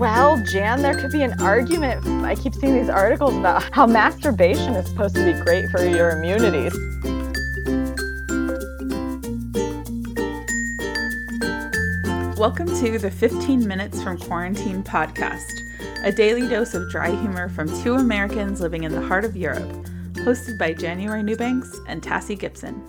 Well, 0.00 0.42
Jan, 0.44 0.80
there 0.80 0.98
could 0.98 1.12
be 1.12 1.20
an 1.20 1.38
argument. 1.42 2.24
I 2.24 2.34
keep 2.34 2.54
seeing 2.54 2.72
these 2.72 2.88
articles 2.88 3.36
about 3.36 3.62
how 3.74 3.86
masturbation 3.86 4.72
is 4.72 4.88
supposed 4.88 5.14
to 5.16 5.22
be 5.22 5.38
great 5.38 5.68
for 5.68 5.84
your 5.84 6.08
immunity. 6.12 6.74
Welcome 12.40 12.68
to 12.76 12.98
the 12.98 13.10
15 13.14 13.68
Minutes 13.68 14.02
from 14.02 14.16
Quarantine 14.16 14.82
podcast, 14.82 15.60
a 16.02 16.10
daily 16.10 16.48
dose 16.48 16.72
of 16.72 16.90
dry 16.90 17.10
humor 17.10 17.50
from 17.50 17.68
two 17.82 17.96
Americans 17.96 18.62
living 18.62 18.84
in 18.84 18.92
the 18.92 19.02
heart 19.02 19.26
of 19.26 19.36
Europe, 19.36 19.70
hosted 20.14 20.56
by 20.56 20.72
January 20.72 21.22
Newbanks 21.22 21.78
and 21.88 22.00
Tassie 22.00 22.38
Gibson. 22.38 22.82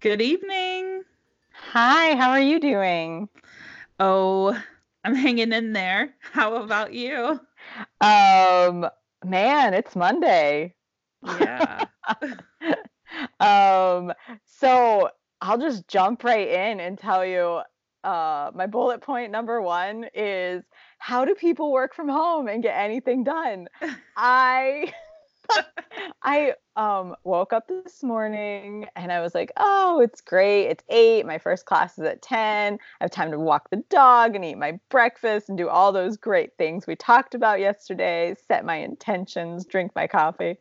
Good 0.00 0.22
evening. 0.22 1.02
Hi, 1.72 2.14
how 2.14 2.30
are 2.30 2.40
you 2.40 2.60
doing? 2.60 3.28
Oh, 3.98 4.56
I'm 5.02 5.16
hanging 5.16 5.52
in 5.52 5.72
there. 5.72 6.14
How 6.20 6.54
about 6.54 6.92
you? 6.94 7.40
Um, 8.00 8.86
man, 9.24 9.74
it's 9.74 9.96
Monday. 9.96 10.74
Yeah. 11.24 11.86
um, 13.40 14.12
so 14.44 15.10
I'll 15.40 15.58
just 15.58 15.88
jump 15.88 16.22
right 16.22 16.46
in 16.46 16.78
and 16.78 16.96
tell 16.96 17.26
you 17.26 17.62
uh, 18.04 18.52
my 18.54 18.68
bullet 18.68 19.00
point 19.00 19.32
number 19.32 19.60
one 19.60 20.06
is 20.14 20.62
how 20.98 21.24
do 21.24 21.34
people 21.34 21.72
work 21.72 21.92
from 21.92 22.08
home 22.08 22.46
and 22.46 22.62
get 22.62 22.78
anything 22.78 23.24
done? 23.24 23.66
I 24.16 24.94
I 26.22 26.54
um 26.76 27.14
woke 27.24 27.52
up 27.52 27.68
this 27.68 28.02
morning 28.02 28.86
and 28.96 29.12
I 29.12 29.20
was 29.20 29.34
like, 29.34 29.52
oh, 29.56 30.00
it's 30.00 30.20
great. 30.20 30.66
It's 30.66 30.84
eight. 30.88 31.26
My 31.26 31.38
first 31.38 31.66
class 31.66 31.98
is 31.98 32.04
at 32.04 32.22
10. 32.22 32.74
I 32.74 32.78
have 33.04 33.10
time 33.10 33.30
to 33.30 33.38
walk 33.38 33.70
the 33.70 33.82
dog 33.88 34.34
and 34.34 34.44
eat 34.44 34.56
my 34.56 34.78
breakfast 34.90 35.48
and 35.48 35.58
do 35.58 35.68
all 35.68 35.92
those 35.92 36.16
great 36.16 36.56
things 36.58 36.86
we 36.86 36.96
talked 36.96 37.34
about 37.34 37.60
yesterday, 37.60 38.34
set 38.46 38.64
my 38.64 38.76
intentions, 38.76 39.64
drink 39.66 39.92
my 39.94 40.06
coffee. 40.06 40.56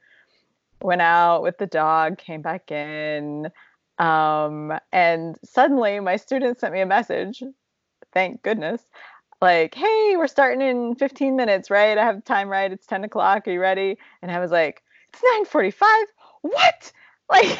Went 0.81 1.01
out 1.01 1.41
with 1.41 1.57
the 1.57 1.67
dog, 1.67 2.17
came 2.17 2.41
back 2.41 2.71
in. 2.71 3.49
Um, 3.97 4.73
and 4.91 5.37
suddenly 5.43 5.99
my 5.99 6.17
student 6.17 6.59
sent 6.59 6.73
me 6.73 6.81
a 6.81 6.85
message. 6.85 7.41
Thank 8.13 8.43
goodness. 8.43 8.83
Like, 9.41 9.75
hey, 9.75 10.15
we're 10.17 10.27
starting 10.27 10.61
in 10.61 10.95
15 10.95 11.35
minutes, 11.35 11.69
right? 11.69 11.97
I 11.97 12.03
have 12.03 12.23
time, 12.23 12.49
right? 12.49 12.71
It's 12.71 12.87
10 12.87 13.03
o'clock. 13.03 13.47
Are 13.47 13.51
you 13.51 13.59
ready? 13.59 13.97
And 14.21 14.31
I 14.31 14.39
was 14.39 14.51
like, 14.51 14.81
it's 15.13 15.21
9:45. 15.51 16.05
What? 16.41 16.91
Like 17.29 17.59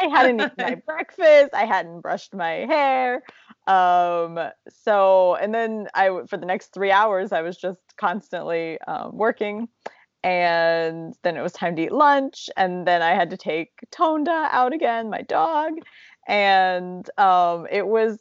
I 0.00 0.06
hadn't 0.06 0.38
eaten 0.40 0.54
my 0.58 0.76
breakfast, 0.86 1.50
I 1.52 1.64
hadn't 1.64 2.02
brushed 2.02 2.32
my 2.32 2.66
hair. 2.66 3.24
Um, 3.66 4.38
so 4.68 5.34
and 5.34 5.52
then 5.52 5.88
I 5.92 6.20
for 6.28 6.36
the 6.36 6.46
next 6.46 6.72
three 6.72 6.92
hours 6.92 7.32
I 7.32 7.42
was 7.42 7.56
just 7.56 7.80
constantly 7.96 8.78
um, 8.82 9.16
working. 9.16 9.66
And 10.22 11.16
then 11.24 11.36
it 11.36 11.42
was 11.42 11.52
time 11.52 11.74
to 11.74 11.82
eat 11.82 11.90
lunch, 11.90 12.48
and 12.56 12.86
then 12.86 13.02
I 13.02 13.14
had 13.14 13.30
to 13.30 13.36
take 13.36 13.70
Tonda 13.90 14.48
out 14.52 14.72
again, 14.72 15.10
my 15.10 15.22
dog. 15.22 15.72
And 16.28 17.10
um, 17.18 17.66
it 17.68 17.88
was 17.88 18.18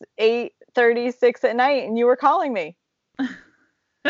8:36 0.76 1.44
at 1.44 1.56
night, 1.56 1.88
and 1.88 1.98
you 1.98 2.06
were 2.06 2.16
calling 2.16 2.54
me. 2.54 2.76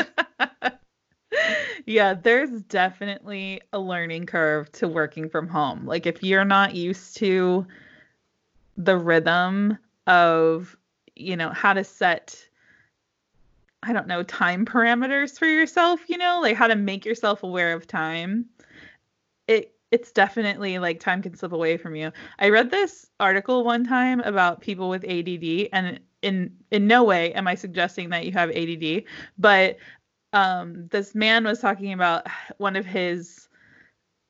yeah, 1.86 2.14
there's 2.14 2.62
definitely 2.64 3.62
a 3.74 3.80
learning 3.80 4.26
curve 4.26 4.72
to 4.74 4.88
working 4.88 5.30
from 5.30 5.48
home. 5.48 5.86
Like 5.86 6.06
if 6.06 6.24
you're 6.24 6.46
not 6.46 6.76
used 6.76 7.18
to 7.18 7.66
the 8.78 8.98
rhythm 8.98 9.78
of, 10.08 10.76
you 11.16 11.38
know, 11.38 11.50
how 11.50 11.74
to 11.74 11.84
set 11.84 12.48
I 13.88 13.94
don't 13.94 14.08
know, 14.08 14.24
time 14.24 14.66
parameters 14.66 15.38
for 15.38 15.46
yourself, 15.46 16.00
you 16.08 16.18
know, 16.18 16.40
like 16.42 16.56
how 16.56 16.66
to 16.66 16.76
make 16.76 17.06
yourself 17.06 17.44
aware 17.44 17.72
of 17.74 17.86
time. 17.86 18.46
It 19.48 19.76
it's 19.92 20.12
definitely 20.12 20.80
like 20.80 21.00
time 21.00 21.22
can 21.22 21.36
slip 21.36 21.52
away 21.52 21.78
from 21.78 21.96
you. 21.96 22.12
I 22.40 22.50
read 22.50 22.72
this 22.72 23.06
article 23.20 23.64
one 23.64 23.84
time 23.86 24.22
about 24.22 24.62
people 24.62 24.90
with 24.90 25.06
ADD 25.06 25.70
and 25.72 26.00
in 26.26 26.52
in 26.72 26.88
no 26.88 27.04
way 27.04 27.32
am 27.34 27.48
I 27.48 27.56
suggesting 27.56 28.10
that 28.10 28.26
you 28.26 28.32
have 28.32 28.50
ADD, 28.50 29.04
but 29.38 29.78
um, 30.34 30.88
this 30.92 31.16
man 31.16 31.46
was 31.46 31.60
talking 31.60 31.94
about 31.94 32.28
one 32.58 32.76
of 32.76 32.86
his 32.86 33.48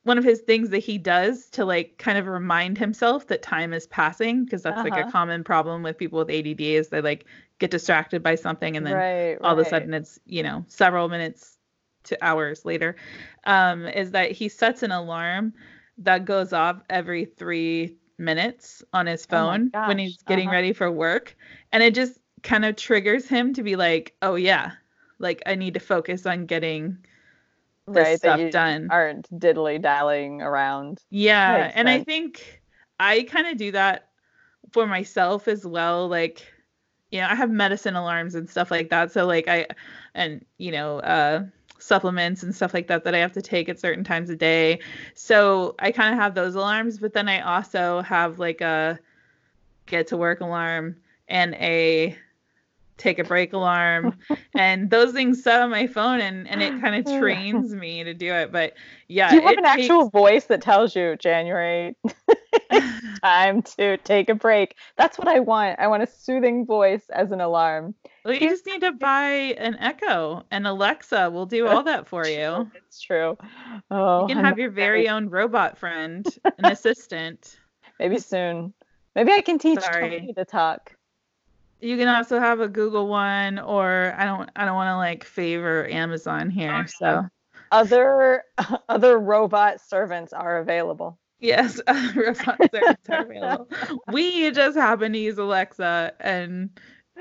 one 0.04 0.18
of 0.18 0.24
his 0.24 0.40
things 0.42 0.70
that 0.70 0.78
he 0.78 0.98
does 0.98 1.46
to 1.50 1.64
like 1.64 1.98
kind 1.98 2.16
of 2.16 2.26
remind 2.26 2.78
himself 2.78 3.26
that 3.26 3.42
time 3.42 3.72
is 3.72 3.88
passing 3.88 4.44
because 4.44 4.62
that's 4.62 4.76
uh-huh. 4.76 4.84
like 4.84 4.98
a 4.98 5.02
uh-huh. 5.02 5.10
common 5.10 5.42
problem 5.42 5.82
with 5.82 5.98
people 5.98 6.18
with 6.18 6.30
ADD 6.30 6.60
is 6.60 6.90
they 6.90 7.00
like 7.00 7.24
get 7.58 7.72
distracted 7.72 8.22
by 8.22 8.36
something 8.36 8.76
and 8.76 8.86
then 8.86 8.94
right, 8.94 9.34
all 9.40 9.56
right. 9.56 9.60
of 9.60 9.66
a 9.66 9.68
sudden 9.68 9.94
it's 9.94 10.20
you 10.26 10.42
know 10.42 10.64
several 10.68 11.08
minutes 11.08 11.56
to 12.04 12.24
hours 12.24 12.64
later 12.64 12.94
um, 13.44 13.86
is 13.86 14.12
that 14.12 14.30
he 14.30 14.48
sets 14.48 14.84
an 14.84 14.92
alarm 14.92 15.52
that 15.98 16.24
goes 16.24 16.52
off 16.52 16.82
every 16.88 17.24
three 17.24 17.96
minutes 18.18 18.82
on 18.92 19.06
his 19.06 19.26
oh 19.30 19.30
phone 19.30 19.70
oh 19.74 19.88
when 19.88 19.98
he's 19.98 20.22
getting 20.22 20.48
uh-huh. 20.48 20.56
ready 20.56 20.72
for 20.72 20.90
work 20.90 21.36
and 21.72 21.82
it 21.82 21.94
just 21.94 22.18
kind 22.42 22.64
of 22.64 22.76
triggers 22.76 23.26
him 23.28 23.52
to 23.52 23.62
be 23.62 23.76
like 23.76 24.14
oh 24.22 24.34
yeah 24.34 24.72
like 25.18 25.42
I 25.46 25.54
need 25.54 25.74
to 25.74 25.80
focus 25.80 26.26
on 26.26 26.46
getting 26.46 26.98
this 27.86 28.04
right, 28.04 28.18
stuff 28.18 28.50
done. 28.50 28.88
Aren't 28.90 29.30
diddly 29.38 29.80
dallying 29.80 30.42
around. 30.42 31.02
Yeah, 31.10 31.70
and 31.74 31.88
sense. 31.88 32.00
I 32.00 32.04
think 32.04 32.62
I 32.98 33.22
kind 33.24 33.46
of 33.46 33.56
do 33.56 33.72
that 33.72 34.08
for 34.72 34.86
myself 34.86 35.48
as 35.48 35.64
well. 35.64 36.08
Like, 36.08 36.44
you 37.10 37.20
know, 37.20 37.28
I 37.28 37.34
have 37.34 37.50
medicine 37.50 37.96
alarms 37.96 38.34
and 38.34 38.48
stuff 38.48 38.70
like 38.70 38.90
that. 38.90 39.12
So 39.12 39.26
like 39.26 39.48
I, 39.48 39.66
and 40.14 40.44
you 40.58 40.72
know, 40.72 40.98
uh, 40.98 41.44
supplements 41.78 42.42
and 42.42 42.54
stuff 42.54 42.74
like 42.74 42.88
that 42.88 43.04
that 43.04 43.14
I 43.14 43.18
have 43.18 43.32
to 43.32 43.42
take 43.42 43.68
at 43.68 43.78
certain 43.78 44.04
times 44.04 44.30
a 44.30 44.36
day. 44.36 44.80
So 45.14 45.74
I 45.78 45.92
kind 45.92 46.14
of 46.14 46.20
have 46.20 46.34
those 46.34 46.54
alarms, 46.54 46.98
but 46.98 47.12
then 47.12 47.28
I 47.28 47.40
also 47.40 48.02
have 48.02 48.38
like 48.38 48.60
a 48.60 48.98
get 49.86 50.08
to 50.08 50.16
work 50.16 50.40
alarm 50.40 50.96
and 51.28 51.54
a 51.54 52.16
take 52.96 53.18
a 53.18 53.24
break 53.24 53.52
alarm 53.52 54.16
and 54.54 54.90
those 54.90 55.12
things 55.12 55.42
set 55.42 55.60
on 55.60 55.70
my 55.70 55.86
phone 55.86 56.20
and 56.20 56.48
and 56.48 56.62
it 56.62 56.80
kind 56.80 56.94
of 56.94 57.18
trains 57.18 57.74
me 57.74 58.02
to 58.02 58.14
do 58.14 58.32
it 58.32 58.50
but 58.50 58.72
yeah 59.08 59.28
do 59.30 59.36
you 59.36 59.42
have 59.42 59.58
an 59.58 59.64
takes... 59.64 59.82
actual 59.82 60.08
voice 60.08 60.46
that 60.46 60.62
tells 60.62 60.96
you 60.96 61.14
january 61.16 61.94
time 63.22 63.62
to 63.62 63.96
take 63.98 64.28
a 64.28 64.34
break 64.34 64.76
that's 64.96 65.18
what 65.18 65.28
i 65.28 65.38
want. 65.40 65.78
I 65.78 65.86
want 65.88 66.02
a 66.02 66.06
soothing 66.06 66.64
voice 66.64 67.04
as 67.10 67.32
an 67.32 67.40
alarm 67.40 67.94
well 68.26 68.34
you 68.34 68.48
just 68.48 68.66
need 68.66 68.80
to 68.80 68.92
buy 68.92 69.28
an 69.58 69.76
echo 69.78 70.42
and 70.50 70.66
alexa 70.66 71.30
will 71.30 71.46
do 71.46 71.66
all 71.66 71.82
that 71.82 72.06
for 72.06 72.26
you 72.26 72.70
it's 72.74 73.00
true 73.00 73.36
oh 73.90 74.22
you 74.22 74.34
can 74.34 74.44
have 74.44 74.58
your 74.58 74.70
very 74.70 75.08
own 75.08 75.28
robot 75.28 75.78
friend 75.78 76.26
an 76.58 76.64
assistant 76.66 77.58
maybe 77.98 78.18
soon 78.18 78.74
maybe 79.14 79.32
i 79.32 79.40
can 79.40 79.58
teach 79.58 79.80
Sorry. 79.80 80.32
to 80.36 80.44
talk 80.44 80.96
you 81.80 81.96
can 81.96 82.08
also 82.08 82.40
have 82.40 82.60
a 82.60 82.68
Google 82.68 83.06
one, 83.06 83.58
or 83.58 84.14
I 84.16 84.24
don't 84.24 84.50
I 84.56 84.64
don't 84.64 84.74
want 84.74 84.88
to 84.88 84.96
like 84.96 85.24
favor 85.24 85.86
Amazon 85.88 86.50
here. 86.50 86.84
Oh, 86.84 86.86
so 86.86 87.26
other 87.70 88.44
other 88.88 89.18
robot 89.18 89.80
servants 89.80 90.32
are 90.32 90.58
available. 90.58 91.18
Yes, 91.38 91.80
robot 91.86 92.58
servants 92.72 93.08
are 93.10 93.22
available. 93.22 93.68
We 94.10 94.50
just 94.52 94.76
happen 94.76 95.12
to 95.12 95.18
use 95.18 95.36
Alexa, 95.36 96.14
and 96.18 96.70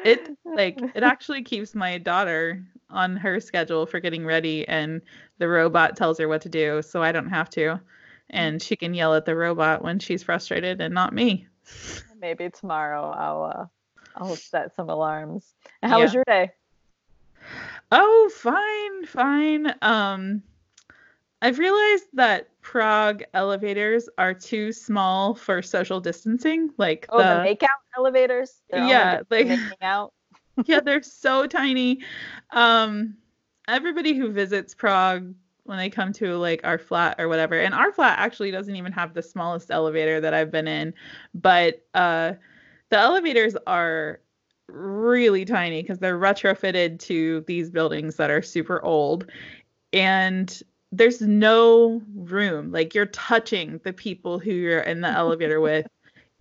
it 0.04 0.30
like 0.44 0.80
it 0.94 1.04
actually 1.04 1.44
keeps 1.44 1.76
my 1.76 1.98
daughter 1.98 2.64
on 2.90 3.18
her 3.18 3.40
schedule 3.40 3.86
for 3.86 4.00
getting 4.00 4.26
ready, 4.26 4.68
and 4.68 5.02
the 5.38 5.48
robot 5.48 5.96
tells 5.96 6.18
her 6.20 6.28
what 6.28 6.42
to 6.42 6.50
do, 6.50 6.82
so 6.82 7.02
I 7.02 7.12
don't 7.12 7.30
have 7.30 7.50
to, 7.52 7.80
and 8.30 8.62
she 8.62 8.76
can 8.76 8.94
yell 8.94 9.14
at 9.16 9.26
the 9.26 9.36
robot 9.36 9.84
when 9.84 10.00
she's 10.00 10.24
frustrated, 10.24 10.82
and 10.82 10.94
not 10.94 11.14
me. 11.14 11.48
Maybe 12.20 12.50
tomorrow 12.50 13.10
I'll 13.10 13.44
uh, 13.44 13.66
I'll 14.16 14.36
set 14.36 14.76
some 14.76 14.90
alarms. 14.90 15.54
How 15.84 15.98
yeah. 15.98 16.04
was 16.04 16.14
your 16.14 16.24
day? 16.26 16.52
Oh, 17.92 18.32
fine, 18.34 19.06
fine. 19.06 19.74
Um, 19.82 20.42
I've 21.42 21.60
realized 21.60 22.06
that 22.14 22.50
Prague 22.66 23.24
elevators 23.36 24.10
are 24.18 24.34
too 24.34 24.74
small 24.74 25.36
for 25.36 25.62
social 25.62 26.00
distancing. 26.00 26.72
Like 26.78 27.06
oh, 27.10 27.20
the, 27.20 27.24
the 27.24 27.56
makeout 27.56 27.68
elevators. 27.96 28.64
They're 28.72 28.84
yeah, 28.84 29.22
like 29.30 29.48
out. 29.84 30.14
yeah, 30.66 30.80
they're 30.80 31.04
so 31.04 31.46
tiny. 31.46 32.00
Um, 32.50 33.18
everybody 33.68 34.16
who 34.16 34.32
visits 34.32 34.74
Prague 34.74 35.32
when 35.66 35.78
they 35.78 35.92
come 35.92 36.12
to 36.14 36.38
like 36.38 36.62
our 36.64 36.80
flat 36.80 37.18
or 37.20 37.28
whatever, 37.28 37.60
and 37.60 37.72
our 37.76 37.92
flat 37.92 38.18
actually 38.18 38.50
doesn't 38.50 38.76
even 38.76 38.92
have 38.92 39.14
the 39.14 39.22
smallest 39.22 39.70
elevator 39.70 40.20
that 40.20 40.34
I've 40.34 40.52
been 40.52 40.68
in, 40.68 40.92
but 41.36 41.86
uh 41.94 42.34
the 42.90 42.98
elevators 42.98 43.56
are 43.68 44.22
really 44.68 45.46
tiny 45.46 45.84
because 45.84 46.00
they're 46.00 46.20
retrofitted 46.20 46.98
to 47.02 47.42
these 47.46 47.70
buildings 47.70 48.16
that 48.16 48.32
are 48.32 48.42
super 48.42 48.84
old 48.84 49.28
and 49.94 50.64
there's 50.98 51.22
no 51.22 52.02
room 52.14 52.72
like 52.72 52.96
you're 52.96 53.06
touching 53.08 53.80
the 53.84 53.94
people 53.94 54.40
who 54.40 54.52
you're 54.52 54.80
in 54.80 55.02
the 55.02 55.10
elevator 55.10 55.60
with 55.70 55.88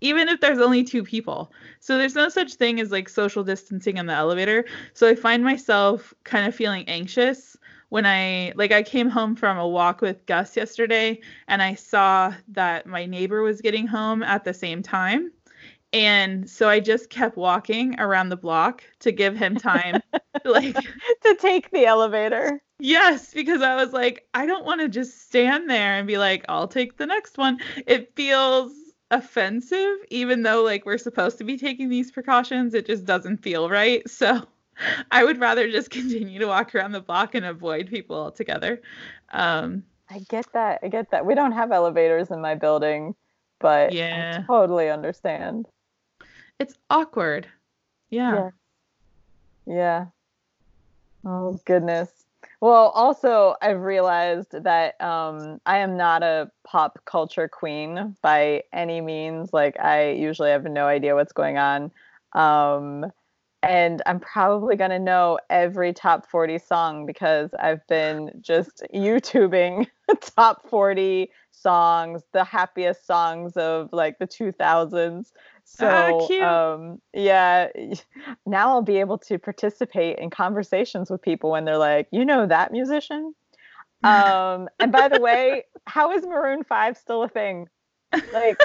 even 0.01 0.29
if 0.29 0.41
there's 0.41 0.59
only 0.59 0.85
two 0.85 1.03
people. 1.03 1.51
So 1.81 1.97
there's 1.97 2.15
no 2.15 2.29
such 2.29 2.55
thing 2.55 2.79
as 2.79 2.91
like 2.91 3.09
social 3.09 3.43
distancing 3.43 3.97
in 3.97 4.05
the 4.05 4.13
elevator. 4.13 4.67
So 4.93 5.09
I 5.09 5.15
find 5.15 5.43
myself 5.43 6.13
kind 6.25 6.47
of 6.47 6.55
feeling 6.55 6.87
anxious 6.89 7.57
when 7.89 8.05
I 8.05 8.53
like 8.55 8.71
I 8.71 8.83
came 8.83 9.09
home 9.09 9.35
from 9.35 9.57
a 9.57 9.67
walk 9.67 10.03
with 10.03 10.27
Gus 10.27 10.57
yesterday 10.59 11.21
and 11.49 11.63
I 11.63 11.75
saw 11.75 12.35
that 12.49 12.87
my 12.87 13.07
neighbor 13.07 13.41
was 13.43 13.63
getting 13.63 13.87
home 13.87 14.23
at 14.23 14.45
the 14.45 14.53
same 14.53 14.83
time. 14.83 15.33
And 15.95 16.51
so 16.51 16.69
I 16.69 16.81
just 16.81 17.09
kept 17.09 17.37
walking 17.37 17.99
around 18.01 18.29
the 18.29 18.37
block 18.37 18.83
to 18.99 19.13
give 19.13 19.37
him 19.37 19.55
time 19.55 20.03
like 20.45 20.75
to 20.75 21.37
take 21.41 21.71
the 21.71 21.87
elevator. 21.87 22.61
Yes, 22.81 23.33
because 23.33 23.63
I 23.63 23.77
was 23.77 23.93
like 23.93 24.27
I 24.35 24.45
don't 24.45 24.65
want 24.65 24.81
to 24.81 24.89
just 24.89 25.23
stand 25.23 25.71
there 25.71 25.95
and 25.95 26.07
be 26.07 26.19
like 26.19 26.45
I'll 26.49 26.67
take 26.67 26.97
the 26.97 27.07
next 27.07 27.39
one. 27.39 27.61
It 27.87 28.13
feels 28.17 28.73
offensive 29.13 29.99
even 30.09 30.43
though 30.43 30.65
like 30.65 30.85
we're 30.85 30.99
supposed 30.99 31.39
to 31.39 31.45
be 31.45 31.57
taking 31.57 31.89
these 31.89 32.11
precautions 32.11 32.75
it 32.75 32.87
just 32.87 33.05
doesn't 33.05 33.39
feel 33.39 33.71
right. 33.71 34.03
So 34.11 34.49
i 35.13 35.23
would 35.23 35.39
rather 35.39 35.71
just 35.71 35.91
continue 35.99 36.41
to 36.41 36.47
walk 36.47 36.75
around 36.75 36.91
the 36.91 37.01
block 37.01 37.37
and 37.37 37.47
avoid 37.47 37.87
people 37.87 38.17
altogether. 38.17 38.83
Um 39.33 39.85
i 40.11 40.19
get 40.29 40.53
that 40.55 40.81
i 40.83 40.89
get 40.89 41.13
that. 41.13 41.25
We 41.25 41.37
don't 41.37 41.53
have 41.53 41.71
elevators 41.71 42.33
in 42.33 42.41
my 42.41 42.57
building 42.57 43.15
but 43.61 43.93
yeah. 43.93 44.41
I 44.43 44.47
totally 44.47 44.91
understand 44.91 45.69
it's 46.61 46.75
awkward 46.91 47.47
yeah 48.11 48.51
yeah, 49.67 49.75
yeah. 49.75 50.07
oh 51.25 51.61
goodness 51.65 52.25
well, 52.65 52.89
also 52.95 53.57
I've 53.61 53.81
realized 53.83 54.53
that 54.53 54.99
um, 54.99 55.61
I 55.67 55.79
am 55.79 55.99
not 55.99 56.23
a 56.23 56.51
pop 56.67 56.99
culture 57.05 57.47
queen 57.47 58.17
by 58.23 58.63
any 58.73 59.03
means. 59.03 59.53
Like 59.53 59.79
I 59.79 60.13
usually 60.13 60.49
have 60.49 60.65
no 60.65 60.87
idea 60.87 61.15
what's 61.15 61.35
going 61.35 61.59
on. 61.59 61.91
Um, 62.33 63.13
and 63.63 64.01
I'm 64.07 64.19
probably 64.19 64.77
gonna 64.77 64.99
know 64.99 65.39
every 65.51 65.93
top 65.93 66.27
40 66.31 66.59
song 66.59 67.05
because 67.05 67.51
I've 67.59 67.87
been 67.87 68.31
just 68.41 68.83
YouTubing 68.95 69.87
top 70.21 70.69
40 70.71 71.31
songs, 71.55 72.23
the 72.33 72.45
happiest 72.45 73.07
songs 73.07 73.57
of 73.57 73.89
like 73.93 74.19
the 74.19 74.27
2000s. 74.27 75.33
So 75.65 76.29
ah, 76.31 76.75
um, 76.75 77.01
yeah, 77.13 77.69
now 78.47 78.71
I'll 78.71 78.83
be 78.83 78.99
able 78.99 79.19
to 79.19 79.39
participate 79.39 80.19
in 80.19 80.31
conversations 80.31 81.11
with 81.11 81.23
people 81.23 81.51
when 81.51 81.65
they're 81.65 81.79
like, 81.79 82.09
you 82.11 82.25
know 82.25 82.47
that 82.47 82.73
musician. 82.73 83.35
Um, 84.05 84.69
and 84.81 84.93
by 84.93 85.09
the 85.09 85.19
way, 85.19 85.65
how 85.87 86.13
is 86.13 86.27
Maroon 86.27 86.63
Five 86.63 86.99
still 86.99 87.23
a 87.23 87.29
thing? 87.29 87.71
Like, 88.35 88.59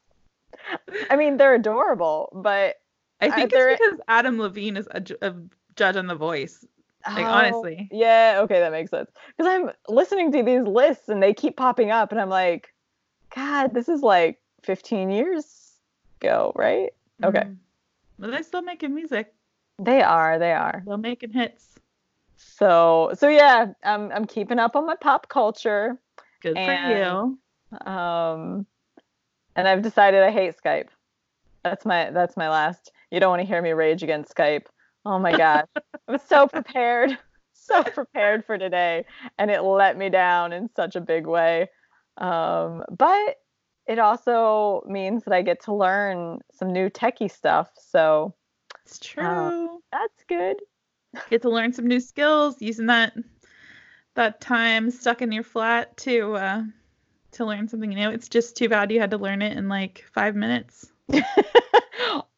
I 1.10 1.14
mean, 1.14 1.36
they're 1.36 1.54
adorable, 1.54 2.28
but 2.34 2.80
I 3.20 3.30
think 3.30 3.52
it's 3.54 3.80
because 3.80 4.00
Adam 4.08 4.40
Levine 4.40 4.76
is 4.76 4.88
a, 4.90 5.04
a 5.22 5.34
judge 5.76 5.94
on 5.94 6.08
The 6.08 6.16
Voice. 6.16 6.66
Like 7.06 7.26
oh, 7.26 7.30
honestly. 7.30 7.88
Yeah. 7.90 8.40
Okay, 8.42 8.60
that 8.60 8.72
makes 8.72 8.90
sense. 8.90 9.10
Because 9.36 9.50
I'm 9.50 9.70
listening 9.88 10.32
to 10.32 10.42
these 10.42 10.62
lists 10.62 11.08
and 11.08 11.22
they 11.22 11.34
keep 11.34 11.56
popping 11.56 11.90
up, 11.90 12.12
and 12.12 12.20
I'm 12.20 12.28
like, 12.28 12.74
God, 13.34 13.72
this 13.74 13.88
is 13.88 14.02
like 14.02 14.40
15 14.62 15.10
years 15.10 15.72
ago, 16.20 16.52
right? 16.54 16.90
Okay. 17.24 17.40
Mm. 17.40 17.56
But 18.18 18.30
they're 18.30 18.42
still 18.42 18.62
making 18.62 18.94
music. 18.94 19.32
They 19.78 20.02
are, 20.02 20.38
they 20.38 20.52
are. 20.52 20.82
They're 20.86 20.98
making 20.98 21.32
hits. 21.32 21.78
So 22.36 23.12
so 23.14 23.28
yeah, 23.28 23.72
I'm 23.84 24.10
I'm 24.12 24.26
keeping 24.26 24.58
up 24.58 24.76
on 24.76 24.86
my 24.86 24.96
pop 24.96 25.28
culture. 25.28 25.98
Good 26.42 26.56
and, 26.56 26.92
for 26.92 26.98
you. 26.98 27.90
Um 27.90 28.66
and 29.56 29.68
I've 29.68 29.82
decided 29.82 30.22
I 30.22 30.30
hate 30.30 30.54
Skype. 30.62 30.88
That's 31.64 31.84
my 31.84 32.10
that's 32.10 32.36
my 32.36 32.48
last. 32.48 32.92
You 33.10 33.20
don't 33.20 33.30
want 33.30 33.40
to 33.40 33.46
hear 33.46 33.60
me 33.60 33.72
rage 33.72 34.02
against 34.02 34.34
Skype. 34.34 34.66
Oh 35.04 35.18
my 35.18 35.36
gosh. 35.36 35.66
I 36.08 36.12
was 36.12 36.22
so 36.22 36.46
prepared. 36.46 37.18
So 37.52 37.84
prepared 37.84 38.46
for 38.46 38.58
today 38.58 39.04
and 39.38 39.48
it 39.48 39.60
let 39.60 39.96
me 39.96 40.08
down 40.08 40.52
in 40.52 40.70
such 40.74 40.96
a 40.96 41.00
big 41.00 41.26
way. 41.26 41.68
Um, 42.16 42.82
but 42.90 43.36
it 43.86 43.98
also 43.98 44.82
means 44.86 45.24
that 45.24 45.34
I 45.34 45.42
get 45.42 45.62
to 45.64 45.74
learn 45.74 46.40
some 46.52 46.72
new 46.72 46.88
techie 46.88 47.30
stuff. 47.30 47.70
So 47.76 48.34
it's 48.84 48.98
uh, 48.98 49.04
true. 49.04 49.24
Uh, 49.26 49.76
that's 49.92 50.24
good. 50.28 50.56
Get 51.30 51.42
to 51.42 51.50
learn 51.50 51.72
some 51.72 51.86
new 51.86 52.00
skills 52.00 52.60
using 52.60 52.86
that 52.86 53.12
that 54.14 54.40
time 54.40 54.90
stuck 54.90 55.22
in 55.22 55.32
your 55.32 55.44
flat 55.44 55.96
to 55.98 56.34
uh, 56.34 56.62
to 57.32 57.44
learn 57.44 57.68
something 57.68 57.90
new. 57.90 58.10
It's 58.10 58.28
just 58.28 58.56
too 58.56 58.68
bad 58.68 58.90
you 58.90 59.00
had 59.00 59.10
to 59.10 59.18
learn 59.18 59.42
it 59.42 59.56
in 59.56 59.68
like 59.68 60.04
five 60.12 60.34
minutes. 60.34 60.90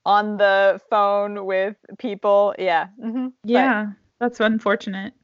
On 0.04 0.36
the 0.36 0.80
phone 0.90 1.46
with 1.46 1.76
people. 1.98 2.54
Yeah. 2.58 2.88
Mm-hmm. 3.02 3.28
Yeah. 3.44 3.84
But, 3.84 3.94
that's 4.20 4.40
unfortunate. 4.40 5.14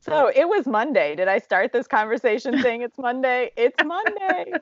So 0.00 0.30
it 0.34 0.48
was 0.48 0.66
Monday. 0.66 1.14
Did 1.14 1.28
I 1.28 1.38
start 1.38 1.72
this 1.72 1.86
conversation 1.86 2.60
saying 2.60 2.82
it's 2.82 2.98
Monday? 2.98 3.50
It's 3.56 3.76
Monday. 3.84 4.52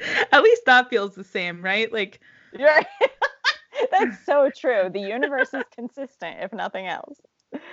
At 0.32 0.42
least 0.42 0.62
that 0.66 0.90
feels 0.90 1.14
the 1.14 1.24
same, 1.24 1.62
right? 1.62 1.90
Like 1.92 2.20
Right. 2.58 2.86
That's 3.90 4.24
so 4.24 4.50
true. 4.56 4.90
The 4.92 5.00
universe 5.00 5.54
is 5.54 5.64
consistent, 5.74 6.38
if 6.40 6.52
nothing 6.52 6.86
else. 6.86 7.20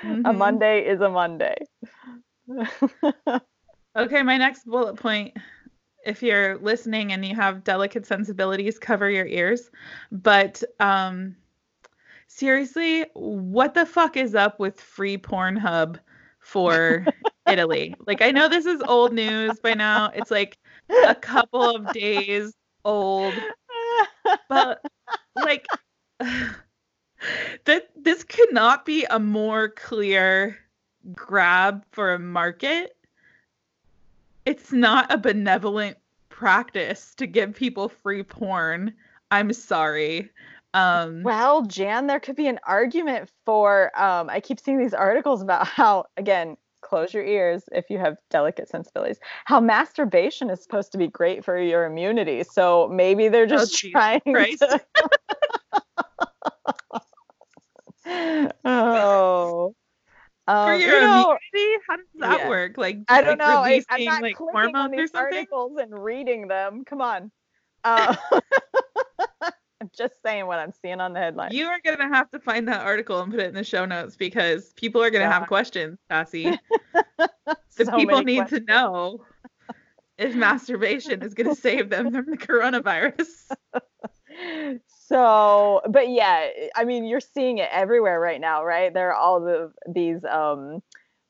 Mm-hmm. 0.04 0.26
A 0.26 0.34
Monday 0.34 0.82
is 0.82 1.02
a 1.02 1.10
Monday. 1.10 1.56
okay, 3.98 4.24
my 4.24 4.38
next 4.38 4.66
bullet 4.66 4.96
point. 4.98 5.36
If 6.06 6.22
you're 6.22 6.58
listening 6.58 7.12
and 7.12 7.26
you 7.26 7.36
have 7.36 7.64
delicate 7.64 8.06
sensibilities, 8.06 8.80
cover 8.80 9.10
your 9.10 9.26
ears. 9.26 9.72
But 10.12 10.64
um, 10.80 11.36
seriously, 12.28 13.06
what 13.14 13.74
the 13.74 13.86
fuck 13.86 14.18
is 14.18 14.36
up 14.36 14.60
with 14.60 14.80
free 14.80 15.18
Pornhub 15.18 16.00
for 16.40 17.06
Italy? 17.48 17.96
Like, 18.06 18.22
I 18.22 18.32
know 18.32 18.48
this 18.48 18.66
is 18.66 18.82
old 18.88 19.14
news 19.14 19.60
by 19.60 19.74
now. 19.74 20.12
It's 20.14 20.32
like 20.32 20.58
a 21.08 21.16
couple 21.16 21.76
of 21.76 21.92
days 21.92 22.54
old. 22.84 23.34
But 24.50 24.82
like 25.36 25.66
that 26.20 27.90
this 27.96 28.24
could 28.24 28.54
not 28.54 28.86
be 28.86 29.06
a 29.10 29.20
more 29.20 29.70
clear 29.70 30.58
grab 31.14 31.86
for 31.92 32.14
a 32.14 32.20
market. 32.20 32.95
It's 34.46 34.72
not 34.72 35.12
a 35.12 35.18
benevolent 35.18 35.98
practice 36.30 37.16
to 37.16 37.28
give 37.28 37.56
people 37.56 37.90
free 37.90 38.24
porn. 38.24 38.94
I'm 39.32 39.54
sorry. 39.54 40.30
Um, 40.74 41.24
well, 41.24 41.64
Jan, 41.64 42.08
there 42.08 42.20
could 42.20 42.36
be 42.36 42.48
an 42.48 42.60
argument 42.68 43.30
for. 43.46 43.92
Um, 44.00 44.30
I 44.30 44.40
keep 44.40 44.60
seeing 44.60 44.78
these 44.78 44.94
articles 44.94 45.42
about 45.42 45.66
how, 45.68 46.06
again, 46.18 46.58
close 46.82 47.14
your 47.14 47.24
ears 47.24 47.64
if 47.72 47.90
you 47.90 47.98
have 47.98 48.18
delicate 48.30 48.70
sensibilities. 48.70 49.18
How 49.46 49.60
masturbation 49.60 50.50
is 50.50 50.62
supposed 50.62 50.92
to 50.92 50.98
be 50.98 51.08
great 51.08 51.44
for 51.44 51.58
your 51.58 51.86
immunity. 51.86 52.44
So 52.44 52.90
maybe 52.92 53.30
they're 53.30 53.48
just 53.48 53.84
oh, 53.86 53.90
trying 53.90 54.22
Christ. 54.22 54.60
to. 54.60 54.82
oh. 58.66 59.74
Um, 60.48 60.68
for 60.68 60.76
your 60.76 60.96
you 60.96 61.02
know, 61.02 61.38
immunity, 61.54 61.84
how 61.88 61.96
does 61.96 62.06
that 62.20 62.40
yeah. 62.42 62.50
work? 62.50 62.78
Like, 62.78 63.00
I 63.08 63.22
don't 63.22 63.40
know. 63.40 63.46
I, 63.46 63.82
am 63.90 64.04
not 64.06 64.22
like 64.22 64.36
clicking 64.36 64.76
on 64.76 64.92
these 64.92 65.12
articles 65.14 65.78
and 65.80 65.92
reading 66.04 66.48
them. 66.48 66.84
Come 66.86 67.02
on. 67.02 67.32
Uh, 67.84 68.16
I'm 69.82 69.92
just 69.96 70.14
saying 70.24 70.48
what 70.48 70.60
I'm 70.60 70.72
seeing 70.72 71.02
on 71.02 71.14
the 71.14 71.20
headline. 71.20 71.52
You 71.52 71.68
are 71.68 71.80
gonna 71.84 72.08
have 72.08 72.30
to 72.32 72.40
find 72.40 72.68
that 72.68 72.82
article 72.82 73.22
and 73.22 73.32
put 73.32 73.42
it 73.42 73.50
in 73.50 73.56
the 73.56 73.64
show 73.64 73.86
notes 73.86 74.16
because 74.16 74.74
people 74.74 75.04
are 75.04 75.10
gonna 75.10 75.26
yeah. 75.26 75.40
have 75.40 75.48
questions, 75.48 76.00
Cassie. 76.10 76.58
the 77.18 77.92
people 77.96 78.24
need 78.24 78.38
questions. 78.38 78.66
to 78.66 78.66
know 78.66 79.26
if 80.18 80.34
masturbation 80.34 81.22
is 81.22 81.34
gonna 81.34 81.56
save 81.56 81.90
them 81.90 82.12
from 82.12 82.26
the 82.30 82.38
coronavirus. 82.38 83.52
So, 84.88 85.82
but 85.90 86.10
yeah, 86.10 86.48
I 86.76 86.84
mean, 86.84 87.06
you're 87.06 87.20
seeing 87.20 87.60
it 87.60 87.70
everywhere 87.72 88.20
right 88.20 88.42
now, 88.42 88.64
right? 88.64 88.94
There 88.94 89.10
are 89.10 89.16
all 89.16 89.42
the 89.42 89.72
these 89.88 90.24
um 90.26 90.82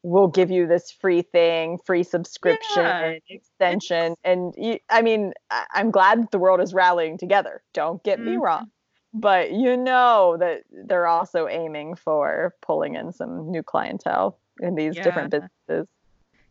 we'll 0.05 0.27
give 0.27 0.51
you 0.51 0.67
this 0.67 0.91
free 0.91 1.24
thing, 1.24 1.79
free 1.84 2.03
subscription, 2.03 2.84
yeah. 2.84 3.17
extension. 3.27 4.13
And 4.24 4.53
you, 4.55 4.77
I 4.88 5.01
mean, 5.01 5.34
I, 5.50 5.65
am 5.75 5.89
glad 5.89 6.29
the 6.31 6.38
world 6.38 6.62
is 6.62 6.75
rallying 6.75 7.17
together. 7.17 7.63
Don't 7.74 8.03
get 8.03 8.19
mm-hmm. 8.19 8.29
me 8.29 8.38
wrong. 8.38 8.69
But 9.15 9.51
you 9.51 9.75
know 9.75 10.38
that 10.39 10.62
they're 10.69 11.07
also 11.07 11.48
aiming 11.48 11.95
for 11.95 12.53
pulling 12.62 12.95
in 12.95 13.13
some 13.13 13.50
new 13.50 13.63
clientele 13.63 14.38
in 14.60 14.75
these 14.75 14.95
yeah. 14.95 15.03
different 15.03 15.31
businesses. 15.31 15.88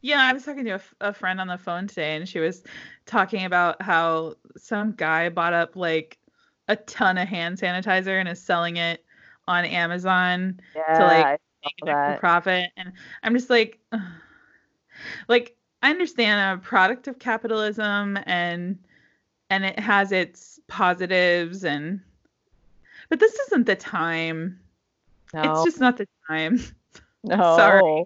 Yeah, 0.00 0.20
I 0.20 0.32
was 0.32 0.44
talking 0.44 0.64
to 0.64 0.72
a, 0.72 0.80
a 1.00 1.12
friend 1.12 1.40
on 1.40 1.46
the 1.46 1.56
phone 1.56 1.86
today, 1.86 2.16
and 2.16 2.28
she 2.28 2.40
was 2.40 2.62
talking 3.06 3.44
about 3.44 3.80
how 3.80 4.34
some 4.56 4.92
guy 4.92 5.28
bought 5.28 5.52
up 5.52 5.76
like 5.76 6.18
a 6.68 6.76
ton 6.76 7.18
of 7.18 7.28
hand 7.28 7.58
sanitizer 7.58 8.18
and 8.18 8.28
is 8.28 8.40
selling 8.40 8.76
it 8.76 9.04
on 9.46 9.64
Amazon 9.64 10.60
yeah, 10.74 10.98
to 10.98 11.04
like 11.04 11.40
for 11.80 12.16
profit 12.20 12.70
and 12.76 12.92
i'm 13.22 13.34
just 13.34 13.48
like 13.48 13.78
ugh. 13.92 14.00
like 15.28 15.56
i 15.80 15.88
understand 15.88 16.60
a 16.60 16.62
product 16.62 17.08
of 17.08 17.18
capitalism 17.18 18.18
and 18.26 18.78
and 19.48 19.64
it 19.64 19.78
has 19.78 20.12
its 20.12 20.60
positives 20.68 21.64
and 21.64 22.00
but 23.08 23.20
this 23.20 23.34
isn't 23.46 23.66
the 23.66 23.76
time. 23.76 24.58
No. 25.32 25.42
It's 25.42 25.64
just 25.64 25.80
not 25.80 25.96
the 25.96 26.08
time. 26.26 26.60
no. 27.24 27.36
sorry. 27.36 28.04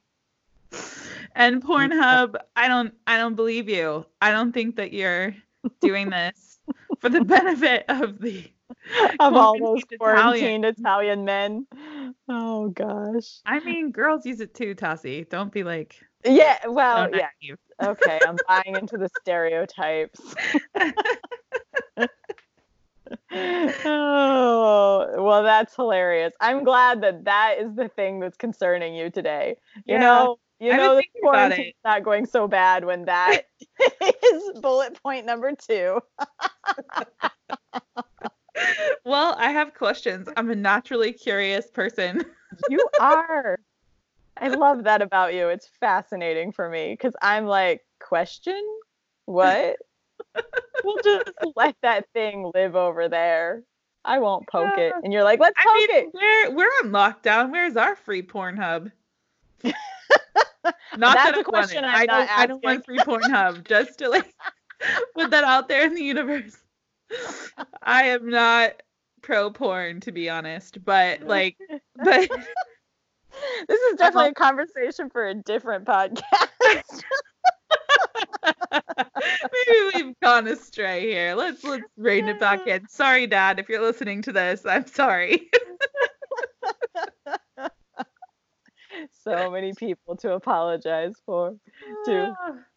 And 1.35 1.62
Pornhub, 1.65 2.37
I 2.57 2.69
don't 2.69 2.95
I 3.07 3.17
don't 3.19 3.35
believe 3.35 3.69
you. 3.69 4.07
I 4.21 4.31
don't 4.31 4.53
think 4.53 4.77
that 4.77 4.93
you're 4.93 5.35
doing 5.81 6.11
this 6.11 6.48
for 7.00 7.09
the 7.09 7.21
benefit 7.23 7.85
of 7.88 8.21
the 8.21 8.50
of 9.19 9.37
all 9.37 9.59
those 9.59 9.85
quarantined 9.99 10.64
Italian. 10.64 10.64
Italian 10.64 11.25
men. 11.25 11.67
Oh 12.28 12.69
gosh. 12.71 13.43
I 13.47 13.61
mean, 13.61 13.90
girls 13.90 14.26
use 14.26 14.40
it 14.40 14.55
too, 14.55 14.75
Tassie. 14.75 15.28
Don't 15.28 15.52
be 15.52 15.64
like 15.64 16.05
Yeah, 16.25 16.67
so 16.67 16.69
well, 16.69 17.09
yeah. 17.12 17.31
Okay, 17.81 18.21
I'm 18.25 18.40
buying 18.49 18.76
into 18.76 18.99
the 18.99 19.09
stereotypes. 19.23 20.21
oh, 23.85 25.23
well, 25.23 25.43
that's 25.43 25.75
hilarious. 25.76 26.33
I'm 26.40 26.64
glad 26.64 27.02
that 27.02 27.25
that 27.25 27.57
is 27.59 27.75
the 27.75 27.88
thing 27.88 28.21
that's 28.21 28.37
concerning 28.37 28.95
you 28.95 29.11
today. 29.11 29.57
You 29.87 29.99
Yeah, 29.99 29.99
know, 29.99 30.38
you 30.61 30.73
I've 30.73 30.79
know, 30.79 30.97
the 30.97 31.05
quarantine's 31.23 31.75
not 31.85 32.03
going 32.03 32.27
so 32.27 32.49
bad 32.49 32.85
when 32.85 33.05
that 33.05 33.43
is 34.00 34.61
bullet 34.61 35.00
point 35.03 35.25
number 35.25 35.53
two. 35.55 36.00
well, 39.05 39.37
I 39.38 39.50
have 39.53 39.75
questions. 39.75 40.29
I'm 40.37 40.50
a 40.50 40.57
naturally 40.57 41.12
curious 41.12 41.71
person. 41.71 42.25
You 42.71 42.85
are. 42.99 43.59
I 44.38 44.49
love 44.49 44.85
that 44.85 45.03
about 45.03 45.35
you. 45.35 45.49
It's 45.49 45.69
fascinating 45.79 46.50
for 46.50 46.71
me 46.71 46.95
because 46.95 47.12
I'm 47.21 47.45
like, 47.45 47.83
question? 48.00 48.61
What? 49.27 49.77
we'll 50.83 51.03
just 51.05 51.31
let 51.57 51.77
that 51.83 52.07
thing 52.15 52.50
live 52.55 52.75
over 52.75 53.07
there. 53.07 53.65
I 54.03 54.19
won't 54.19 54.49
poke 54.49 54.79
it. 54.79 54.95
And 55.05 55.12
you're 55.12 55.25
like, 55.25 55.41
let's 55.41 55.62
poke 55.62 55.73
I 55.75 55.77
mean, 55.77 55.88
it. 55.91 56.09
we're 56.15 56.57
we're 56.57 56.73
on 56.83 56.91
lockdown. 56.91 57.53
Where's 57.53 57.77
our 57.77 57.95
free 57.95 58.23
Pornhub? 58.23 58.91
Not 60.97 61.15
That's 61.15 61.31
that 61.31 61.35
a 61.37 61.41
I 61.41 61.43
question 61.43 61.83
want 61.83 61.95
it. 61.95 61.99
I'm 61.99 62.03
I 62.03 62.05
not 62.07 62.29
don't. 62.29 62.38
I 62.38 62.47
don't 62.47 62.65
want 62.65 62.85
free 62.85 62.99
Pornhub. 62.99 63.65
Just 63.69 63.99
to 63.99 64.09
like 64.09 64.35
put 65.15 65.31
that 65.31 65.45
out 65.45 65.69
there 65.69 65.85
in 65.87 65.95
the 65.95 66.03
universe. 66.03 66.57
I 67.83 68.05
am 68.05 68.29
not 68.29 68.73
pro 69.23 69.50
porn 69.50 70.00
to 70.00 70.12
be 70.12 70.29
honest, 70.29 70.85
but 70.85 71.23
like, 71.23 71.57
but 71.97 72.29
This 73.69 73.81
is 73.81 73.97
definitely 73.97 74.31
a 74.31 74.35
conversation 74.35 75.11
for 75.11 75.27
a 75.27 75.35
different 75.35 75.85
podcast. 75.85 76.23
maybe 79.23 79.79
we've 79.95 80.21
gone 80.21 80.49
astray 80.49 81.03
here. 81.03 81.35
Let's 81.35 81.62
let's 81.65 81.85
rein 81.97 82.29
it 82.29 82.41
back 82.41 82.67
in. 82.67 82.88
Sorry, 82.88 83.27
Dad, 83.27 83.59
if 83.59 83.69
you're 83.69 83.83
listening 83.83 84.23
to 84.23 84.33
this, 84.33 84.65
I'm 84.67 84.87
sorry. 84.87 85.49
So 89.25 89.50
many 89.50 89.73
people 89.75 90.17
to 90.17 90.33
apologize 90.33 91.14
for. 91.25 91.57
Too. 92.05 92.35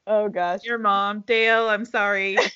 Oh 0.08 0.30
gosh. 0.30 0.62
Your 0.64 0.78
mom, 0.78 1.24
Dale, 1.28 1.70
I'm 1.70 1.86
sorry. 1.86 2.38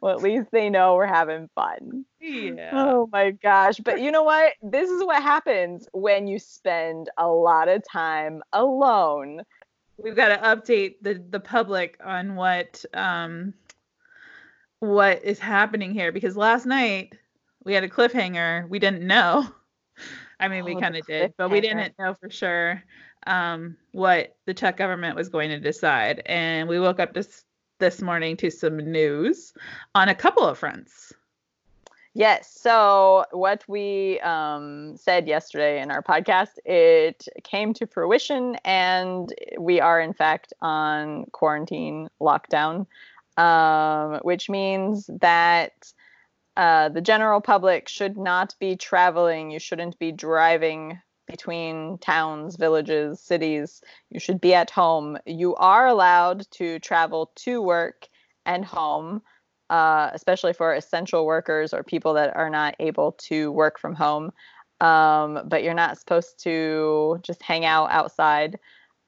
well, 0.00 0.14
at 0.14 0.22
least 0.22 0.48
they 0.52 0.70
know 0.70 0.94
we're 0.94 1.06
having 1.06 1.48
fun. 1.54 2.04
Yeah. 2.20 2.70
Oh 2.72 3.08
my 3.12 3.32
gosh. 3.32 3.78
But 3.78 4.00
you 4.00 4.10
know 4.10 4.22
what? 4.22 4.54
This 4.62 4.90
is 4.90 5.04
what 5.04 5.22
happens 5.22 5.86
when 5.92 6.26
you 6.26 6.38
spend 6.38 7.10
a 7.18 7.28
lot 7.28 7.68
of 7.68 7.82
time 7.90 8.42
alone. 8.52 9.42
We've 9.98 10.16
got 10.16 10.28
to 10.28 10.38
update 10.38 10.96
the 11.02 11.22
the 11.30 11.40
public 11.40 11.98
on 12.04 12.36
what 12.36 12.84
um 12.94 13.54
what 14.80 15.24
is 15.24 15.38
happening 15.38 15.92
here 15.92 16.12
because 16.12 16.36
last 16.36 16.66
night 16.66 17.14
we 17.64 17.72
had 17.72 17.84
a 17.84 17.88
cliffhanger. 17.88 18.68
We 18.68 18.78
didn't 18.78 19.06
know. 19.06 19.46
I 20.40 20.48
mean, 20.48 20.64
we 20.64 20.74
Oh, 20.76 20.80
kind 20.80 20.96
of 20.96 21.06
did, 21.06 21.34
but 21.36 21.50
we 21.50 21.60
didn't 21.60 21.98
know 21.98 22.14
for 22.14 22.30
sure 22.30 22.82
um, 23.26 23.76
what 23.92 24.36
the 24.46 24.54
Czech 24.54 24.76
government 24.76 25.16
was 25.16 25.28
going 25.28 25.50
to 25.50 25.58
decide. 25.58 26.22
And 26.26 26.68
we 26.68 26.78
woke 26.78 27.00
up 27.00 27.14
this 27.14 27.44
this 27.78 28.00
morning 28.00 28.36
to 28.38 28.50
some 28.50 28.76
news 28.78 29.52
on 29.94 30.08
a 30.08 30.14
couple 30.14 30.44
of 30.46 30.58
fronts. 30.58 31.12
Yes. 32.14 32.50
So 32.58 33.26
what 33.32 33.62
we 33.68 34.18
um, 34.20 34.96
said 34.96 35.28
yesterday 35.28 35.82
in 35.82 35.90
our 35.90 36.02
podcast, 36.02 36.58
it 36.64 37.28
came 37.44 37.74
to 37.74 37.86
fruition, 37.86 38.56
and 38.64 39.34
we 39.58 39.80
are 39.80 40.00
in 40.00 40.14
fact 40.14 40.54
on 40.62 41.26
quarantine 41.32 42.08
lockdown, 42.18 42.86
um, 43.36 44.20
which 44.22 44.48
means 44.48 45.10
that 45.20 45.92
uh, 46.56 46.88
the 46.88 47.00
general 47.00 47.40
public 47.40 47.88
should 47.88 48.16
not 48.16 48.54
be 48.58 48.76
traveling. 48.76 49.50
You 49.50 49.58
shouldn't 49.58 49.98
be 49.98 50.12
driving 50.12 51.00
between 51.26 51.98
towns, 51.98 52.56
villages, 52.56 53.20
cities. 53.20 53.82
You 54.10 54.20
should 54.20 54.40
be 54.40 54.54
at 54.54 54.70
home. 54.70 55.18
You 55.26 55.54
are 55.56 55.86
allowed 55.86 56.50
to 56.52 56.78
travel 56.78 57.32
to 57.36 57.60
work 57.60 58.08
and 58.44 58.64
home 58.64 59.22
uh, 59.70 60.10
especially 60.12 60.52
for 60.52 60.74
essential 60.74 61.26
workers 61.26 61.74
or 61.74 61.82
people 61.82 62.14
that 62.14 62.36
are 62.36 62.50
not 62.50 62.74
able 62.78 63.12
to 63.12 63.50
work 63.52 63.78
from 63.78 63.94
home. 63.94 64.32
Um, 64.80 65.40
but 65.46 65.62
you're 65.62 65.74
not 65.74 65.98
supposed 65.98 66.42
to 66.44 67.18
just 67.22 67.42
hang 67.42 67.64
out 67.64 67.90
outside. 67.90 68.58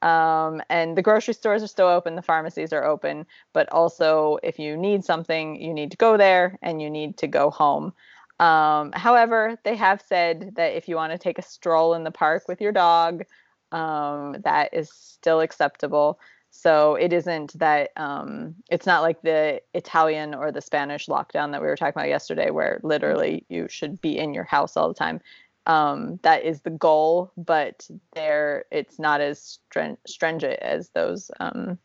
Um, 0.02 0.62
and 0.71 0.97
the 0.97 1.02
grocery 1.02 1.35
stores 1.35 1.62
are 1.62 1.69
still 1.69 1.88
open, 1.88 2.14
the 2.14 2.23
pharmacies 2.23 2.73
are 2.73 2.85
open, 2.85 3.26
but 3.52 3.71
also 3.73 4.38
if 4.43 4.59
you 4.59 4.76
need 4.76 5.05
something, 5.05 5.61
you 5.61 5.75
need 5.75 5.90
to 5.90 5.97
go 5.97 6.17
there 6.17 6.59
and 6.62 6.81
you 6.81 6.88
need 6.88 7.17
to 7.19 7.26
go 7.26 7.50
home. 7.50 7.93
Um, 8.38 8.93
however, 8.93 9.59
they 9.64 9.75
have 9.75 10.00
said 10.00 10.52
that 10.55 10.76
if 10.76 10.88
you 10.88 10.95
want 10.95 11.12
to 11.12 11.19
take 11.19 11.38
a 11.38 11.43
stroll 11.43 11.95
in 11.95 12.05
the 12.05 12.12
park 12.12 12.45
with 12.47 12.61
your 12.61 12.71
dog, 12.71 13.25
um, 13.73 14.37
that 14.45 14.73
is 14.73 14.90
still 14.90 15.40
acceptable. 15.40 16.21
So 16.50 16.95
it 16.95 17.12
isn't 17.12 17.59
that 17.59 17.90
um, 17.97 18.55
it's 18.71 18.87
not 18.87 19.02
like 19.02 19.21
the 19.23 19.61
Italian 19.75 20.35
or 20.35 20.50
the 20.50 20.61
Spanish 20.61 21.07
lockdown 21.07 21.52
that 21.52 21.61
we 21.61 21.67
were 21.67 21.76
talking 21.76 22.00
about 22.00 22.09
yesterday, 22.09 22.50
where 22.50 22.81
literally 22.83 23.45
you 23.49 23.69
should 23.69 24.00
be 24.00 24.19
in 24.19 24.33
your 24.33 24.45
house 24.45 24.76
all 24.76 24.88
the 24.88 24.95
time. 24.95 25.21
Um, 25.68 26.18
that 26.22 26.44
is 26.44 26.62
the 26.62 26.70
goal, 26.70 27.30
but 27.37 27.87
there 28.14 28.64
it's 28.70 28.98
not 28.98 29.20
as 29.20 29.58
stren- 29.70 29.98
stringent 30.06 30.58
as 30.60 30.88
those 30.88 31.30
um, 31.40 31.78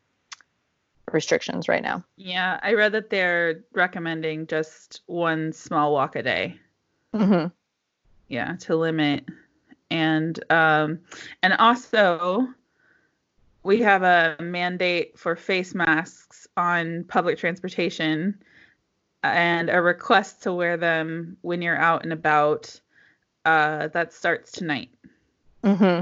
restrictions 1.11 1.67
right 1.67 1.83
now. 1.83 2.03
Yeah, 2.15 2.59
I 2.63 2.73
read 2.73 2.93
that 2.93 3.09
they're 3.09 3.63
recommending 3.73 4.47
just 4.47 5.01
one 5.05 5.51
small 5.53 5.91
walk 5.93 6.15
a 6.15 6.23
day. 6.23 6.57
hmm 7.13 7.47
yeah 8.29 8.55
to 8.61 8.75
limit 8.77 9.25
and 9.91 10.43
um 10.49 10.97
and 11.43 11.53
also 11.53 12.47
we 13.63 13.81
have 13.81 14.01
a 14.01 14.37
mandate 14.41 15.19
for 15.19 15.35
face 15.35 15.75
masks 15.75 16.47
on 16.57 17.03
public 17.03 17.37
transportation 17.37 18.41
and 19.23 19.69
a 19.69 19.81
request 19.81 20.41
to 20.43 20.53
wear 20.53 20.77
them 20.77 21.37
when 21.41 21.61
you're 21.61 21.77
out 21.77 22.03
and 22.03 22.13
about 22.13 22.79
uh 23.45 23.87
that 23.89 24.13
starts 24.13 24.51
tonight 24.51 24.89
hmm 25.63 26.01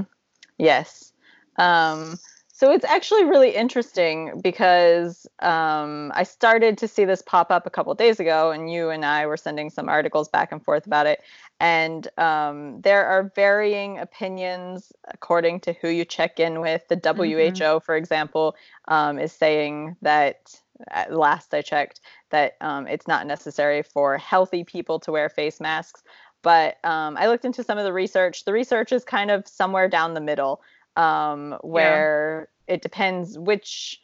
Yes. 0.58 1.12
Um, 1.56 2.18
so 2.52 2.70
it's 2.70 2.84
actually 2.84 3.24
really 3.24 3.50
interesting 3.50 4.40
because 4.40 5.26
um, 5.40 6.12
I 6.14 6.22
started 6.22 6.78
to 6.78 6.86
see 6.86 7.04
this 7.04 7.20
pop 7.20 7.50
up 7.50 7.66
a 7.66 7.70
couple 7.70 7.92
days 7.94 8.20
ago, 8.20 8.52
and 8.52 8.70
you 8.70 8.90
and 8.90 9.04
I 9.04 9.26
were 9.26 9.36
sending 9.36 9.70
some 9.70 9.88
articles 9.88 10.28
back 10.28 10.52
and 10.52 10.62
forth 10.62 10.86
about 10.86 11.06
it. 11.06 11.20
And 11.58 12.06
um, 12.18 12.80
there 12.82 13.04
are 13.06 13.32
varying 13.34 13.98
opinions 13.98 14.92
according 15.08 15.60
to 15.60 15.72
who 15.72 15.88
you 15.88 16.04
check 16.04 16.38
in 16.38 16.60
with. 16.60 16.86
The 16.86 16.96
WHO, 16.96 17.80
for 17.80 17.96
example, 17.96 18.54
um, 18.86 19.18
is 19.18 19.32
saying 19.32 19.96
that, 20.02 20.54
at 20.90 21.12
last 21.12 21.54
I 21.54 21.62
checked, 21.62 22.00
that 22.30 22.56
um, 22.60 22.86
it's 22.86 23.08
not 23.08 23.26
necessary 23.26 23.82
for 23.82 24.16
healthy 24.18 24.62
people 24.62 25.00
to 25.00 25.10
wear 25.10 25.28
face 25.28 25.60
masks. 25.60 26.04
But 26.42 26.84
um, 26.84 27.16
I 27.16 27.28
looked 27.28 27.44
into 27.44 27.62
some 27.62 27.78
of 27.78 27.84
the 27.84 27.92
research. 27.92 28.44
The 28.44 28.52
research 28.52 28.92
is 28.92 29.04
kind 29.04 29.30
of 29.30 29.46
somewhere 29.46 29.88
down 29.88 30.14
the 30.14 30.20
middle, 30.20 30.60
um, 30.96 31.56
where 31.62 32.48
it 32.66 32.82
depends 32.82 33.38
which 33.38 34.00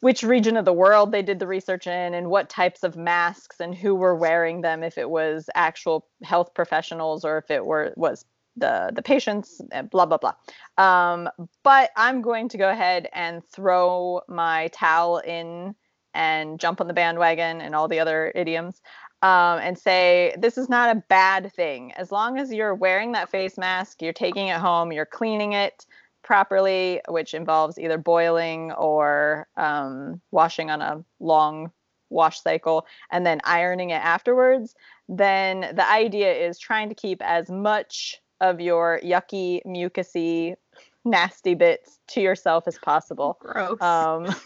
which 0.00 0.22
region 0.22 0.56
of 0.56 0.64
the 0.64 0.72
world 0.72 1.12
they 1.12 1.22
did 1.22 1.38
the 1.38 1.46
research 1.46 1.86
in 1.86 2.14
and 2.14 2.30
what 2.30 2.48
types 2.48 2.82
of 2.82 2.96
masks 2.96 3.60
and 3.60 3.74
who 3.74 3.94
were 3.94 4.16
wearing 4.16 4.62
them 4.62 4.82
if 4.82 4.96
it 4.96 5.10
was 5.10 5.50
actual 5.54 6.06
health 6.22 6.54
professionals 6.54 7.24
or 7.24 7.36
if 7.38 7.50
it 7.50 7.64
were 7.64 7.92
was 7.96 8.24
the 8.56 8.90
the 8.94 9.02
patients 9.02 9.60
blah 9.90 10.06
blah 10.06 10.18
blah. 10.18 10.34
Um, 10.78 11.28
but 11.62 11.90
i'm 11.96 12.22
going 12.22 12.48
to 12.48 12.58
go 12.58 12.70
ahead 12.70 13.08
and 13.12 13.44
throw 13.44 14.22
my 14.28 14.68
towel 14.68 15.18
in 15.18 15.74
and 16.14 16.58
jump 16.58 16.80
on 16.80 16.88
the 16.88 16.94
bandwagon 16.94 17.60
and 17.60 17.74
all 17.74 17.86
the 17.86 18.00
other 18.00 18.32
idioms 18.34 18.80
um, 19.22 19.58
and 19.58 19.78
say 19.78 20.34
this 20.38 20.56
is 20.56 20.68
not 20.68 20.96
a 20.96 21.02
bad 21.08 21.52
thing. 21.52 21.92
As 21.92 22.10
long 22.10 22.38
as 22.38 22.52
you're 22.52 22.74
wearing 22.74 23.12
that 23.12 23.30
face 23.30 23.58
mask 23.58 24.02
you're 24.02 24.12
taking 24.12 24.48
it 24.48 24.58
home 24.58 24.92
you're 24.92 25.06
cleaning 25.06 25.52
it 25.52 25.86
properly, 26.22 27.00
which 27.08 27.34
involves 27.34 27.78
either 27.78 27.98
boiling 27.98 28.72
or 28.72 29.48
um, 29.56 30.20
washing 30.30 30.70
on 30.70 30.82
a 30.82 31.04
long 31.18 31.70
wash 32.10 32.42
cycle 32.42 32.86
and 33.10 33.24
then 33.24 33.40
ironing 33.44 33.90
it 33.90 34.02
afterwards, 34.04 34.74
then 35.08 35.60
the 35.74 35.88
idea 35.88 36.32
is 36.32 36.58
trying 36.58 36.88
to 36.88 36.94
keep 36.94 37.22
as 37.22 37.50
much 37.50 38.20
of 38.40 38.60
your 38.60 39.00
yucky, 39.02 39.60
mucusy, 39.66 40.54
nasty 41.04 41.54
bits 41.54 41.98
to 42.08 42.20
yourself 42.20 42.64
as 42.66 42.78
possible. 42.78 43.38
Gross. 43.40 43.80
Um, 43.80 44.26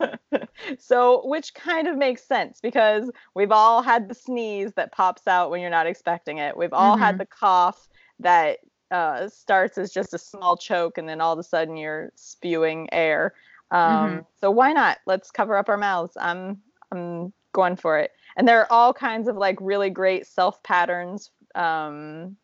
so, 0.78 1.26
which 1.26 1.54
kind 1.54 1.88
of 1.88 1.96
makes 1.96 2.22
sense 2.22 2.60
because 2.60 3.10
we've 3.34 3.52
all 3.52 3.82
had 3.82 4.08
the 4.08 4.14
sneeze 4.14 4.72
that 4.74 4.92
pops 4.92 5.26
out 5.26 5.50
when 5.50 5.60
you're 5.60 5.70
not 5.70 5.86
expecting 5.86 6.38
it. 6.38 6.56
We've 6.56 6.72
all 6.72 6.96
Mhm. 6.96 7.00
had 7.00 7.18
the 7.18 7.26
cough 7.26 7.88
that 8.20 8.58
uh, 8.90 9.28
starts 9.28 9.78
as 9.78 9.92
just 9.92 10.14
a 10.14 10.18
small 10.18 10.56
choke 10.56 10.98
and 10.98 11.08
then 11.08 11.20
all 11.20 11.32
of 11.32 11.38
a 11.38 11.44
sudden 11.44 11.76
you're 11.76 12.10
spewing 12.16 12.88
air. 12.92 13.34
Um, 13.70 13.78
Mhm. 13.78 14.26
So 14.40 14.50
why 14.50 14.72
not? 14.72 14.98
Let's 15.06 15.30
cover 15.30 15.56
up 15.56 15.68
our 15.68 15.76
mouths. 15.78 16.16
I'm 16.20 16.62
I'm 16.90 17.32
going 17.52 17.76
for 17.76 17.98
it. 17.98 18.10
And 18.36 18.46
there 18.48 18.60
are 18.60 18.72
all 18.72 18.92
kinds 18.92 19.28
of 19.28 19.36
like 19.36 19.56
really 19.60 19.90
great 19.90 20.26
self 20.26 20.62
patterns 20.62 21.30
um, 21.54 22.36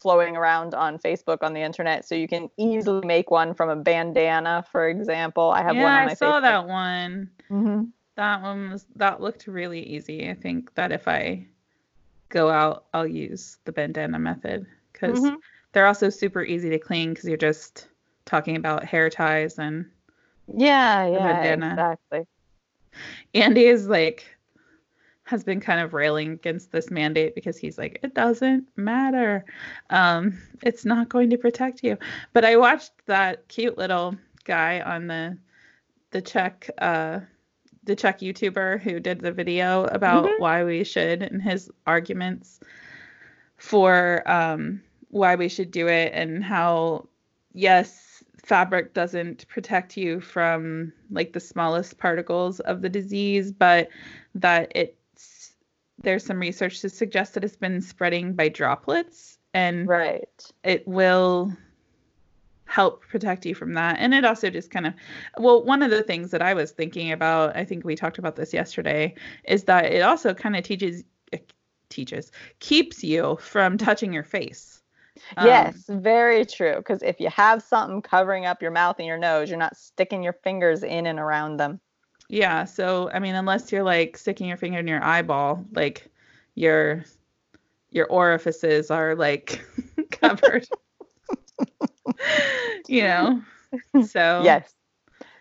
flowing 0.00 0.36
around 0.36 0.74
on 0.74 0.98
Facebook 0.98 1.38
on 1.42 1.54
the 1.54 1.60
internet, 1.60 2.04
so 2.06 2.14
you 2.14 2.28
can 2.28 2.50
easily 2.56 3.06
make 3.06 3.30
one 3.30 3.54
from 3.54 3.68
a 3.70 3.76
bandana, 3.76 4.64
for 4.72 4.88
example. 4.88 5.50
I 5.50 5.62
have 5.62 5.76
yeah, 5.76 5.84
one 5.84 5.92
on 5.92 6.08
I 6.08 6.14
saw 6.14 6.40
Facebook. 6.40 6.42
that 6.42 6.66
one. 6.68 7.30
hmm 7.48 7.82
That 8.16 8.42
one 8.42 8.70
was 8.70 8.86
that 8.96 9.20
looked 9.20 9.46
really 9.46 9.82
easy. 9.82 10.28
I 10.28 10.34
think 10.34 10.74
that 10.74 10.92
if 10.92 11.08
I 11.08 11.46
go 12.28 12.50
out, 12.50 12.86
I'll 12.92 13.06
use 13.06 13.58
the 13.64 13.72
bandana 13.72 14.18
method 14.18 14.66
because 14.92 15.20
Mhm. 15.20 15.36
they're 15.72 15.86
also 15.86 16.10
super 16.10 16.42
easy 16.42 16.70
to 16.70 16.78
clean 16.78 17.10
because 17.10 17.28
you're 17.28 17.36
just 17.36 17.88
talking 18.24 18.56
about 18.56 18.84
hair 18.84 19.08
ties 19.10 19.58
and 19.58 19.86
Yeah, 20.54 21.06
yeah, 21.06 21.32
bandana. 21.32 21.70
exactly. 21.72 22.26
Andy 23.34 23.66
is 23.66 23.86
like 23.88 24.24
has 25.24 25.44
been 25.44 25.60
kind 25.60 25.80
of 25.80 25.94
railing 25.94 26.32
against 26.32 26.72
this 26.72 26.90
mandate 26.90 27.34
because 27.34 27.56
he's 27.56 27.78
like 27.78 27.98
it 28.02 28.14
doesn't 28.14 28.66
matter 28.76 29.44
um 29.90 30.36
it's 30.62 30.84
not 30.84 31.08
going 31.08 31.30
to 31.30 31.38
protect 31.38 31.82
you 31.82 31.96
but 32.32 32.44
i 32.44 32.56
watched 32.56 32.92
that 33.06 33.46
cute 33.48 33.78
little 33.78 34.16
guy 34.44 34.80
on 34.80 35.06
the 35.06 35.36
the 36.10 36.20
czech 36.20 36.68
uh 36.78 37.20
the 37.84 37.96
czech 37.96 38.20
youtuber 38.20 38.80
who 38.80 39.00
did 39.00 39.20
the 39.20 39.32
video 39.32 39.84
about 39.84 40.24
Mhm. 40.24 40.38
why 40.40 40.64
we 40.64 40.84
should 40.84 41.22
and 41.22 41.42
his 41.42 41.70
arguments 41.86 42.60
for 43.56 44.22
um 44.30 44.82
why 45.08 45.34
we 45.36 45.48
should 45.48 45.70
do 45.70 45.88
it 45.88 46.12
and 46.14 46.42
how 46.42 47.06
yes 47.54 48.24
fabric 48.44 48.92
doesn't 48.92 49.46
protect 49.48 49.96
you 49.96 50.20
from 50.20 50.92
like 51.10 51.32
the 51.32 51.40
smallest 51.40 51.96
particles 51.98 52.58
of 52.60 52.82
the 52.82 52.88
disease 52.88 53.52
but 53.52 53.88
that 54.34 54.72
it's 54.74 54.96
there's 56.02 56.24
some 56.24 56.38
research 56.40 56.80
to 56.80 56.88
suggest 56.88 57.34
that 57.34 57.44
it's 57.44 57.56
been 57.56 57.80
spreading 57.80 58.34
by 58.34 58.48
droplets 58.48 59.38
and 59.54 59.88
Right. 59.88 60.28
it 60.64 60.86
will 60.86 61.52
help 62.64 63.02
protect 63.02 63.44
you 63.44 63.54
from 63.54 63.74
that 63.74 63.96
and 63.98 64.14
it 64.14 64.24
also 64.24 64.48
just 64.48 64.70
kind 64.70 64.86
of 64.86 64.94
well 65.38 65.62
one 65.64 65.82
of 65.82 65.90
the 65.90 66.02
things 66.02 66.30
that 66.30 66.40
i 66.40 66.54
was 66.54 66.70
thinking 66.70 67.12
about 67.12 67.54
i 67.54 67.64
think 67.64 67.84
we 67.84 67.94
talked 67.94 68.18
about 68.18 68.34
this 68.36 68.52
yesterday 68.54 69.14
is 69.44 69.64
that 69.64 69.86
it 69.86 70.00
also 70.00 70.32
kind 70.32 70.56
of 70.56 70.62
teaches 70.64 71.04
uh, 71.34 71.38
teaches 71.90 72.32
keeps 72.60 73.04
you 73.04 73.36
from 73.40 73.76
touching 73.76 74.12
your 74.12 74.22
face 74.24 74.80
Um, 75.36 75.46
yes, 75.46 75.84
very 75.88 76.46
true. 76.46 76.76
Because 76.76 77.02
if 77.02 77.20
you 77.20 77.28
have 77.30 77.62
something 77.62 78.00
covering 78.02 78.46
up 78.46 78.62
your 78.62 78.70
mouth 78.70 78.96
and 78.98 79.06
your 79.06 79.18
nose, 79.18 79.50
you're 79.50 79.58
not 79.58 79.76
sticking 79.76 80.22
your 80.22 80.32
fingers 80.32 80.82
in 80.82 81.06
and 81.06 81.18
around 81.18 81.58
them. 81.58 81.80
Yeah, 82.32 82.64
so 82.64 83.10
I 83.12 83.18
mean, 83.18 83.34
unless 83.34 83.70
you're 83.70 83.82
like 83.82 84.16
sticking 84.16 84.48
your 84.48 84.56
finger 84.56 84.78
in 84.78 84.88
your 84.88 85.04
eyeball, 85.04 85.66
like 85.72 86.10
your 86.54 87.04
your 87.90 88.06
orifices 88.06 88.90
are 88.90 89.14
like 89.14 89.62
covered. 90.10 90.66
you 92.88 93.02
know. 93.02 93.42
So 94.06 94.40
Yes. 94.44 94.72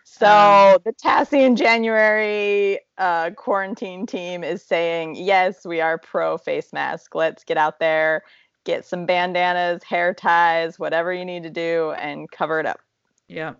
So 0.03 0.27
Um, 0.27 0.79
the 0.83 0.91
Tassie 0.91 1.45
in 1.45 1.55
January 1.55 2.81
uh, 2.97 3.29
quarantine 3.37 4.05
team 4.05 4.43
is 4.43 4.61
saying, 4.61 5.15
yes, 5.15 5.65
we 5.65 5.79
are 5.79 5.97
pro 5.97 6.37
face 6.37 6.73
mask. 6.73 7.15
Let's 7.15 7.45
get 7.45 7.55
out 7.55 7.79
there, 7.79 8.23
get 8.65 8.85
some 8.85 9.05
bandanas, 9.05 9.81
hair 9.83 10.13
ties, 10.13 10.77
whatever 10.77 11.13
you 11.13 11.23
need 11.23 11.43
to 11.43 11.49
do, 11.49 11.91
and 11.91 12.29
cover 12.31 12.59
it 12.59 12.65
up. 12.65 12.81
Yeah. 13.29 13.53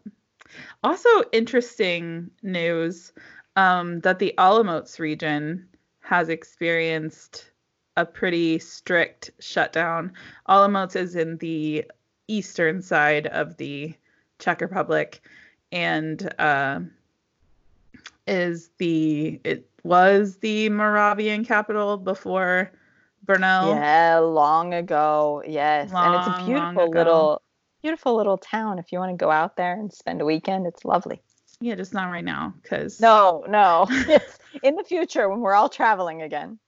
Also 0.84 1.10
interesting 1.32 2.30
news 2.44 3.14
um, 3.56 4.00
that 4.02 4.20
the 4.20 4.34
Olomouc 4.38 5.00
region 5.00 5.68
has 6.02 6.30
experienced 6.30 7.52
a 7.98 8.06
pretty 8.06 8.60
strict 8.60 9.32
shutdown. 9.40 10.14
Olomouc 10.50 10.96
is 10.96 11.16
in 11.16 11.38
the 11.38 11.86
eastern 12.28 12.82
side 12.82 13.28
of 13.28 13.58
the 13.58 13.94
Czech 14.40 14.62
Republic 14.62 15.22
and 15.72 16.34
uh, 16.40 16.80
is 18.28 18.70
the 18.78 19.40
it 19.44 19.70
was 19.84 20.38
the 20.38 20.70
Moravian 20.70 21.46
capital 21.46 21.98
before 21.98 22.72
Brno. 23.26 23.76
Yeah, 23.76 24.20
long 24.20 24.74
ago. 24.74 25.44
Yes. 25.46 25.92
and 25.94 26.16
it's 26.16 26.28
a 26.28 26.30
long 26.32 26.46
beautiful 26.46 26.90
little 26.90 27.42
beautiful 27.82 28.16
little 28.16 28.38
town. 28.38 28.80
If 28.80 28.92
you 28.92 29.00
want 29.00 29.12
to 29.12 29.18
go 29.18 29.32
out 29.32 29.56
there 29.56 29.74
and 29.74 29.92
spend 29.92 30.22
a 30.22 30.26
weekend, 30.26 30.68
it's 30.68 30.86
lovely. 30.86 31.22
Yeah, 31.60 31.76
just 31.76 31.94
not 31.94 32.10
right 32.12 32.26
now 32.26 32.54
because 32.62 33.00
No, 33.00 33.46
no. 33.48 33.88
in 34.64 34.76
the 34.76 34.84
future 34.84 35.30
when 35.30 35.42
we're 35.42 35.54
all 35.54 35.70
traveling 35.70 36.22
again. 36.22 36.60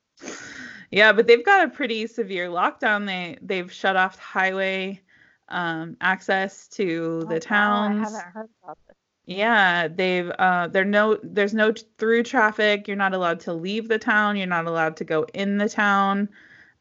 Yeah, 0.92 1.12
but 1.12 1.26
they've 1.26 1.44
got 1.44 1.66
a 1.66 1.72
pretty 1.72 2.06
severe 2.06 2.50
lockdown. 2.50 3.08
They 3.08 3.38
they've 3.42 3.72
shut 3.72 3.96
off 3.96 4.20
highway 4.20 5.02
um, 5.50 5.98
access 6.02 6.68
to 6.70 7.22
Oh, 7.24 7.30
the 7.30 7.42
wow. 7.50 7.88
I 7.88 7.94
haven't 7.94 8.22
heard 8.34 8.50
about 8.64 8.78
this. 8.88 8.96
Yeah, 9.26 9.88
they've 9.88 10.30
uh 10.30 10.68
there 10.68 10.86
no 10.86 11.18
there's 11.24 11.54
no 11.54 11.74
through 11.98 12.24
traffic. 12.24 12.88
You're 12.88 12.98
not 12.98 13.14
allowed 13.14 13.40
to 13.42 13.54
leave 13.54 13.88
the 13.88 13.98
town. 14.00 14.36
You're 14.36 14.48
not 14.48 14.68
allowed 14.68 14.98
to 14.98 15.04
go 15.04 15.26
in 15.34 15.58
the 15.58 15.70
town. 15.70 16.30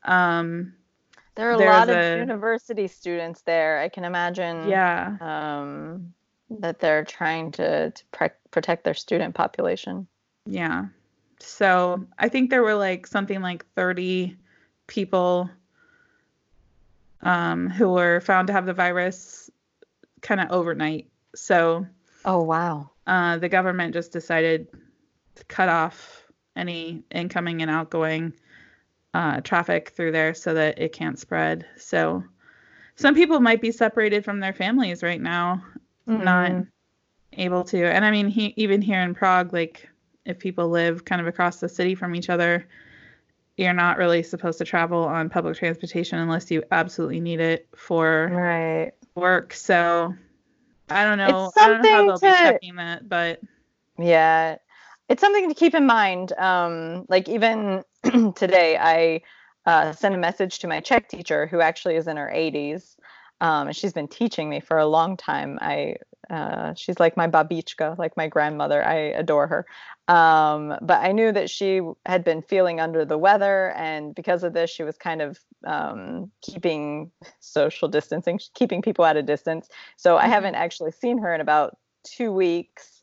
Um 0.05 0.75
There 1.35 1.49
are 1.51 1.55
a 1.55 1.59
lot 1.59 1.89
of 1.89 1.97
a- 1.97 2.19
university 2.19 2.87
students 2.89 3.43
there. 3.43 3.79
I 3.79 3.89
can 3.89 4.05
imagine 4.05 4.69
yeah. 4.69 5.17
um, 5.21 6.13
that 6.51 6.79
they're 6.79 7.05
trying 7.05 7.51
to, 7.53 7.91
to 7.91 8.05
pre- 8.13 8.29
protect 8.51 8.85
their 8.85 8.95
student 8.95 9.35
population. 9.35 10.07
Yeah. 10.47 10.87
So 11.41 12.07
I 12.19 12.29
think 12.29 12.51
there 12.51 12.63
were 12.63 12.75
like 12.75 13.07
something 13.07 13.41
like 13.41 13.65
30 13.75 14.37
people 14.87 15.51
um, 17.23 17.69
who 17.71 17.91
were 17.91 18.21
found 18.21 18.49
to 18.49 18.53
have 18.53 18.67
the 18.67 18.75
virus 18.75 19.51
kind 20.21 20.41
of 20.41 20.51
overnight. 20.51 21.09
So 21.35 21.87
Oh, 22.25 22.43
wow. 22.43 22.91
uh, 23.07 23.39
the 23.39 23.49
government 23.49 23.95
just 23.95 24.13
decided 24.13 24.69
to 25.37 25.45
cut 25.47 25.69
off 25.69 26.27
any 26.55 27.03
incoming 27.11 27.63
and 27.63 27.71
outgoing 27.71 28.35
uh, 29.15 29.41
traffic 29.43 29.91
through 29.91 30.13
there 30.13 30.35
so 30.35 30.55
that 30.55 30.79
it 30.79 30.93
can't 30.93 31.19
spread. 31.19 31.67
So 31.77 32.25
some 32.97 33.15
people 33.15 33.41
might 33.41 33.61
be 33.61 33.73
separated 33.73 34.25
from 34.25 34.41
their 34.41 34.53
families 34.53 35.03
right 35.03 35.21
now, 35.21 35.63
not 36.07 36.51
Mm. 36.51 36.69
able 37.35 37.65
to. 37.65 37.85
And 37.85 38.05
I 38.05 38.11
mean, 38.11 38.29
he, 38.29 38.55
even 38.57 38.81
here 38.83 39.01
in 39.01 39.15
Prague, 39.15 39.53
like 39.53 39.89
if 40.25 40.39
people 40.39 40.69
live 40.69 41.05
kind 41.05 41.21
of 41.21 41.27
across 41.27 41.61
the 41.61 41.69
city 41.69 41.95
from 41.95 42.15
each 42.15 42.31
other, 42.31 42.67
you're 43.57 43.73
not 43.75 43.99
really 43.99 44.23
supposed 44.23 44.59
to 44.59 44.65
travel 44.65 45.05
on 45.05 45.29
public 45.29 45.57
transportation 45.59 46.19
unless 46.19 46.51
you 46.51 46.63
absolutely 46.71 47.21
need 47.21 47.41
it 47.41 47.69
for 47.77 48.31
Right. 48.33 48.93
work. 49.15 49.53
So 49.53 50.15
I 50.89 51.05
don't 51.05 51.19
know. 51.19 51.47
It's 51.47 51.57
I 51.59 51.69
don't 51.69 51.83
know 51.83 51.91
how 51.91 52.03
they'll 52.07 52.19
something 52.19 52.31
be 52.31 52.37
to- 52.37 52.53
checking 52.53 52.77
that, 52.77 53.09
but 53.09 53.41
Yeah. 53.99 54.57
It's 55.09 55.21
something 55.21 55.49
to 55.49 55.55
keep 55.55 55.75
in 55.75 55.87
mind. 55.87 56.33
Um, 56.39 57.05
like 57.09 57.29
even 57.29 57.83
today, 58.35 58.77
I 58.79 59.21
uh, 59.67 59.93
sent 59.93 60.15
a 60.15 60.19
message 60.19 60.59
to 60.61 60.69
my 60.69 60.81
Czech 60.81 61.09
teacher 61.09 61.47
who 61.47 61.61
actually 61.61 61.97
is 61.97 62.09
in 62.09 62.17
her 62.17 62.31
80s. 62.35 62.97
Um, 63.41 63.69
and 63.69 63.77
she's 63.77 63.93
been 63.93 64.09
teaching 64.09 64.49
me 64.49 64.61
for 64.61 64.79
a 64.79 64.87
long 64.87 65.17
time. 65.17 65.59
I 65.61 65.97
uh, 66.31 66.73
she's 66.75 67.01
like 67.01 67.17
my 67.17 67.27
babichka, 67.29 67.99
like 67.99 68.17
my 68.17 68.29
grandmother. 68.29 68.85
I 68.85 68.95
adore 68.95 69.49
her. 69.49 69.67
Um, 70.15 70.77
but 70.81 71.03
I 71.03 71.11
knew 71.13 71.33
that 71.33 71.51
she 71.51 71.81
had 72.07 72.23
been 72.25 72.43
feeling 72.43 72.79
under 72.81 73.05
the 73.05 73.19
weather, 73.19 73.73
and 73.77 74.15
because 74.15 74.45
of 74.45 74.53
this, 74.53 74.71
she 74.71 74.85
was 74.85 74.97
kind 74.97 75.21
of 75.21 75.39
um, 75.67 76.31
keeping 76.41 77.11
social 77.41 77.89
distancing, 77.89 78.39
keeping 78.55 78.83
people 78.83 79.05
at 79.05 79.17
a 79.17 79.23
distance. 79.23 79.69
So 79.97 80.17
I 80.17 80.27
Mhm. 80.27 80.29
haven't 80.29 80.55
actually 80.55 80.93
seen 80.93 81.19
her 81.19 81.35
in 81.35 81.41
about 81.41 81.77
two 82.05 82.33
weeks. 82.33 83.02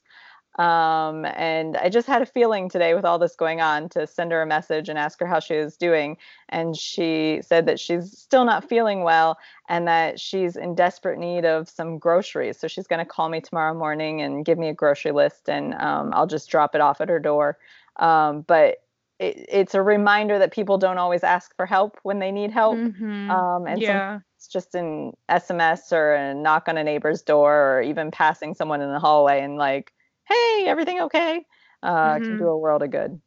Um, 0.60 1.24
and 1.24 1.78
I 1.78 1.88
just 1.88 2.06
had 2.06 2.22
a 2.22 2.26
feeling 2.26 2.68
today 2.68 2.94
with 2.94 3.06
all 3.06 3.18
this 3.18 3.34
going 3.34 3.62
on 3.62 3.88
to 3.90 4.06
send 4.06 4.34
her 4.34 4.42
a 4.42 4.46
message 4.46 4.90
and 4.90 5.00
ask 5.00 5.18
her 5.22 5.26
how 5.26 5.40
she 5.40 5.56
was 5.56 5.78
doing. 5.78 6.18
And 6.50 6.76
she 6.76 7.40
said 7.42 7.66
that 7.68 7.80
she's 7.80 8.12
still 8.18 8.44
not 8.44 8.68
feeling 8.68 9.04
well 9.04 9.38
and 9.70 9.88
that 9.88 10.20
she's 10.20 10.58
in 10.58 10.76
desperate 10.76 11.18
need 11.18 11.46
of 11.46 11.70
some 11.70 11.98
groceries. 11.98 12.60
So 12.60 12.68
she's 12.68 12.88
going 12.88 13.00
to 13.00 13.06
call 13.06 13.30
me 13.30 13.40
tomorrow 13.40 13.74
morning 13.74 14.22
and 14.22 14.44
give 14.44 14.58
me 14.58 14.68
a 14.68 14.74
grocery 14.74 15.14
list, 15.14 15.48
and 15.48 15.76
um, 15.76 16.12
I'll 16.14 16.28
just 16.28 16.50
drop 16.50 16.76
it 16.76 16.82
off 16.82 17.00
at 17.00 17.08
her 17.08 17.20
door. 17.20 17.58
Um, 17.96 18.42
but 18.42 18.80
it, 19.18 19.46
it's 19.50 19.76
a 19.76 19.82
reminder 19.82 20.40
that 20.40 20.52
people 20.52 20.78
don't 20.78 20.98
always 20.98 21.24
ask 21.24 21.56
for 21.56 21.66
help 21.66 21.98
when 22.04 22.20
they 22.20 22.34
need 22.34 22.52
help. 22.52 22.76
Mm-hmm. 22.78 23.32
Um, 23.32 23.66
and 23.66 23.82
yeah. 23.82 24.20
it's 24.36 24.48
just 24.50 24.76
an 24.76 25.14
SMS 25.30 25.94
or 25.94 26.16
a 26.16 26.34
knock 26.34 26.68
on 26.68 26.78
a 26.78 26.84
neighbor's 26.84 27.22
door 27.22 27.78
or 27.78 27.82
even 27.82 28.12
passing 28.12 28.56
someone 28.56 28.82
in 28.82 28.92
the 28.92 29.00
hallway 29.00 29.42
and 29.42 29.56
like, 29.56 29.94
hey, 30.30 30.66
everything 30.68 31.02
okay? 31.02 31.46
Uh, 31.84 32.20
Can 32.20 32.38
Mhm. 32.38 32.40
do 32.40 32.48
a 32.48 32.58
world 32.58 32.84
of 32.84 32.92
good. 32.92 33.22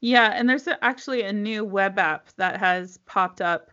Yeah, 0.00 0.32
and 0.34 0.48
there's 0.48 0.66
a, 0.66 0.82
actually 0.84 1.22
a 1.22 1.32
new 1.32 1.64
web 1.64 1.98
app 1.98 2.28
that 2.36 2.58
has 2.58 2.98
popped 3.06 3.40
up, 3.40 3.70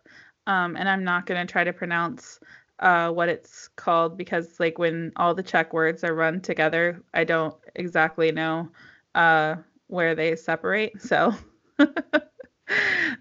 um, 0.48 0.76
and 0.76 0.88
I'm 0.88 1.04
not 1.04 1.26
going 1.26 1.46
to 1.46 1.52
try 1.52 1.64
to 1.64 1.74
pronounce 1.74 2.40
uh, 2.80 3.12
what 3.12 3.30
it's 3.30 3.68
called 3.70 4.18
because, 4.18 4.60
like, 4.60 4.78
when 4.78 5.12
all 5.16 5.34
the 5.36 5.44
Czech 5.44 5.74
words 5.74 6.04
are 6.04 6.14
run 6.16 6.42
together, 6.42 7.04
I 7.14 7.24
don't 7.24 7.56
exactly 7.76 8.32
know 8.32 8.70
uh, 9.16 9.56
where 9.88 10.16
they 10.16 10.36
separate. 10.36 10.94
So, 11.02 11.34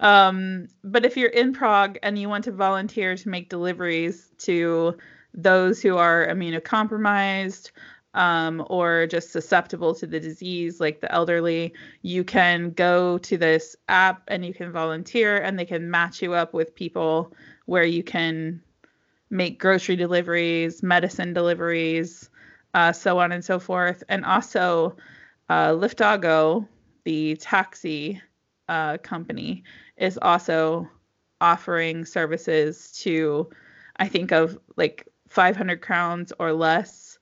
um, 0.01 0.69
but 0.85 1.05
if 1.05 1.17
you're 1.17 1.31
in 1.31 1.53
Prague 1.53 1.99
and 2.03 2.19
you 2.19 2.29
want 2.29 2.45
to 2.45 2.53
volunteer 2.53 3.17
to 3.17 3.29
make 3.29 3.49
deliveries 3.49 4.31
to 4.39 4.97
those 5.35 5.81
who 5.83 5.97
are 5.97 6.27
immunocompromised 6.27 7.71
um, 8.15 8.65
or 8.69 9.07
just 9.07 9.31
susceptible 9.31 9.95
to 9.95 10.07
the 10.07 10.21
disease, 10.21 10.81
like 10.81 11.01
the 11.01 11.13
elderly, 11.13 11.73
you 12.03 12.25
can 12.25 12.71
go 12.71 13.19
to 13.19 13.37
this 13.37 13.77
app 13.89 14.23
and 14.29 14.45
you 14.45 14.55
can 14.55 14.73
volunteer, 14.73 15.39
and 15.39 15.59
they 15.59 15.65
can 15.65 15.91
match 15.91 16.23
you 16.23 16.35
up 16.35 16.55
with 16.55 16.75
people 16.75 17.33
where 17.67 17.85
you 17.85 18.03
can 18.03 18.63
make 19.31 19.61
grocery 19.61 19.97
deliveries, 19.97 20.83
medicine 20.83 21.33
deliveries, 21.33 22.31
uh, 22.75 22.93
so 22.93 23.19
on 23.19 23.33
and 23.33 23.45
so 23.45 23.59
forth. 23.59 24.03
And 24.09 24.25
also, 24.25 24.97
uh, 25.49 25.71
Liftago, 25.73 26.67
the 27.05 27.37
taxi 27.37 28.21
uh, 28.69 28.99
company, 28.99 29.65
is 29.97 30.19
also 30.21 30.89
offering 31.41 32.05
services 32.05 32.93
to, 33.01 33.49
I 33.97 34.09
think, 34.09 34.33
of 34.33 34.59
like 34.77 35.07
500 35.29 35.81
crowns 35.83 36.33
or 36.39 36.53
less. 36.53 37.18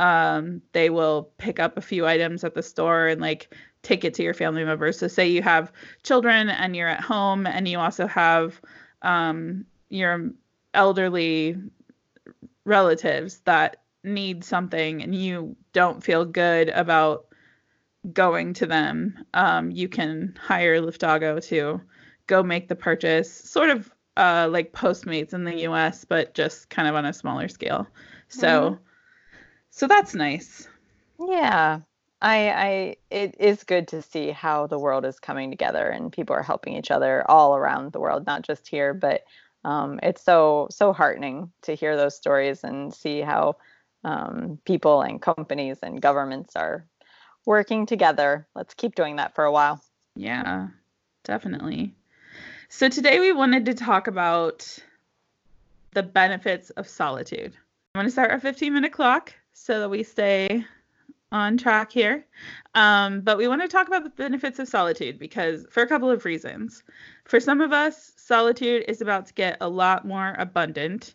Um, 0.00 0.62
they 0.72 0.88
will 0.90 1.30
pick 1.38 1.60
up 1.60 1.76
a 1.76 1.82
few 1.82 2.06
items 2.06 2.42
at 2.42 2.54
the 2.54 2.62
store 2.62 3.06
and 3.06 3.20
like 3.20 3.54
take 3.82 4.04
it 4.04 4.14
to 4.14 4.22
your 4.22 4.34
family 4.34 4.64
members. 4.64 4.98
So, 4.98 5.08
say 5.08 5.28
you 5.28 5.42
have 5.42 5.72
children 6.02 6.48
and 6.48 6.74
you're 6.74 6.88
at 6.88 7.00
home, 7.00 7.46
and 7.46 7.68
you 7.68 7.78
also 7.78 8.06
have 8.06 8.60
um, 9.02 9.66
your 9.90 10.30
elderly 10.74 11.56
relatives 12.64 13.40
that 13.40 13.82
need 14.02 14.44
something 14.44 15.02
and 15.02 15.14
you 15.14 15.56
don't 15.72 16.02
feel 16.02 16.24
good 16.24 16.70
about 16.70 17.26
going 18.12 18.54
to 18.54 18.66
them, 18.66 19.18
um, 19.34 19.70
you 19.70 19.88
can 19.88 20.34
hire 20.40 20.80
Liftago 20.80 21.44
to 21.48 21.80
go 22.26 22.42
make 22.42 22.68
the 22.68 22.76
purchase, 22.76 23.32
sort 23.32 23.70
of 23.70 23.92
uh, 24.16 24.48
like 24.50 24.72
Postmates 24.72 25.34
in 25.34 25.44
the 25.44 25.60
US, 25.68 26.04
but 26.04 26.34
just 26.34 26.70
kind 26.70 26.88
of 26.88 26.94
on 26.94 27.04
a 27.04 27.12
smaller 27.12 27.48
scale. 27.48 27.86
So, 28.28 28.78
so 29.70 29.86
that's 29.86 30.14
nice. 30.14 30.68
Yeah. 31.18 31.80
I, 32.22 32.50
I 32.50 32.96
it 33.10 33.36
is 33.38 33.64
good 33.64 33.88
to 33.88 34.02
see 34.02 34.30
how 34.30 34.66
the 34.66 34.78
world 34.78 35.06
is 35.06 35.18
coming 35.18 35.50
together 35.50 35.88
and 35.88 36.12
people 36.12 36.36
are 36.36 36.42
helping 36.42 36.74
each 36.76 36.90
other 36.90 37.28
all 37.30 37.56
around 37.56 37.92
the 37.92 38.00
world, 38.00 38.26
not 38.26 38.42
just 38.42 38.68
here, 38.68 38.92
but 38.92 39.24
um, 39.64 40.00
it's 40.02 40.22
so 40.22 40.68
so 40.70 40.92
heartening 40.92 41.50
to 41.62 41.74
hear 41.74 41.96
those 41.96 42.16
stories 42.16 42.62
and 42.64 42.92
see 42.92 43.20
how 43.20 43.56
um, 44.04 44.58
people 44.64 45.02
and 45.02 45.20
companies 45.20 45.78
and 45.82 46.00
governments 46.00 46.56
are 46.56 46.84
working 47.46 47.86
together. 47.86 48.46
Let's 48.54 48.74
keep 48.74 48.94
doing 48.94 49.16
that 49.16 49.34
for 49.34 49.44
a 49.44 49.52
while. 49.52 49.82
Yeah, 50.14 50.68
definitely. 51.24 51.94
So 52.68 52.88
today 52.88 53.18
we 53.18 53.32
wanted 53.32 53.66
to 53.66 53.74
talk 53.74 54.06
about 54.06 54.78
the 55.92 56.02
benefits 56.02 56.70
of 56.70 56.86
solitude. 56.86 57.54
I'm 57.94 58.00
going 58.00 58.06
to 58.06 58.12
start 58.12 58.30
our 58.30 58.40
15 58.40 58.72
minute 58.72 58.92
clock 58.92 59.34
so 59.60 59.78
that 59.80 59.90
we 59.90 60.02
stay 60.02 60.64
on 61.32 61.56
track 61.58 61.92
here. 61.92 62.24
Um, 62.74 63.20
but 63.20 63.36
we 63.36 63.46
want 63.46 63.60
to 63.60 63.68
talk 63.68 63.86
about 63.88 64.04
the 64.04 64.10
benefits 64.10 64.58
of 64.58 64.68
solitude 64.68 65.18
because, 65.18 65.66
for 65.70 65.82
a 65.82 65.86
couple 65.86 66.10
of 66.10 66.24
reasons. 66.24 66.82
For 67.24 67.38
some 67.40 67.60
of 67.60 67.70
us, 67.72 68.12
solitude 68.16 68.84
is 68.88 69.00
about 69.02 69.26
to 69.26 69.34
get 69.34 69.58
a 69.60 69.68
lot 69.68 70.06
more 70.06 70.34
abundant. 70.38 71.14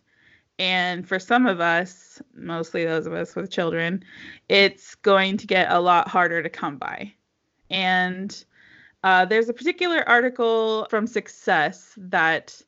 And 0.58 1.06
for 1.06 1.18
some 1.18 1.44
of 1.44 1.60
us, 1.60 2.22
mostly 2.34 2.84
those 2.84 3.06
of 3.06 3.12
us 3.12 3.34
with 3.34 3.50
children, 3.50 4.04
it's 4.48 4.94
going 4.94 5.36
to 5.38 5.46
get 5.46 5.70
a 5.70 5.80
lot 5.80 6.08
harder 6.08 6.42
to 6.42 6.48
come 6.48 6.76
by. 6.78 7.12
And 7.68 8.44
uh, 9.02 9.24
there's 9.24 9.48
a 9.48 9.52
particular 9.52 10.08
article 10.08 10.86
from 10.88 11.06
Success 11.06 11.92
that 11.98 12.62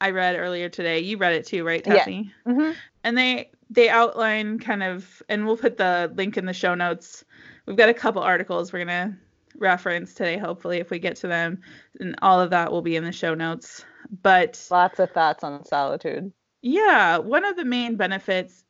I 0.00 0.10
read 0.10 0.34
earlier 0.36 0.68
today. 0.70 0.98
You 0.98 1.18
read 1.18 1.34
it 1.34 1.46
too, 1.46 1.62
right, 1.62 1.86
Yeah. 1.86 1.98
Tessie? 1.98 2.32
Mm-hmm. 2.48 2.72
and 3.04 3.18
they 3.18 3.50
they 3.70 3.88
outline 3.88 4.58
kind 4.58 4.82
of 4.82 5.22
and 5.28 5.46
we'll 5.46 5.56
put 5.56 5.76
the 5.76 6.12
link 6.16 6.36
in 6.36 6.46
the 6.46 6.52
show 6.52 6.74
notes. 6.74 7.24
We've 7.66 7.76
got 7.76 7.88
a 7.88 7.94
couple 7.94 8.22
articles 8.22 8.72
we're 8.72 8.84
going 8.84 9.10
to 9.12 9.16
reference 9.56 10.14
today 10.14 10.38
hopefully 10.38 10.78
if 10.78 10.90
we 10.90 10.98
get 10.98 11.16
to 11.16 11.26
them 11.26 11.60
and 11.98 12.14
all 12.22 12.40
of 12.40 12.50
that 12.50 12.70
will 12.72 12.82
be 12.82 12.96
in 12.96 13.04
the 13.04 13.12
show 13.12 13.34
notes. 13.34 13.84
But 14.22 14.60
Lots 14.70 14.98
of 14.98 15.10
thoughts 15.10 15.44
on 15.44 15.64
solitude. 15.64 16.32
yeah 16.62 17.18
one 17.18 17.44
of 17.44 17.56
the 17.56 17.64
main 17.64 17.96
benefits 17.96 18.64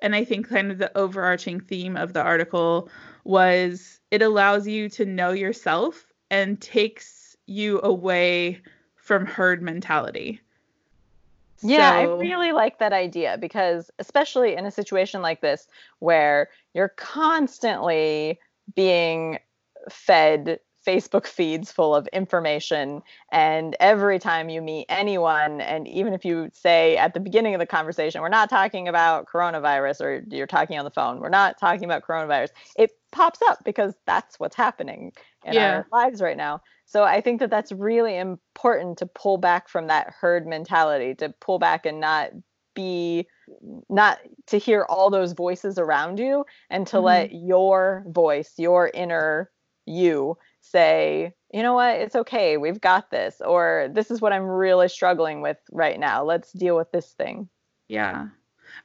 and 0.00 0.14
i 0.14 0.24
think 0.24 0.48
kind 0.48 0.70
of 0.70 0.78
the 0.78 0.96
overarching 0.96 1.60
theme 1.60 1.96
of 1.96 2.12
the 2.12 2.22
article 2.22 2.88
was 3.24 3.98
it 4.10 4.22
allows 4.22 4.66
you 4.66 4.88
to 4.90 5.04
know 5.06 5.30
yourself 5.32 6.06
and 6.30 6.60
takes 6.60 7.36
you 7.46 7.80
away 7.82 8.60
from 8.96 9.24
herd 9.26 9.62
mentality 9.62 10.40
Yeah, 11.62 11.90
I 11.90 12.02
really 12.02 12.52
like 12.52 12.78
that 12.78 12.92
idea 12.92 13.38
because, 13.40 13.90
especially 13.98 14.54
in 14.56 14.66
a 14.66 14.70
situation 14.70 15.22
like 15.22 15.40
this 15.40 15.66
where 15.98 16.48
you're 16.74 16.92
constantly 16.96 18.38
being 18.74 19.38
fed 19.90 20.60
Facebook 20.86 21.26
feeds 21.26 21.72
full 21.72 21.94
of 21.94 22.06
information, 22.08 23.02
and 23.32 23.76
every 23.80 24.18
time 24.18 24.48
you 24.48 24.62
meet 24.62 24.86
anyone, 24.88 25.60
and 25.60 25.88
even 25.88 26.14
if 26.14 26.24
you 26.24 26.48
say 26.52 26.96
at 26.96 27.12
the 27.12 27.20
beginning 27.20 27.54
of 27.54 27.58
the 27.58 27.66
conversation, 27.66 28.20
we're 28.20 28.28
not 28.28 28.48
talking 28.48 28.86
about 28.86 29.26
coronavirus, 29.26 30.00
or 30.00 30.24
you're 30.30 30.46
talking 30.46 30.78
on 30.78 30.84
the 30.84 30.90
phone, 30.90 31.20
we're 31.20 31.28
not 31.28 31.58
talking 31.58 31.84
about 31.84 32.02
coronavirus, 32.02 32.50
it 32.76 32.92
pops 33.12 33.40
up 33.48 33.58
because 33.64 33.94
that's 34.06 34.38
what's 34.38 34.56
happening 34.56 35.12
in 35.44 35.54
Yeah. 35.54 35.76
our 35.78 35.86
lives 35.92 36.22
right 36.22 36.36
now. 36.36 36.60
So 36.84 37.02
I 37.02 37.20
think 37.20 37.40
that 37.40 37.50
that's 37.50 37.72
really 37.72 38.16
important 38.16 38.98
to 38.98 39.06
pull 39.06 39.38
back 39.38 39.68
from 39.68 39.88
that 39.88 40.14
herd 40.20 40.46
mentality, 40.46 41.14
to 41.16 41.34
pull 41.40 41.58
back 41.58 41.84
and 41.84 42.00
not 42.00 42.30
be 42.74 43.26
not 43.88 44.18
to 44.46 44.58
hear 44.58 44.84
all 44.88 45.08
those 45.10 45.32
voices 45.32 45.78
around 45.78 46.18
you 46.18 46.44
and 46.68 46.86
to 46.88 46.98
Mhm. 46.98 47.02
let 47.02 47.32
your 47.32 48.04
voice, 48.08 48.52
your 48.58 48.90
inner 48.92 49.50
you 49.86 50.36
say, 50.70 51.32
you 51.52 51.62
know 51.62 51.74
what, 51.74 51.96
it's 51.96 52.16
okay, 52.16 52.56
we've 52.56 52.80
got 52.80 53.10
this, 53.10 53.40
or 53.44 53.88
this 53.92 54.10
is 54.10 54.20
what 54.20 54.32
I'm 54.32 54.44
really 54.44 54.88
struggling 54.88 55.40
with 55.40 55.58
right 55.72 55.98
now. 55.98 56.24
Let's 56.24 56.52
deal 56.52 56.76
with 56.76 56.90
this 56.92 57.12
thing. 57.12 57.48
Yeah. 57.88 58.28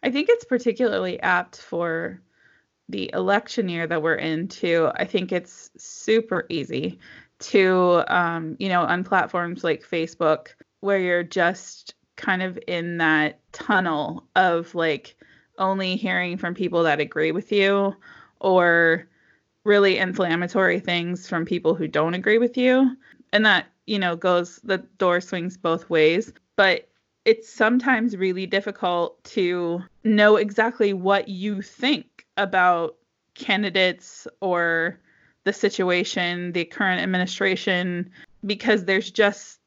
I 0.04 0.12
think 0.12 0.30
it's 0.30 0.46
particularly 0.46 1.20
apt 1.22 1.58
for 1.58 2.22
the 2.90 3.10
election 3.14 3.70
year 3.70 3.88
that 3.88 4.02
we're 4.02 4.16
in 4.16 4.48
too. 4.48 4.92
I 4.96 5.06
think 5.06 5.32
it's 5.32 5.70
super 5.78 6.46
easy 6.50 7.00
to 7.40 8.04
um, 8.08 8.56
you 8.60 8.70
know, 8.70 8.82
on 8.82 9.04
platforms 9.04 9.64
like 9.64 9.84
Facebook 9.84 10.50
where 10.82 11.00
you're 11.00 11.24
just 11.24 11.96
kind 12.16 12.44
of 12.44 12.60
in 12.68 12.98
that 12.98 13.40
tunnel 13.52 14.28
of 14.36 14.76
like 14.76 15.16
only 15.58 15.96
hearing 15.96 16.38
from 16.38 16.54
people 16.54 16.84
that 16.84 17.00
agree 17.00 17.32
with 17.32 17.52
you 17.52 17.96
or 18.40 19.08
really 19.64 19.98
inflammatory 19.98 20.80
things 20.80 21.28
from 21.28 21.46
people 21.46 21.76
who 21.76 21.88
don't 21.88 22.14
agree 22.14 22.38
with 22.38 22.58
you. 22.58 22.96
And 23.34 23.46
that, 23.46 23.68
you 23.86 24.00
know, 24.00 24.16
goes 24.16 24.60
the 24.64 24.80
door 24.80 25.22
swings 25.22 25.58
both 25.58 25.90
ways. 25.90 26.34
But 26.56 26.88
it's 27.26 27.52
sometimes 27.52 28.18
really 28.18 28.46
difficult 28.46 29.24
to 29.24 29.84
know 30.04 30.38
exactly 30.38 30.94
what 30.94 31.28
you 31.28 31.62
think 31.62 32.26
about 32.38 32.98
candidates 33.36 34.28
or 34.42 35.00
the 35.44 35.54
situation, 35.54 36.52
the 36.52 36.66
current 36.66 37.02
administration, 37.02 38.12
because 38.46 38.86
there's 38.86 39.12
just 39.12 39.60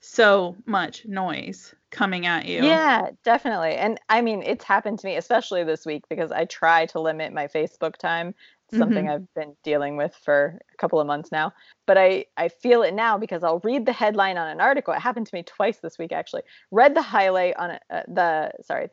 so 0.00 0.56
much 0.66 1.04
noise 1.06 1.74
coming 1.90 2.26
at 2.26 2.46
you. 2.46 2.64
Yeah, 2.64 3.10
definitely. 3.24 3.74
And 3.74 3.98
I 4.08 4.20
mean, 4.20 4.42
it's 4.42 4.64
happened 4.64 4.98
to 5.00 5.06
me, 5.06 5.16
especially 5.16 5.64
this 5.64 5.86
week, 5.86 6.04
because 6.08 6.30
I 6.30 6.44
try 6.44 6.86
to 6.86 7.00
limit 7.00 7.32
my 7.32 7.46
Facebook 7.46 7.96
time 7.96 8.34
something 8.70 9.06
Mhm. 9.06 9.10
I've 9.10 9.24
been 9.34 9.56
dealing 9.64 9.96
with 9.96 10.14
for 10.24 10.58
a 10.72 10.76
couple 10.78 11.00
of 11.00 11.06
months 11.06 11.30
now. 11.32 11.52
But 11.86 11.98
I 11.98 12.26
I 12.36 12.48
feel 12.48 12.82
it 12.82 12.94
now 12.94 13.18
because 13.18 13.44
I'll 13.44 13.60
read 13.60 13.86
the 13.86 13.92
headline 13.92 14.38
on 14.38 14.48
an 14.48 14.60
article. 14.60 14.94
It 14.94 15.00
happened 15.00 15.26
to 15.28 15.34
me 15.34 15.42
twice 15.42 15.78
this 15.78 15.98
week 15.98 16.12
actually. 16.12 16.42
Read 16.70 16.94
the 16.94 17.02
highlight 17.02 17.56
on 17.56 17.70
a, 17.72 17.80
uh, 17.90 18.02
the 18.08 18.52
sorry, 18.62 18.88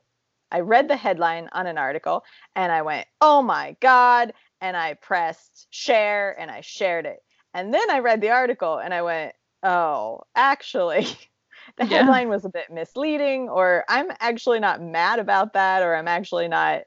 I 0.52 0.60
read 0.62 0.88
the 0.88 0.96
headline 0.96 1.50
on 1.54 1.68
an 1.68 1.78
article 1.78 2.24
and 2.56 2.72
I 2.72 2.82
went, 2.84 3.08
"Oh 3.22 3.42
my 3.42 3.76
god." 3.82 4.34
And 4.62 4.78
I 4.78 4.94
pressed 4.96 5.68
share 5.72 6.40
and 6.40 6.50
I 6.52 6.62
shared 6.62 7.06
it. 7.06 7.20
And 7.54 7.74
then 7.74 7.90
I 7.92 8.00
read 8.00 8.22
the 8.22 8.30
article 8.32 8.78
and 8.78 8.94
I 8.94 9.02
went, 9.02 9.36
"Oh, 9.64 10.22
actually 10.36 11.08
the 11.78 11.86
Yeah. 11.88 12.16
headline 12.16 12.30
was 12.30 12.46
a 12.46 12.50
bit 12.50 12.70
misleading 12.72 13.50
or 13.50 13.84
I'm 13.90 14.08
actually 14.20 14.60
not 14.60 14.82
mad 14.82 15.20
about 15.20 15.54
that 15.54 15.82
or 15.84 15.96
I'm 15.96 16.08
actually 16.08 16.48
not 16.48 16.84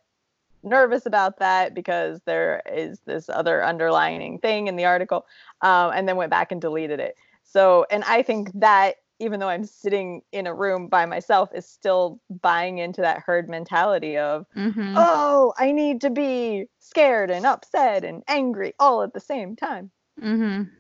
nervous 0.67 1.07
about 1.07 1.39
that 1.39 1.75
because 1.75 2.21
there 2.27 2.61
is 2.71 3.01
this 3.07 3.29
other 3.29 3.63
underlining 3.65 4.39
thing 4.39 4.67
in 4.67 4.77
the 4.77 4.85
article 4.85 5.25
um, 5.63 5.93
and 5.95 6.09
then 6.09 6.17
went 6.17 6.31
back 6.31 6.53
and 6.53 6.61
deleted 6.61 7.01
it 7.01 7.17
so 7.45 7.87
and 7.91 8.05
i 8.05 8.23
think 8.23 8.51
that 8.55 8.97
even 9.19 9.41
though 9.41 9.49
i'm 9.49 9.65
sitting 9.65 10.21
in 10.33 10.47
a 10.47 10.55
room 10.55 10.89
by 10.89 11.07
myself 11.07 11.49
is 11.55 11.67
still 11.67 12.21
buying 12.43 12.79
into 12.79 13.01
that 13.01 13.23
herd 13.25 13.49
mentality 13.49 14.19
of 14.19 14.45
Mhm. 14.57 14.95
oh 14.97 15.55
i 15.59 15.73
need 15.73 16.01
to 16.03 16.11
be 16.11 16.67
scared 16.81 17.31
and 17.31 17.47
upset 17.47 18.05
and 18.05 18.23
angry 18.29 18.75
all 18.79 19.03
at 19.03 19.13
the 19.15 19.21
same 19.21 19.57
time 19.57 19.91
Mhm. 20.21 20.71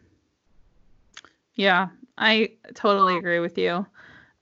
Yeah, 1.55 1.88
I 2.18 2.53
totally 2.75 3.16
agree 3.16 3.40
with 3.40 3.57
you. 3.59 3.87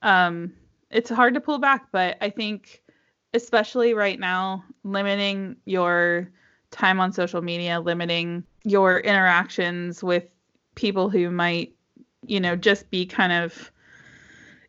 Um, 0.03 0.53
it's 0.91 1.11
hard 1.11 1.35
to 1.35 1.41
pull 1.41 1.59
back, 1.59 1.87
but 1.93 2.17
I 2.21 2.31
think, 2.31 2.83
especially 3.35 3.95
right 3.95 4.19
now, 4.19 4.65
limiting 4.85 5.57
your 5.67 6.31
time 6.71 7.01
on 7.01 7.13
social 7.13 7.43
media, 7.43 7.81
limiting 7.81 8.45
your 8.65 9.01
interactions 9.01 10.03
with 10.03 10.25
people 10.75 11.11
who 11.11 11.31
might, 11.31 11.75
you 12.27 12.41
know, 12.41 12.57
just 12.57 12.91
be 12.91 13.05
kind 13.05 13.33
of, 13.33 13.71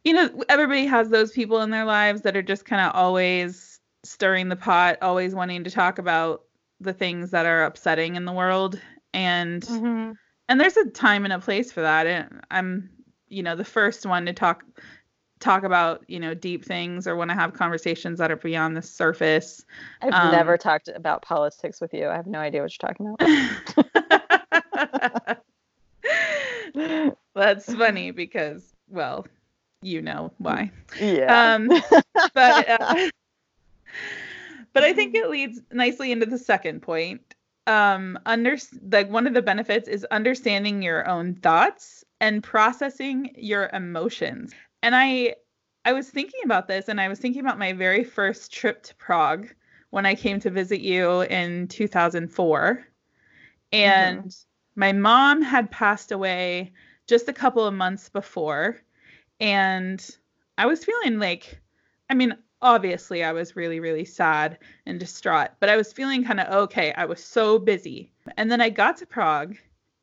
you 0.03 0.13
know, 0.13 0.43
everybody 0.49 0.85
has 0.85 1.09
those 1.09 1.31
people 1.31 1.61
in 1.61 1.69
their 1.69 1.85
lives 1.85 2.21
that 2.21 2.35
are 2.35 2.41
just 2.41 2.65
kind 2.65 2.81
of 2.81 2.93
always 2.93 3.79
stirring 4.03 4.49
the 4.49 4.55
pot, 4.55 4.97
always 5.01 5.33
wanting 5.33 5.63
to 5.63 5.71
talk 5.71 5.97
about 5.97 6.43
the 6.79 6.93
things 6.93 7.31
that 7.31 7.45
are 7.45 7.63
upsetting 7.63 8.15
in 8.15 8.25
the 8.25 8.33
world. 8.33 8.79
And 9.13 9.63
mm-hmm. 9.63 10.11
and 10.49 10.59
there's 10.59 10.77
a 10.77 10.89
time 10.89 11.23
and 11.23 11.33
a 11.33 11.39
place 11.39 11.71
for 11.71 11.81
that 11.81 12.05
and 12.05 12.41
i'm 12.51 12.89
you 13.29 13.41
know 13.41 13.55
the 13.55 13.63
first 13.63 14.05
one 14.05 14.25
to 14.25 14.33
talk 14.33 14.63
talk 15.45 15.63
about 15.63 16.03
you 16.09 16.19
know 16.19 16.33
deep 16.33 16.65
things 16.65 17.07
or 17.07 17.15
want 17.15 17.29
to 17.29 17.35
have 17.35 17.53
conversations 17.53 18.19
that 18.19 18.31
are 18.31 18.35
beyond 18.35 18.75
the 18.75 18.81
surface. 18.81 19.63
I've 20.01 20.13
Um, 20.13 20.31
never 20.31 20.57
talked 20.57 20.89
about 20.89 21.21
politics 21.21 21.79
with 21.79 21.93
you. 21.93 22.07
I 22.07 22.15
have 22.15 22.27
no 22.27 22.39
idea 22.39 22.61
what 22.61 22.71
you're 22.73 22.89
talking 22.89 23.13
about. 23.13 25.37
That's 27.35 27.73
funny 27.73 28.11
because 28.11 28.73
well 28.89 29.25
you 29.81 30.01
know 30.01 30.31
why. 30.39 30.71
Yeah. 30.99 31.53
Um 31.55 31.67
but 32.33 32.69
uh, 32.69 33.09
but 34.73 34.83
i 34.83 34.91
think 34.93 35.15
it 35.15 35.29
leads 35.29 35.61
nicely 35.71 36.11
into 36.11 36.25
the 36.25 36.37
second 36.39 36.81
point. 36.81 37.21
Um 37.67 38.19
under 38.25 38.57
like 38.91 39.09
one 39.09 39.27
of 39.27 39.33
the 39.33 39.41
benefits 39.41 39.87
is 39.87 40.03
understanding 40.05 40.81
your 40.81 41.07
own 41.07 41.35
thoughts 41.35 42.03
and 42.19 42.43
processing 42.43 43.31
your 43.37 43.69
emotions 43.73 44.53
and 44.85 44.95
i 44.95 45.33
i 45.83 45.91
was 45.91 46.09
thinking 46.09 46.39
about 46.45 46.67
this 46.67 46.87
and 46.87 47.01
i 47.01 47.09
was 47.09 47.19
thinking 47.19 47.41
about 47.41 47.59
my 47.59 47.73
very 47.73 48.03
first 48.03 48.53
trip 48.53 48.83
to 48.83 48.95
prague 48.95 49.47
when 49.89 50.05
i 50.05 50.13
came 50.13 50.39
to 50.39 50.49
visit 50.49 50.79
you 50.79 51.21
in 51.21 51.67
2004 51.67 52.85
and 53.71 54.19
mm-hmm. 54.19 54.79
my 54.79 54.93
mom 54.93 55.41
had 55.41 55.71
passed 55.71 56.11
away 56.11 56.71
just 57.07 57.27
a 57.27 57.33
couple 57.33 57.65
of 57.65 57.73
months 57.73 58.09
before. 58.09 58.81
And 59.39 60.07
i 60.57 60.65
was 60.65 60.85
feeling 60.85 61.19
like 61.19 61.59
i 62.09 62.13
mean 62.13 62.37
obviously 62.61 63.23
i 63.23 63.33
was 63.33 63.57
really 63.57 63.81
really 63.81 64.05
sad 64.05 64.57
and 64.85 64.97
distraught 64.99 65.49
but 65.59 65.67
i 65.67 65.75
was 65.75 65.91
feeling 65.91 66.23
kind 66.23 66.39
of 66.39 66.47
okay. 66.63 66.93
I 66.93 67.05
was 67.05 67.23
so 67.23 67.59
busy. 67.59 68.11
And 68.37 68.51
then 68.51 68.61
i 68.61 68.69
got 68.69 68.97
to 68.97 69.05
prague 69.05 69.57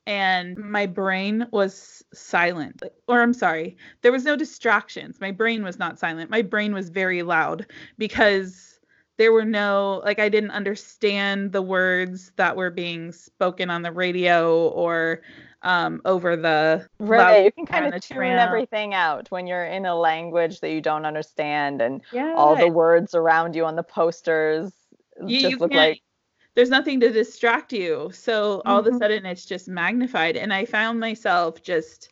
and 0.06 0.56
my 0.56 0.86
brain 0.86 1.46
was 1.52 2.02
silent. 2.12 2.82
Or 3.08 3.22
i'm 3.22 3.34
sorry 3.34 3.76
there 4.02 4.12
was 4.12 4.24
no 4.24 4.36
distractions. 4.36 5.20
My 5.20 5.30
brain 5.30 5.62
was 5.62 5.78
not 5.78 5.98
silent. 5.98 6.30
My 6.30 6.42
brain 6.42 6.74
was 6.74 6.88
very 6.90 7.22
loud 7.22 7.66
because 7.98 8.80
there 9.18 9.32
were 9.32 9.44
no 9.44 10.02
like 10.04 10.18
i 10.18 10.28
didn't 10.28 10.50
understand 10.50 11.52
the 11.52 11.62
words 11.62 12.32
that 12.36 12.56
were 12.56 12.70
being 12.70 13.12
spoken 13.12 13.70
on 13.70 13.82
the 13.82 13.92
radio 13.92 14.68
or 14.68 15.20
um, 15.64 16.00
over 16.04 16.36
the 16.36 16.88
Right, 16.98 17.44
you 17.44 17.52
can 17.52 17.66
kind 17.66 17.94
of 17.94 18.00
tune 18.00 18.24
everything 18.24 18.94
out 18.94 19.30
when 19.30 19.46
you're 19.46 19.64
in 19.64 19.86
a 19.86 19.94
language 19.94 20.58
that 20.60 20.72
you 20.72 20.80
don't 20.80 21.06
understand, 21.06 21.80
and 21.80 22.02
yeah 22.12 22.34
all 22.36 22.56
the 22.56 22.68
words 22.68 23.14
around 23.14 23.54
you 23.54 23.64
on 23.64 23.76
the 23.76 23.82
posters 23.82 24.72
you, 25.24 25.40
just 25.40 25.50
you 25.52 25.58
look 25.58 25.72
like 25.72 26.02
there's 26.54 26.70
nothing 26.70 27.00
to 27.00 27.10
distract 27.10 27.72
you. 27.72 28.10
So 28.12 28.62
all 28.66 28.78
of 28.80 28.86
a 28.86 28.92
Mhm. 28.92 28.98
sudden 28.98 29.26
it's 29.26 29.46
just 29.46 29.68
magnified. 29.68 30.36
And 30.36 30.52
i 30.52 30.64
found 30.64 31.00
myself 31.00 31.62
just 31.62 32.10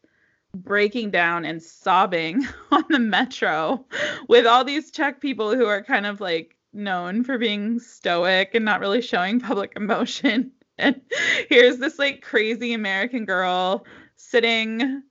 breaking 0.55 1.11
down 1.11 1.45
and 1.45 1.63
sobbing 1.63 2.45
on 2.73 2.85
the 2.89 2.99
metro 2.99 3.85
with 4.29 4.47
all 4.47 4.65
these 4.65 4.91
czech 4.91 5.21
people 5.21 5.55
who 5.55 5.67
are 5.67 5.83
kind 5.83 6.07
of 6.07 6.21
like 6.21 6.57
known 6.73 7.23
for 7.25 7.39
being 7.39 7.79
stoic 7.79 8.51
and 8.55 8.65
not 8.65 8.81
really 8.81 9.03
showing 9.03 9.41
public 9.41 9.73
emotion. 9.77 10.53
And 10.79 11.01
here's 11.49 11.79
this 11.79 11.99
like 11.99 12.23
crazy 12.23 12.73
american 12.73 13.25
girl 13.27 13.85
sitting 14.17 15.03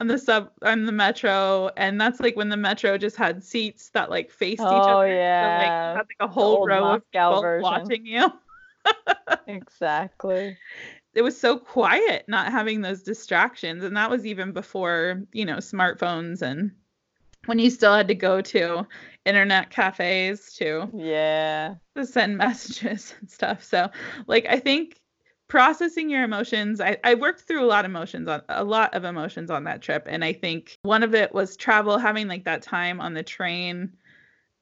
on 0.00 0.06
the 0.08 0.18
sub 0.18 0.50
on 0.62 0.84
the 0.86 0.92
metro. 0.92 1.70
And 1.76 2.00
that's 2.00 2.20
like 2.20 2.36
when 2.36 2.48
the 2.50 2.56
metro 2.56 2.98
just 2.98 3.16
had 3.16 3.42
seats 3.42 3.90
that 3.90 4.10
like 4.10 4.30
faced 4.30 4.72
each 4.72 4.88
Oh, 4.88 5.00
other. 5.02 5.20
So 5.40 5.52
like 5.56 5.74
yeah, 5.78 5.92
had 5.94 6.06
like 6.08 6.16
a 6.20 6.28
whole 6.28 6.60
row 6.62 6.94
of 6.94 7.02
Moscow 7.12 7.28
people 7.28 7.42
version. 7.42 7.62
watching 7.62 8.06
you 8.06 8.30
exactly. 9.46 10.56
it 11.14 11.22
was 11.22 11.38
so 11.38 11.58
quiet 11.58 12.24
not 12.28 12.50
having 12.50 12.80
those 12.80 13.02
distractions 13.02 13.84
and 13.84 13.96
that 13.96 14.10
was 14.10 14.26
even 14.26 14.52
before 14.52 15.22
you 15.32 15.44
know 15.44 15.56
smartphones 15.56 16.42
and 16.42 16.70
when 17.46 17.58
you 17.58 17.70
still 17.70 17.94
had 17.94 18.08
to 18.08 18.14
go 18.14 18.40
to 18.40 18.86
internet 19.24 19.70
cafes 19.70 20.52
to 20.54 20.88
Yeah. 20.94 21.74
to 21.96 22.06
send 22.06 22.36
messages 22.38 23.14
and 23.20 23.30
stuff 23.30 23.62
so 23.62 23.90
like 24.26 24.46
i 24.48 24.58
think 24.58 25.00
processing 25.46 26.08
your 26.08 26.24
emotions 26.24 26.80
I, 26.80 26.96
I 27.04 27.14
worked 27.14 27.42
through 27.42 27.62
a 27.62 27.66
lot 27.68 27.84
of 27.84 27.90
emotions 27.90 28.28
on 28.28 28.42
a 28.48 28.64
lot 28.64 28.94
of 28.94 29.04
emotions 29.04 29.50
on 29.50 29.64
that 29.64 29.82
trip 29.82 30.06
and 30.08 30.24
i 30.24 30.32
think 30.32 30.76
one 30.82 31.02
of 31.02 31.14
it 31.14 31.34
was 31.34 31.56
travel 31.56 31.98
having 31.98 32.28
like 32.28 32.44
that 32.44 32.62
time 32.62 33.00
on 33.00 33.12
the 33.14 33.22
train 33.22 33.92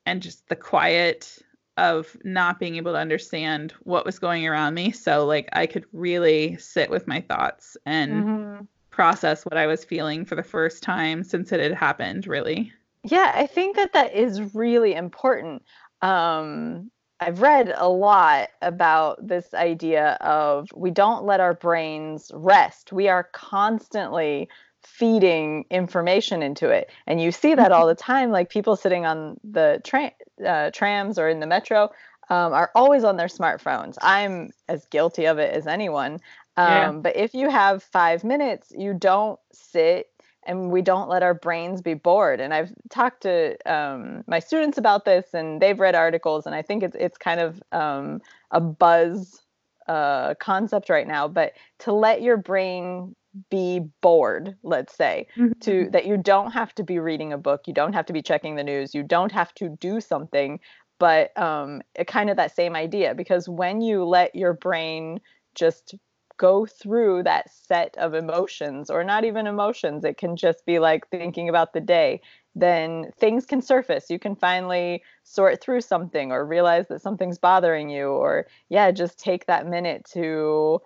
and 0.04 0.20
just 0.20 0.48
the 0.48 0.56
quiet 0.56 1.38
of 1.76 2.16
not 2.24 2.58
being 2.58 2.76
able 2.76 2.92
to 2.92 2.98
understand 2.98 3.72
what 3.82 4.04
was 4.04 4.18
going 4.18 4.46
around 4.46 4.74
me 4.74 4.90
so 4.92 5.24
like 5.26 5.48
i 5.52 5.66
could 5.66 5.84
really 5.92 6.56
sit 6.58 6.90
with 6.90 7.06
my 7.06 7.20
thoughts 7.20 7.76
and 7.86 8.26
Mhm. 8.26 8.68
process 8.90 9.44
what 9.44 9.56
i 9.56 9.66
was 9.66 9.84
feeling 9.84 10.24
for 10.24 10.34
the 10.34 10.42
first 10.42 10.82
time 10.82 11.24
since 11.24 11.52
it 11.52 11.60
had 11.60 11.74
happened 11.74 12.26
really 12.26 12.72
Yeah, 13.04 13.32
I 13.34 13.46
think 13.46 13.76
that 13.76 13.92
that 13.94 14.14
is 14.14 14.54
really 14.54 14.94
important. 14.94 15.62
Um, 16.02 16.90
I've 17.20 17.40
read 17.40 17.72
a 17.76 17.88
lot 17.88 18.48
about 18.62 19.26
this 19.26 19.54
idea 19.54 20.12
of 20.20 20.68
we 20.74 20.90
don't 20.90 21.24
let 21.24 21.40
our 21.40 21.54
brains 21.54 22.30
rest. 22.34 22.92
We 22.92 23.08
are 23.08 23.24
constantly 23.32 24.48
feeding 24.82 25.64
information 25.70 26.42
into 26.42 26.68
it. 26.68 26.90
And 27.06 27.20
you 27.20 27.30
see 27.30 27.54
that 27.54 27.70
all 27.72 27.86
the 27.88 27.94
time, 27.94 28.30
like 28.32 28.50
people 28.50 28.74
sitting 28.76 29.06
on 29.06 29.38
the 29.44 29.80
tra- 29.84 30.12
uh, 30.44 30.70
trams 30.72 31.18
or 31.18 31.28
in 31.28 31.40
the 31.40 31.46
metro 31.46 31.90
um, 32.30 32.52
are 32.52 32.70
always 32.74 33.04
on 33.04 33.16
their 33.16 33.28
smartphones. 33.28 33.96
I'm 34.00 34.50
as 34.68 34.86
guilty 34.86 35.26
of 35.26 35.38
it 35.38 35.52
as 35.54 35.66
anyone. 35.66 36.20
Um, 36.56 36.68
Yeah. 36.68 36.92
But 36.92 37.16
if 37.16 37.34
you 37.34 37.50
have 37.50 37.82
five 37.82 38.24
minutes, 38.24 38.72
you 38.76 38.94
don't 38.94 39.38
sit 39.52 40.08
and 40.44 40.70
we 40.70 40.82
don't 40.82 41.08
let 41.08 41.22
our 41.22 41.34
brains 41.34 41.80
be 41.82 41.94
bored. 41.94 42.40
And 42.40 42.52
I've 42.52 42.72
talked 42.90 43.22
to 43.22 43.56
um, 43.72 44.24
my 44.26 44.40
students 44.40 44.76
about 44.76 45.04
this, 45.04 45.34
and 45.34 45.62
they've 45.62 45.78
read 45.78 45.94
articles, 45.94 46.46
and 46.46 46.54
I 46.54 46.62
think 46.62 46.82
it's 46.82 46.96
it's 46.98 47.16
kind 47.16 47.40
of 47.40 47.62
um, 47.70 48.20
a 48.50 48.60
buzz 48.60 49.42
uh, 49.86 50.34
concept 50.34 50.88
right 50.88 51.06
now. 51.06 51.28
But 51.28 51.52
to 51.80 51.92
let 51.92 52.22
your 52.22 52.36
brain 52.36 53.14
be 53.50 53.80
bored, 54.00 54.56
let's 54.62 54.94
say, 54.94 55.26
to 55.60 55.88
that 55.90 56.06
you 56.06 56.16
don't 56.16 56.52
have 56.52 56.74
to 56.74 56.82
be 56.82 56.98
reading 56.98 57.32
a 57.32 57.38
book, 57.38 57.62
you 57.66 57.72
don't 57.72 57.92
have 57.92 58.06
to 58.06 58.12
be 58.12 58.22
checking 58.22 58.56
the 58.56 58.64
news, 58.64 58.94
you 58.94 59.02
don't 59.02 59.32
have 59.32 59.54
to 59.54 59.70
do 59.80 60.00
something, 60.00 60.60
but 60.98 61.36
um, 61.38 61.82
it 61.94 62.06
kind 62.06 62.30
of 62.30 62.36
that 62.36 62.54
same 62.54 62.76
idea 62.76 63.14
because 63.14 63.48
when 63.48 63.80
you 63.80 64.04
let 64.04 64.34
your 64.34 64.52
brain 64.52 65.20
just 65.54 65.94
go 66.38 66.66
through 66.66 67.22
that 67.22 67.52
set 67.52 67.96
of 67.98 68.14
emotions 68.14 68.90
or 68.90 69.04
not 69.04 69.24
even 69.24 69.46
emotions 69.46 70.02
it 70.02 70.16
can 70.16 70.34
just 70.34 70.64
be 70.64 70.78
like 70.78 71.06
thinking 71.08 71.48
about 71.48 71.72
the 71.72 71.80
day 71.80 72.20
then 72.54 73.10
things 73.18 73.46
can 73.46 73.62
surface. 73.62 74.10
You 74.10 74.18
can 74.18 74.36
finally 74.36 75.02
sort 75.22 75.60
through 75.60 75.80
something 75.80 76.32
or 76.32 76.44
realize 76.44 76.86
that 76.88 77.00
something's 77.00 77.38
bothering 77.38 77.88
you 77.88 78.08
or 78.08 78.46
yeah 78.68 78.90
just 78.90 79.18
take 79.18 79.46
that 79.46 79.66
minute 79.66 80.04
to 80.12 80.80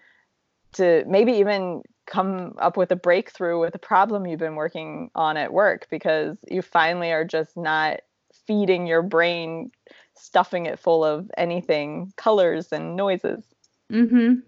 to 0.75 1.05
maybe 1.07 1.33
even 1.33 1.83
come 2.07 2.55
up 2.59 2.77
with 2.77 2.90
a 2.92 2.97
breakthrough 2.97 3.59
with 3.59 3.75
a 3.75 3.79
problem 3.79 4.27
you've 4.27 4.40
been 4.40 4.55
working 4.55 5.11
on 5.14 5.37
at 5.37 5.53
work 5.53 5.87
because 5.90 6.37
you 6.49 6.62
finally 6.62 7.12
are 7.12 7.25
just 7.25 7.57
not 7.57 8.01
feeding 8.47 8.87
your 8.87 9.03
brain 9.03 9.71
stuffing 10.14 10.66
it 10.66 10.79
full 10.79 11.05
of 11.05 11.31
anything 11.37 12.12
colors 12.16 12.73
and 12.73 12.97
noises. 12.97 13.45
Mhm 13.90 14.42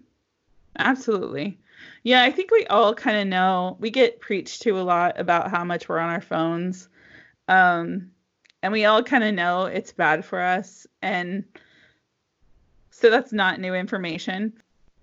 absolutely. 0.77 1.57
Yeah 2.03 2.23
i 2.23 2.31
think 2.31 2.51
we 2.51 2.65
all 2.67 2.93
kind 2.93 3.17
of 3.17 3.27
know 3.27 3.77
we 3.79 3.89
get 3.89 4.19
preached 4.19 4.61
to 4.63 4.79
a 4.79 4.81
lot 4.81 5.19
about 5.19 5.51
how 5.51 5.63
much 5.63 5.87
we're 5.89 5.99
on 5.99 6.09
our 6.09 6.21
phones 6.21 6.87
um 7.47 8.11
and 8.61 8.71
we 8.73 8.85
all 8.85 9.03
kind 9.03 9.23
of 9.23 9.33
know 9.33 9.65
it's 9.65 9.91
bad 9.91 10.23
for 10.25 10.39
us 10.41 10.87
and 11.01 11.43
so 12.91 13.09
that's 13.09 13.31
not 13.31 13.59
new 13.59 13.73
information. 13.73 14.53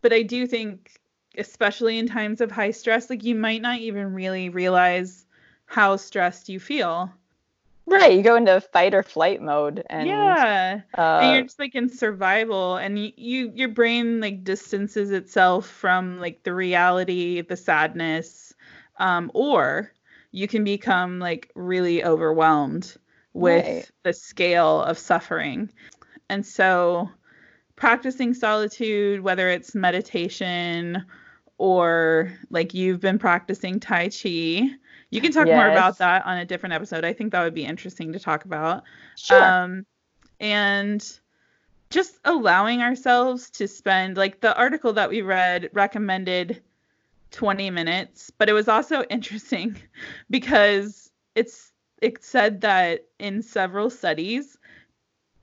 But 0.03 0.13
i 0.13 0.23
do 0.23 0.47
think 0.47 1.01
especially 1.39 1.99
in 1.99 2.07
times 2.07 2.41
of 2.41 2.51
high 2.51 2.71
stress, 2.71 3.11
like 3.11 3.25
you 3.25 3.35
might 3.35 3.63
not 3.63 3.79
even 3.79 4.13
really 4.13 4.49
realize 4.49 5.27
how 5.67 5.97
stressed 5.97 6.49
you 6.49 6.61
feel. 6.61 7.13
Right, 7.89 8.17
you 8.17 8.23
go 8.23 8.35
into 8.35 8.61
fight 8.61 8.95
or 8.95 9.05
flight 9.05 9.41
mode, 9.41 9.85
and 9.89 10.09
yeah, 10.09 10.81
uh, 10.99 11.21
and 11.23 11.35
you're 11.35 11.45
just 11.45 11.61
like 11.61 11.77
in 11.77 11.89
survival, 11.89 12.77
and 12.77 12.99
you, 12.99 13.13
you 13.17 13.53
your 13.55 13.69
brain 13.69 14.21
like 14.21 14.43
distances 14.43 15.13
itself 15.13 15.69
from 15.69 16.19
like 16.19 16.43
the 16.43 16.53
reality, 16.53 17.43
the 17.43 17.57
sadness, 17.57 18.53
um, 18.99 19.31
or 19.35 19.93
you 20.33 20.49
can 20.49 20.65
become 20.65 21.21
like 21.21 21.53
really 21.55 22.05
overwhelmed 22.05 22.97
with 23.35 23.65
right. 23.65 23.91
the 24.03 24.13
scale 24.13 24.83
of 24.83 24.99
suffering, 24.99 25.71
and 26.29 26.45
so 26.45 27.09
practicing 27.77 28.35
solitude, 28.35 29.21
whether 29.21 29.49
it's 29.49 29.77
meditation 29.77 31.05
or 31.59 32.33
like 32.51 32.75
you've 32.75 33.01
been 33.01 33.19
practicing 33.19 33.81
Tai 33.81 34.09
Chi. 34.09 34.69
You 35.11 35.21
can 35.21 35.33
talk 35.33 35.47
yes. 35.47 35.57
more 35.57 35.69
about 35.69 35.99
that 35.99 36.27
on 36.27 36.39
a 36.39 36.45
different 36.45 36.75
episode. 36.75 37.05
I 37.05 37.13
think 37.13 37.33
that 37.33 37.43
would 37.43 37.55
be 37.55 37.65
interesting 37.65 38.13
to 38.13 38.19
talk 38.19 38.45
about. 38.45 38.83
Sure. 39.17 39.43
Um, 39.43 39.87
and 40.41 41.19
just 41.91 42.19
allowing 42.25 42.83
ourselves 42.83 43.51
to 43.51 43.69
spend, 43.69 44.17
like 44.17 44.41
the 44.41 44.57
article 44.57 44.93
that 44.95 45.09
we 45.09 45.23
read 45.23 45.71
recommended 45.73 46.63
20 47.31 47.71
minutes, 47.71 48.31
but 48.37 48.49
it 48.49 48.53
was 48.53 48.69
also 48.69 49.03
interesting 49.11 49.77
because 50.31 51.11
it's 51.35 51.73
it 52.03 52.23
said 52.23 52.61
that 52.61 53.07
in 53.19 53.43
several 53.43 53.89
studies 53.89 54.56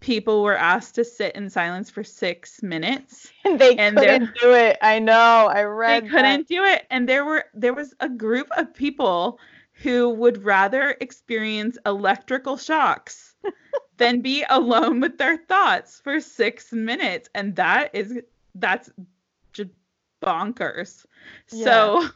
people 0.04 0.44
were 0.44 0.58
asked 0.58 0.96
to 0.96 1.06
sit 1.06 1.34
in 1.34 1.50
silence 1.50 1.90
for 1.90 2.04
six 2.04 2.62
minutes. 2.62 3.32
And 3.46 3.60
they 3.60 3.76
and 3.78 3.98
couldn't 3.98 4.30
do 4.40 4.54
it. 4.54 4.78
I 4.82 5.00
know. 5.00 5.48
I 5.48 5.64
read. 5.64 6.04
They 6.04 6.10
couldn't 6.10 6.48
do 6.48 6.64
it, 6.64 6.86
and 6.90 7.10
there 7.10 7.26
were 7.26 7.46
there 7.54 7.74
was 7.74 7.94
a 8.00 8.10
group 8.10 8.48
of 8.56 8.74
people 8.74 9.40
who 9.82 10.10
would 10.10 10.44
rather 10.44 10.96
experience 11.02 11.78
electrical 11.86 12.58
shocks 12.58 13.36
than 13.98 14.22
be 14.22 14.46
alone 14.50 15.00
with 15.00 15.18
their 15.18 15.38
thoughts 15.38 16.00
for 16.04 16.20
six 16.20 16.72
minutes, 16.72 17.30
and 17.34 17.56
that 17.56 17.90
is 17.94 18.20
that's 18.56 18.92
just 19.52 19.72
bonkers. 20.22 21.06
Yeah. 21.52 21.66
So. 21.66 22.10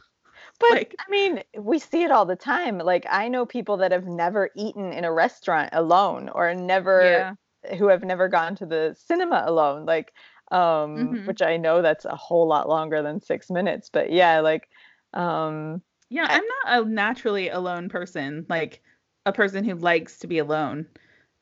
But 0.60 0.70
like, 0.72 0.96
I 0.98 1.08
mean, 1.08 1.44
we 1.56 1.78
see 1.78 2.02
it 2.02 2.10
all 2.10 2.26
the 2.26 2.34
time. 2.34 2.78
Like 2.78 3.06
I 3.08 3.28
know 3.28 3.46
people 3.46 3.76
that 3.76 3.92
have 3.92 4.06
never 4.06 4.50
eaten 4.56 4.92
in 4.92 5.04
a 5.04 5.12
restaurant 5.12 5.70
alone 5.72 6.28
or 6.30 6.52
never 6.52 7.00
yeah 7.04 7.34
who 7.78 7.88
have 7.88 8.04
never 8.04 8.28
gone 8.28 8.54
to 8.56 8.66
the 8.66 8.96
cinema 8.98 9.42
alone 9.46 9.84
like 9.84 10.12
um 10.50 10.96
mm-hmm. 10.96 11.26
which 11.26 11.42
i 11.42 11.56
know 11.56 11.82
that's 11.82 12.04
a 12.04 12.16
whole 12.16 12.46
lot 12.46 12.68
longer 12.68 13.02
than 13.02 13.20
six 13.20 13.50
minutes 13.50 13.90
but 13.92 14.12
yeah 14.12 14.40
like 14.40 14.68
um 15.14 15.82
yeah 16.08 16.26
i'm 16.28 16.44
not 16.64 16.86
a 16.86 16.88
naturally 16.88 17.48
alone 17.48 17.88
person 17.88 18.46
like 18.48 18.80
a 19.26 19.32
person 19.32 19.64
who 19.64 19.74
likes 19.74 20.18
to 20.18 20.26
be 20.26 20.38
alone 20.38 20.86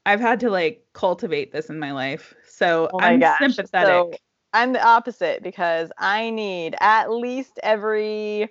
i've 0.06 0.20
had 0.20 0.40
to 0.40 0.50
like 0.50 0.84
cultivate 0.92 1.52
this 1.52 1.68
in 1.70 1.78
my 1.78 1.92
life 1.92 2.34
so 2.48 2.88
oh 2.92 2.98
my 2.98 3.08
i'm 3.08 3.20
gosh. 3.20 3.38
sympathetic 3.38 3.88
so 3.88 4.12
i'm 4.52 4.72
the 4.72 4.84
opposite 4.84 5.42
because 5.42 5.90
i 5.98 6.30
need 6.30 6.74
at 6.80 7.10
least 7.10 7.60
every 7.62 8.48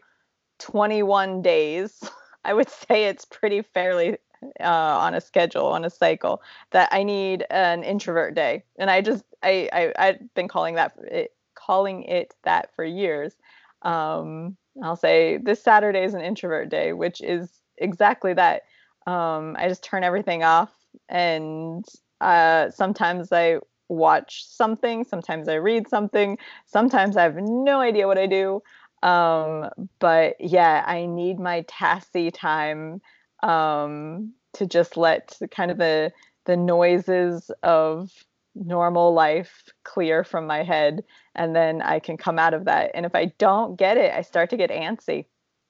21 0.60 1.42
days 1.42 2.02
i 2.46 2.54
would 2.54 2.70
say 2.70 3.06
it's 3.06 3.26
pretty 3.26 3.62
fairly 3.62 4.18
uh, 4.60 4.98
on 5.00 5.14
a 5.14 5.22
schedule 5.22 5.68
on 5.68 5.86
a 5.86 5.90
cycle 5.90 6.42
that 6.72 6.90
I 6.92 7.04
need 7.04 7.46
an 7.50 7.84
introvert 7.84 8.36
day, 8.36 8.64
and 8.78 8.90
I 8.90 9.02
just 9.02 9.24
I, 9.44 9.70
I 9.74 9.94
I've 9.98 10.34
been 10.34 10.48
calling 10.48 10.76
that 10.76 10.94
it, 11.04 11.34
calling 11.56 12.04
it 12.04 12.34
that 12.44 12.74
for 12.76 12.84
years. 12.84 13.34
Um, 13.82 14.58
I'll 14.84 14.96
say 14.96 15.38
this 15.38 15.64
Saturday 15.64 16.04
is 16.04 16.14
an 16.14 16.22
introvert 16.22 16.70
day, 16.70 16.94
which 16.94 17.22
is 17.22 17.50
exactly 17.78 18.34
that. 18.34 18.64
Um, 19.08 19.56
I 19.60 19.68
just 19.68 19.84
turn 19.84 20.04
everything 20.04 20.44
off, 20.44 20.74
and 21.10 21.86
uh, 22.22 22.72
sometimes 22.72 23.32
I 23.32 23.60
watch 23.88 24.46
something, 24.48 25.04
sometimes 25.04 25.48
I 25.48 25.56
read 25.56 25.88
something, 25.88 26.38
sometimes 26.66 27.18
I 27.18 27.24
have 27.24 27.36
no 27.36 27.80
idea 27.80 28.08
what 28.08 28.18
I 28.18 28.26
do. 28.26 28.64
Um, 29.04 29.70
but 30.00 30.36
yeah, 30.40 30.84
I 30.88 31.06
need 31.06 31.40
my 31.40 31.62
Tassie 31.64 32.34
time 32.34 33.02
um, 33.46 34.34
to 34.54 34.66
just 34.66 34.98
let 34.98 35.38
kind 35.52 35.72
of 35.72 35.78
the 35.78 36.12
the 36.46 36.58
noises 36.58 37.52
of 37.64 38.12
normal 38.56 39.14
life 39.14 39.70
clear 39.84 40.24
from 40.24 40.48
my 40.48 40.64
head 40.64 41.04
and 41.36 41.56
then 41.56 41.82
I 41.82 42.00
can 42.00 42.18
come 42.18 42.40
out 42.40 42.54
of 42.54 42.66
that. 42.66 42.92
And 42.94 43.06
if 43.06 43.14
I 43.16 43.34
don't 43.38 43.78
get 43.78 43.98
it, 43.98 44.14
I 44.14 44.22
start 44.22 44.50
to 44.52 44.58
get 44.58 44.70
antsy. 44.70 45.26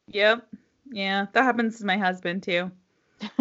Yep. 0.10 0.46
Yeah, 0.92 1.26
that 1.34 1.44
happens 1.44 1.80
to 1.80 1.86
my 1.86 1.98
husband 1.98 2.44
too. 2.44 2.72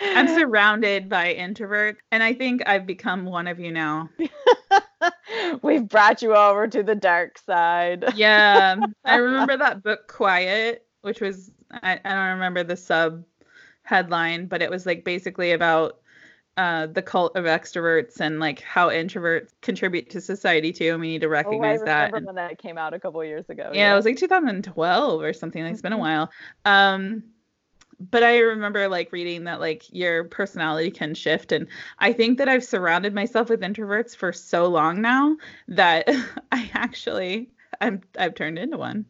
I'm 0.00 0.28
surrounded 0.28 1.08
by 1.08 1.34
introverts 1.34 1.96
and 2.10 2.22
I 2.22 2.32
think 2.32 2.62
I've 2.66 2.86
become 2.86 3.24
one 3.24 3.46
of 3.46 3.60
you 3.60 3.70
now. 3.70 4.08
We've 5.62 5.86
brought 5.86 6.22
you 6.22 6.34
over 6.34 6.66
to 6.68 6.82
the 6.82 6.94
dark 6.94 7.38
side. 7.38 8.04
yeah. 8.14 8.76
I 9.04 9.16
remember 9.16 9.56
that 9.58 9.82
book 9.82 10.08
Quiet, 10.08 10.83
which 11.04 11.20
was 11.20 11.50
I, 11.70 12.00
I 12.04 12.14
don't 12.14 12.34
remember 12.34 12.64
the 12.64 12.76
sub 12.76 13.24
headline, 13.82 14.46
but 14.46 14.62
it 14.62 14.70
was 14.70 14.86
like 14.86 15.04
basically 15.04 15.52
about 15.52 16.00
uh, 16.56 16.86
the 16.86 17.02
cult 17.02 17.36
of 17.36 17.44
extroverts 17.44 18.20
and 18.20 18.38
like 18.38 18.60
how 18.60 18.88
introverts 18.88 19.50
contribute 19.60 20.08
to 20.10 20.20
society 20.20 20.72
too. 20.72 20.92
And 20.92 21.00
we 21.00 21.08
need 21.08 21.20
to 21.20 21.28
recognize 21.28 21.80
oh, 21.80 21.86
I 21.86 22.06
remember 22.06 22.20
that. 22.20 22.26
when 22.26 22.34
that 22.36 22.58
came 22.58 22.78
out 22.78 22.94
a 22.94 23.00
couple 23.00 23.22
years 23.24 23.48
ago. 23.48 23.70
Yeah, 23.72 23.88
yeah, 23.88 23.92
it 23.92 23.96
was 23.96 24.04
like 24.04 24.16
2012 24.16 25.20
or 25.20 25.32
something. 25.32 25.62
Like, 25.62 25.72
it's 25.72 25.82
been 25.82 25.92
a 25.92 25.96
mm-hmm. 25.96 26.02
while. 26.02 26.30
Um, 26.64 27.24
but 28.10 28.22
I 28.22 28.38
remember 28.38 28.88
like 28.88 29.12
reading 29.12 29.44
that 29.44 29.60
like 29.60 29.84
your 29.92 30.24
personality 30.24 30.90
can 30.90 31.14
shift, 31.14 31.52
and 31.52 31.68
I 31.98 32.12
think 32.12 32.38
that 32.38 32.48
I've 32.48 32.64
surrounded 32.64 33.14
myself 33.14 33.48
with 33.48 33.60
introverts 33.60 34.16
for 34.16 34.32
so 34.32 34.66
long 34.66 35.00
now 35.00 35.36
that 35.68 36.08
I 36.52 36.70
actually 36.74 37.50
I'm 37.80 38.02
I've 38.18 38.34
turned 38.34 38.58
into 38.58 38.76
one. 38.76 39.04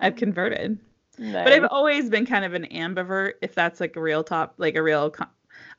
I've 0.00 0.16
converted. 0.16 0.78
Nice. 1.20 1.44
But 1.44 1.52
I've 1.52 1.68
always 1.70 2.08
been 2.08 2.24
kind 2.24 2.46
of 2.46 2.54
an 2.54 2.66
ambivert, 2.72 3.34
if 3.42 3.54
that's 3.54 3.78
like 3.78 3.94
a 3.94 4.00
real 4.00 4.24
top, 4.24 4.54
like 4.56 4.74
a 4.74 4.82
real, 4.82 5.14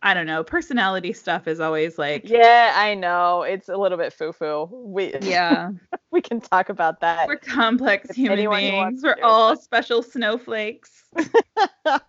I 0.04 0.14
don't 0.14 0.28
know, 0.28 0.44
personality 0.44 1.14
stuff 1.14 1.48
is 1.48 1.60
always 1.60 1.98
like. 1.98 2.30
Yeah, 2.30 2.74
I 2.76 2.94
know. 2.94 3.42
It's 3.42 3.68
a 3.68 3.76
little 3.76 3.98
bit 3.98 4.14
foo 4.14 4.34
foo. 4.34 4.70
We 4.72 5.16
yeah, 5.22 5.72
we 6.12 6.22
can 6.22 6.42
talk 6.42 6.70
about 6.70 7.02
that. 7.02 7.28
We're 7.28 7.38
complex 7.38 8.16
human 8.16 8.48
beings. 8.52 9.02
We're 9.02 9.18
all 9.24 9.56
special 9.56 10.04
snowflakes. 10.04 11.06
um, 11.18 12.04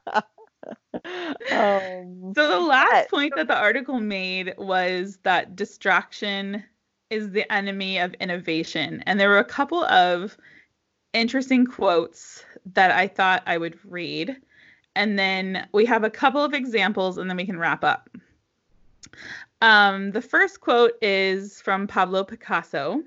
so 2.35 2.49
the 2.49 2.61
last 2.61 3.09
point 3.09 3.33
that 3.37 3.49
the 3.49 3.57
article 3.57 3.99
made 3.99 4.53
was 4.59 5.21
that 5.23 5.57
distraction 5.57 6.63
is 7.09 7.31
the 7.31 7.51
enemy 7.51 7.99
of 7.99 8.13
innovation, 8.15 9.03
and 9.07 9.19
there 9.19 9.31
were 9.31 9.39
a 9.39 9.45
couple 9.45 9.85
of 9.85 10.37
interesting 11.15 11.67
quotes 11.67 12.45
that 12.75 12.91
I 12.91 13.09
thought 13.09 13.43
I 13.47 13.59
would 13.59 13.79
read. 13.85 14.37
And 14.95 15.19
then 15.19 15.67
we 15.73 15.87
have 15.87 16.05
a 16.05 16.11
couple 16.11 16.45
of 16.45 16.55
examples 16.55 17.19
and 17.19 17.29
then 17.29 17.37
we 17.37 17.47
can 17.47 17.59
wrap 17.59 17.83
up. 17.83 18.11
Um, 19.61 20.11
the 20.11 20.23
first 20.23 20.61
quote 20.61 20.93
is 21.01 21.61
from 21.61 21.87
Pablo 21.87 22.25
Picasso. 22.25 23.03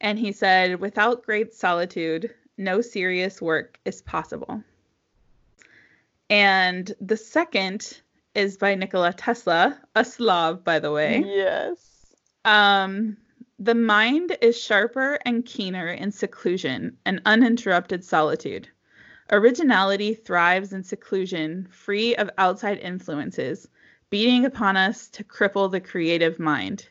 And 0.00 0.18
he 0.18 0.32
said, 0.32 0.80
Without 0.80 1.24
great 1.24 1.54
solitude, 1.54 2.34
no 2.58 2.80
serious 2.80 3.40
work 3.40 3.78
is 3.84 4.02
possible. 4.02 4.62
And 6.28 6.92
the 7.00 7.16
second 7.16 8.00
is 8.34 8.56
by 8.58 8.74
Nikola 8.74 9.12
Tesla, 9.12 9.78
a 9.94 10.04
Slav, 10.04 10.64
by 10.64 10.78
the 10.78 10.90
way. 10.90 11.22
Yes. 11.26 11.78
Um, 12.44 13.16
The 13.58 13.74
mind 13.74 14.36
is 14.42 14.60
sharper 14.60 15.18
and 15.24 15.44
keener 15.44 15.88
in 15.88 16.12
seclusion 16.12 16.98
and 17.06 17.22
uninterrupted 17.24 18.04
solitude. 18.04 18.68
Originality 19.30 20.14
thrives 20.14 20.72
in 20.72 20.84
seclusion, 20.84 21.66
free 21.70 22.14
of 22.14 22.30
outside 22.38 22.78
influences, 22.78 23.68
beating 24.08 24.44
upon 24.44 24.76
us 24.76 25.08
to 25.08 25.24
cripple 25.24 25.70
the 25.70 25.80
creative 25.80 26.38
mind. 26.38 26.88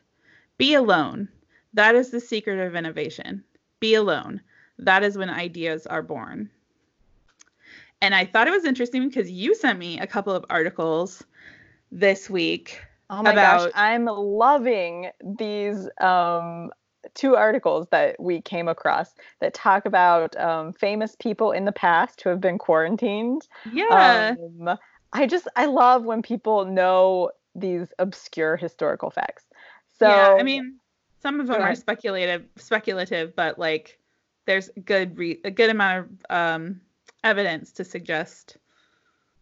Be 0.58 0.74
alone. 0.74 1.30
That 1.74 1.96
is 1.96 2.10
the 2.10 2.20
secret 2.20 2.60
of 2.60 2.76
innovation. 2.76 3.44
Be 3.80 3.96
alone. 3.96 4.42
That 4.80 5.04
is 5.04 5.18
when 5.18 5.30
ideas 5.30 5.88
are 5.88 6.02
born. 6.02 6.50
And 8.02 8.14
I 8.14 8.26
thought 8.26 8.48
it 8.48 8.52
was 8.52 8.66
interesting 8.66 9.08
because 9.08 9.32
you 9.32 9.56
sent 9.56 9.80
me 9.80 10.00
a 10.00 10.08
couple 10.08 10.34
of 10.34 10.46
articles 10.50 11.24
this 11.92 12.30
week. 12.30 12.82
Oh 13.10 13.24
my 13.24 13.32
about... 13.32 13.66
gosh, 13.66 13.72
I'm 13.76 14.06
loving 14.06 15.10
these 15.24 15.88
um, 16.02 16.72
two 17.14 17.36
articles 17.36 17.88
that 17.92 18.16
we 18.20 18.42
came 18.42 18.68
across 18.68 19.14
that 19.40 19.54
talk 19.54 19.86
about 19.86 20.36
um, 20.38 20.74
famous 20.74 21.16
people 21.20 21.52
in 21.52 21.66
the 21.66 21.72
past 21.72 22.22
who 22.22 22.30
have 22.30 22.42
been 22.42 22.58
quarantined. 22.58 23.48
Yeah. 23.72 24.36
Um, 24.40 24.78
I 25.14 25.28
just 25.28 25.48
I 25.56 25.66
love 25.66 26.04
when 26.04 26.22
people 26.22 26.66
know 26.66 27.32
these 27.56 27.94
obscure 28.00 28.58
historical 28.58 29.10
facts. 29.10 29.46
So 29.98 30.10
yeah, 30.10 30.36
I 30.38 30.44
mean, 30.44 30.80
some 31.22 31.40
of 31.40 31.48
them 31.48 31.62
are 31.62 31.76
speculative, 31.76 32.46
speculative, 32.58 33.36
but 33.36 33.58
like 33.58 33.98
there's 34.46 34.70
good 34.84 35.18
re- 35.18 35.40
a 35.44 35.52
good 35.52 35.70
amount 35.70 36.08
of 36.30 36.36
um, 36.36 36.82
evidence 37.24 37.72
to 37.74 37.84
suggest. 37.84 38.58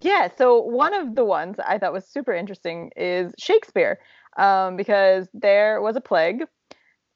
Yeah, 0.02 0.28
so 0.38 0.62
one 0.62 0.94
of 0.94 1.16
the 1.16 1.24
ones 1.26 1.58
I 1.66 1.78
thought 1.78 1.94
was 1.94 2.06
super 2.06 2.34
interesting 2.34 2.92
is 2.96 3.34
Shakespeare, 3.40 4.00
um, 4.38 4.76
because 4.76 5.30
there 5.34 5.82
was 5.82 5.96
a 5.96 6.02
plague, 6.02 6.44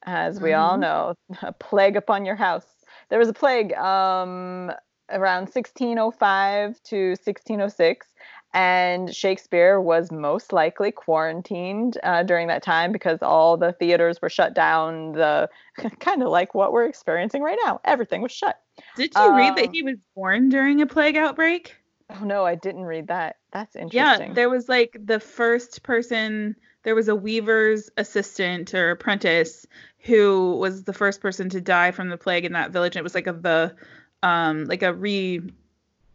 as 0.03 0.39
we 0.39 0.51
mm-hmm. 0.51 0.61
all 0.61 0.77
know, 0.77 1.15
a 1.41 1.51
plague 1.51 1.97
upon 1.97 2.25
your 2.25 2.35
house. 2.35 2.65
There 3.09 3.19
was 3.19 3.29
a 3.29 3.33
plague 3.33 3.73
um, 3.73 4.71
around 5.09 5.43
1605 5.43 6.81
to 6.83 7.09
1606, 7.09 8.07
and 8.53 9.13
Shakespeare 9.13 9.79
was 9.79 10.11
most 10.11 10.51
likely 10.51 10.91
quarantined 10.91 11.97
uh, 12.03 12.23
during 12.23 12.47
that 12.47 12.63
time 12.63 12.91
because 12.91 13.19
all 13.21 13.57
the 13.57 13.73
theaters 13.73 14.21
were 14.21 14.29
shut 14.29 14.53
down. 14.53 15.13
The 15.13 15.49
kind 15.99 16.21
of 16.21 16.29
like 16.29 16.53
what 16.53 16.71
we're 16.71 16.85
experiencing 16.85 17.41
right 17.43 17.57
now, 17.63 17.79
everything 17.85 18.21
was 18.21 18.31
shut. 18.31 18.59
Did 18.95 19.13
you 19.15 19.21
um, 19.21 19.35
read 19.35 19.55
that 19.57 19.67
um, 19.67 19.73
he 19.73 19.83
was 19.83 19.97
born 20.15 20.49
during 20.49 20.81
a 20.81 20.85
plague 20.85 21.17
outbreak? 21.17 21.75
Oh 22.09 22.23
no, 22.23 22.45
I 22.45 22.55
didn't 22.55 22.85
read 22.85 23.07
that. 23.07 23.37
That's 23.51 23.75
interesting. 23.75 24.29
Yeah, 24.29 24.33
there 24.33 24.49
was 24.49 24.69
like 24.69 24.97
the 25.03 25.19
first 25.19 25.83
person. 25.83 26.55
There 26.87 26.95
was 26.95 27.09
a 27.09 27.15
weaver's 27.15 27.91
assistant 27.97 28.73
or 28.73 28.91
apprentice 28.91 29.67
who 30.03 30.55
was 30.55 30.85
the 30.85 30.93
first 30.93 31.19
person 31.19 31.49
to 31.49 31.59
die 31.59 31.91
from 31.91 32.07
the 32.07 32.15
plague 32.15 32.45
in 32.45 32.53
that 32.53 32.71
village. 32.71 32.95
And 32.95 33.01
it 33.01 33.03
was 33.03 33.13
like 33.13 33.27
a 33.27 33.33
the 33.33 33.75
um 34.23 34.63
like 34.63 34.83
a 34.83 34.93
re 34.93 35.41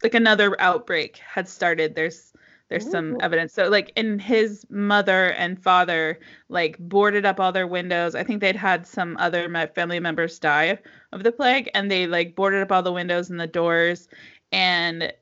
like 0.03 0.15
another 0.15 0.59
outbreak 0.59 1.19
had 1.19 1.47
started. 1.47 1.95
There's 1.95 2.33
there's 2.71 2.87
Ooh. 2.87 2.91
some 2.91 3.19
evidence. 3.21 3.53
So 3.53 3.69
like 3.69 3.93
in 3.97 4.19
his 4.19 4.65
mother 4.71 5.33
and 5.33 5.63
father 5.63 6.19
like 6.49 6.79
boarded 6.79 7.27
up 7.27 7.39
all 7.39 7.53
their 7.53 7.67
windows. 7.67 8.15
I 8.15 8.25
think 8.25 8.41
they'd 8.41 8.57
had 8.57 8.87
some 8.87 9.19
other 9.19 9.47
family 9.75 10.01
members 10.01 10.39
die 10.39 10.79
of 11.13 11.23
the 11.23 11.33
plague 11.33 11.69
and 11.75 11.91
they 11.91 12.07
like 12.07 12.35
boarded 12.35 12.63
up 12.63 12.73
all 12.73 12.83
the 12.83 12.91
windows 12.91 13.29
and 13.29 13.39
the 13.39 13.47
doors 13.47 14.09
and 14.53 15.13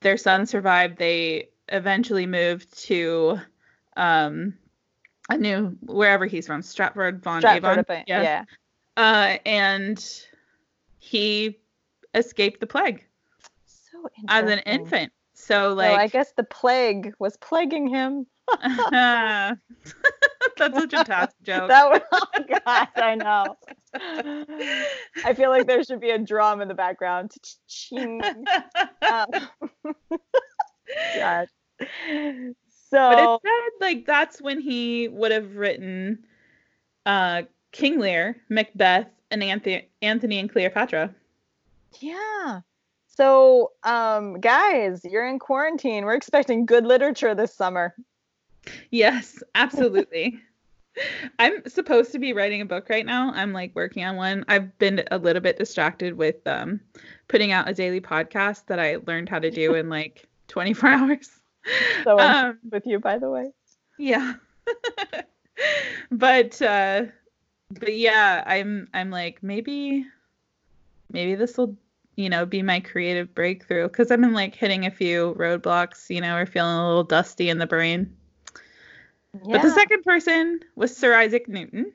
their 0.00 0.16
son 0.16 0.46
survived. 0.46 0.96
They 0.96 1.50
eventually 1.68 2.24
moved 2.24 2.74
to 2.84 3.38
um 3.98 4.54
a 5.30 5.36
new 5.36 5.76
wherever 5.82 6.26
he's 6.26 6.46
from, 6.46 6.62
Stratford 6.62 7.22
von 7.22 7.40
Stratford 7.40 7.78
Avon. 7.78 8.04
Yeah. 8.06 8.22
yeah. 8.22 8.44
Uh, 8.96 9.38
and 9.44 10.24
he 10.98 11.58
escaped 12.14 12.60
the 12.60 12.66
plague 12.66 13.04
as 14.28 14.50
an 14.50 14.60
infant. 14.60 15.12
So 15.34 15.74
like 15.74 15.90
so 15.90 15.96
I 15.96 16.06
guess 16.08 16.32
the 16.36 16.44
plague 16.44 17.12
was 17.18 17.36
plaguing 17.38 17.88
him. 17.88 18.26
That's 20.56 20.78
such 20.78 20.92
a 20.92 21.04
tough 21.04 21.32
joke. 21.42 21.68
That 21.68 21.90
was 21.90 22.00
oh 22.12 22.26
gosh, 22.48 22.88
I 22.96 23.14
know. 23.14 23.56
I 25.24 25.34
feel 25.34 25.50
like 25.50 25.66
there 25.66 25.82
should 25.82 26.00
be 26.00 26.10
a 26.10 26.18
drum 26.18 26.60
in 26.60 26.68
the 26.68 26.74
background. 26.74 27.32
um, 29.02 29.28
gosh. 31.16 31.48
But 32.94 33.18
it 33.18 33.40
said 33.42 33.86
like 33.86 34.06
that's 34.06 34.40
when 34.40 34.60
he 34.60 35.08
would 35.08 35.32
have 35.32 35.56
written 35.56 36.24
uh 37.06 37.42
King 37.72 37.98
Lear, 37.98 38.36
Macbeth, 38.48 39.08
and 39.30 39.42
Antony 39.42 39.88
Antony 40.00 40.38
and 40.38 40.50
Cleopatra. 40.50 41.14
Yeah. 42.00 42.60
So, 43.06 43.72
um, 43.84 44.40
guys, 44.40 45.04
you're 45.04 45.26
in 45.26 45.38
quarantine. 45.38 46.04
We're 46.04 46.14
expecting 46.14 46.66
good 46.66 46.84
literature 46.84 47.34
this 47.34 47.54
summer. 47.54 47.94
Yes, 48.90 49.42
absolutely. 49.54 50.40
I'm 51.38 51.68
supposed 51.68 52.12
to 52.12 52.18
be 52.18 52.32
writing 52.32 52.60
a 52.60 52.66
book 52.66 52.88
right 52.88 53.06
now. 53.06 53.32
I'm 53.32 53.52
like 53.52 53.72
working 53.74 54.04
on 54.04 54.16
one. 54.16 54.44
I've 54.48 54.76
been 54.78 55.04
a 55.10 55.18
little 55.18 55.42
bit 55.42 55.58
distracted 55.58 56.16
with 56.16 56.46
um, 56.46 56.80
putting 57.28 57.52
out 57.52 57.68
a 57.68 57.74
daily 57.74 58.00
podcast 58.00 58.66
that 58.66 58.80
I 58.80 58.96
learned 59.06 59.28
how 59.28 59.38
to 59.38 59.50
do 59.50 59.74
in 59.76 59.88
like 59.88 60.26
24 60.48 60.88
hours. 60.90 61.30
So 62.04 62.18
um, 62.18 62.58
with 62.70 62.86
you, 62.86 62.98
by 62.98 63.18
the 63.18 63.30
way. 63.30 63.52
Yeah. 63.98 64.34
but 66.10 66.60
uh, 66.60 67.04
but 67.70 67.96
yeah, 67.96 68.42
I'm 68.46 68.88
I'm 68.92 69.10
like 69.10 69.42
maybe 69.42 70.06
maybe 71.10 71.34
this 71.34 71.56
will 71.56 71.76
you 72.16 72.28
know, 72.28 72.46
be 72.46 72.62
my 72.62 72.80
creative 72.80 73.34
breakthrough 73.34 73.88
because 73.88 74.10
I've 74.10 74.20
been 74.20 74.34
like 74.34 74.54
hitting 74.54 74.86
a 74.86 74.90
few 74.90 75.34
roadblocks, 75.38 76.10
you 76.10 76.20
know, 76.20 76.36
or 76.36 76.46
feeling 76.46 76.76
a 76.76 76.86
little 76.86 77.04
dusty 77.04 77.48
in 77.48 77.58
the 77.58 77.66
brain. 77.66 78.14
Yeah. 79.44 79.56
But 79.56 79.62
the 79.62 79.70
second 79.70 80.04
person 80.04 80.60
was 80.76 80.96
Sir 80.96 81.14
Isaac 81.14 81.48
Newton. 81.48 81.92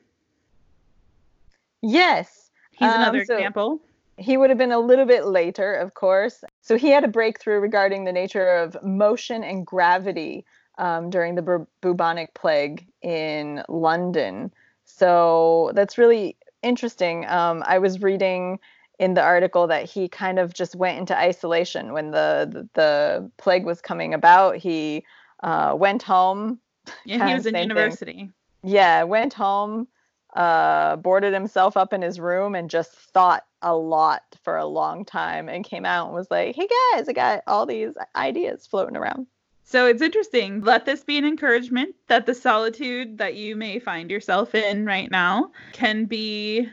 Yes. 1.81 2.51
He's 2.71 2.89
um, 2.89 3.01
another 3.01 3.23
so 3.23 3.35
example. 3.35 3.81
He 4.17 4.35
would 4.35 4.49
have 4.49 4.59
been 4.59 4.73
a 4.73 4.79
little 4.79 5.05
bit 5.05 5.25
later, 5.25 5.73
of 5.73 5.93
course. 5.93 6.43
So 6.69 6.77
he 6.77 6.91
had 6.91 7.03
a 7.03 7.07
breakthrough 7.07 7.59
regarding 7.59 8.03
the 8.03 8.11
nature 8.11 8.47
of 8.47 8.77
motion 8.83 9.43
and 9.43 9.65
gravity 9.65 10.45
um, 10.77 11.09
during 11.09 11.33
the 11.33 11.41
bu- 11.41 11.65
bubonic 11.81 12.35
plague 12.35 12.85
in 13.01 13.63
London. 13.67 14.53
So 14.85 15.71
that's 15.73 15.97
really 15.97 16.37
interesting. 16.61 17.25
Um, 17.25 17.63
I 17.65 17.79
was 17.79 18.03
reading 18.03 18.59
in 18.99 19.15
the 19.15 19.23
article 19.23 19.65
that 19.65 19.85
he 19.85 20.07
kind 20.09 20.37
of 20.37 20.53
just 20.53 20.75
went 20.75 20.99
into 20.99 21.17
isolation 21.17 21.91
when 21.91 22.11
the 22.11 22.47
the, 22.51 22.69
the 22.75 23.31
plague 23.37 23.65
was 23.65 23.81
coming 23.81 24.13
about. 24.13 24.57
He 24.57 25.03
uh, 25.41 25.73
went 25.75 26.03
home. 26.03 26.59
Yeah, 27.03 27.29
he 27.29 27.33
was 27.33 27.47
in 27.47 27.55
university. 27.55 28.13
Thing. 28.13 28.33
Yeah, 28.61 29.01
went 29.05 29.33
home, 29.33 29.87
uh, 30.35 30.95
boarded 30.97 31.33
himself 31.33 31.75
up 31.77 31.93
in 31.93 32.01
his 32.01 32.19
room, 32.19 32.55
and 32.55 32.69
just 32.69 32.91
thought 32.91 33.45
a 33.61 33.75
lot 33.75 34.23
for 34.43 34.57
a 34.57 34.65
long 34.65 35.05
time, 35.05 35.49
and 35.49 35.65
came 35.65 35.85
out 35.85 36.07
and 36.07 36.15
was 36.15 36.29
like, 36.29 36.55
"Hey 36.55 36.67
guys, 36.93 37.09
I 37.09 37.13
got 37.13 37.43
all 37.47 37.65
these 37.65 37.93
ideas 38.15 38.67
floating 38.67 38.95
around." 38.95 39.27
So 39.63 39.85
it's 39.85 40.01
interesting. 40.01 40.61
Let 40.61 40.85
this 40.85 41.03
be 41.03 41.19
an 41.19 41.25
encouragement 41.25 41.93
that 42.07 42.25
the 42.25 42.33
solitude 42.33 43.19
that 43.19 43.35
you 43.35 43.55
may 43.55 43.77
find 43.77 44.09
yourself 44.09 44.55
in 44.55 44.85
right 44.85 45.11
now 45.11 45.51
can 45.73 46.05
be 46.05 46.67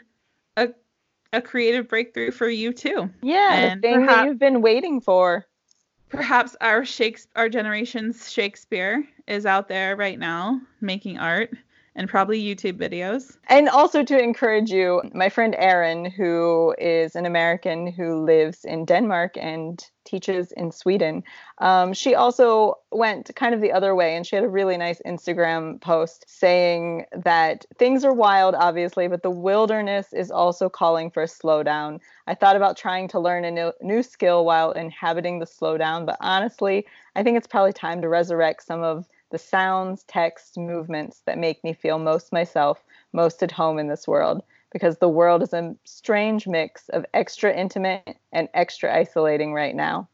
a 0.56 0.70
a 1.32 1.42
creative 1.42 1.88
breakthrough 1.88 2.30
for 2.30 2.48
you 2.48 2.72
too. 2.72 3.10
Yeah, 3.22 3.54
and 3.54 3.82
the 3.82 3.88
thing 3.88 4.00
perhaps, 4.00 4.16
that 4.16 4.26
you've 4.26 4.38
been 4.38 4.62
waiting 4.62 5.00
for. 5.00 5.46
Perhaps 6.08 6.56
our 6.60 6.84
Shakespeare, 6.84 7.32
our 7.36 7.48
generation's 7.48 8.32
Shakespeare 8.32 9.04
is 9.26 9.44
out 9.44 9.68
there 9.68 9.96
right 9.96 10.18
now 10.18 10.60
making 10.80 11.18
art 11.18 11.50
and 11.96 12.08
probably 12.08 12.40
YouTube 12.40 12.78
videos. 12.78 13.36
And 13.48 13.68
also 13.68 14.04
to 14.04 14.22
encourage 14.22 14.70
you, 14.70 15.02
my 15.14 15.30
friend 15.30 15.56
Erin, 15.58 16.04
who 16.04 16.74
is 16.78 17.16
an 17.16 17.24
American 17.24 17.86
who 17.86 18.22
lives 18.22 18.64
in 18.64 18.84
Denmark 18.84 19.36
and 19.38 19.82
teaches 20.04 20.52
in 20.52 20.70
Sweden, 20.70 21.24
um, 21.58 21.94
she 21.94 22.14
also 22.14 22.74
went 22.92 23.34
kind 23.34 23.54
of 23.54 23.62
the 23.62 23.72
other 23.72 23.94
way 23.94 24.14
and 24.14 24.26
she 24.26 24.36
had 24.36 24.44
a 24.44 24.48
really 24.48 24.76
nice 24.76 25.00
Instagram 25.06 25.80
post 25.80 26.24
saying 26.28 27.06
that 27.12 27.64
things 27.78 28.04
are 28.04 28.12
wild, 28.12 28.54
obviously, 28.54 29.08
but 29.08 29.22
the 29.22 29.30
wilderness 29.30 30.12
is 30.12 30.30
also 30.30 30.68
calling 30.68 31.10
for 31.10 31.22
a 31.22 31.26
slowdown. 31.26 31.98
I 32.26 32.34
thought 32.34 32.56
about 32.56 32.76
trying 32.76 33.08
to 33.08 33.20
learn 33.20 33.44
a 33.44 33.50
new, 33.50 33.72
new 33.80 34.02
skill 34.02 34.44
while 34.44 34.72
inhabiting 34.72 35.38
the 35.38 35.46
slowdown, 35.46 36.04
but 36.04 36.18
honestly, 36.20 36.86
I 37.16 37.22
think 37.22 37.38
it's 37.38 37.46
probably 37.46 37.72
time 37.72 38.02
to 38.02 38.08
resurrect 38.08 38.66
some 38.66 38.82
of 38.82 39.06
the 39.30 39.38
sounds, 39.38 40.04
texts, 40.04 40.56
movements 40.56 41.22
that 41.26 41.38
make 41.38 41.62
me 41.64 41.72
feel 41.72 41.98
most 41.98 42.32
myself, 42.32 42.84
most 43.12 43.42
at 43.42 43.52
home 43.52 43.78
in 43.78 43.88
this 43.88 44.06
world, 44.06 44.42
because 44.72 44.98
the 44.98 45.08
world 45.08 45.42
is 45.42 45.52
a 45.52 45.74
strange 45.84 46.46
mix 46.46 46.88
of 46.90 47.04
extra 47.14 47.54
intimate 47.54 48.16
and 48.32 48.48
extra 48.54 48.94
isolating 48.94 49.52
right 49.52 49.74
now. 49.74 50.08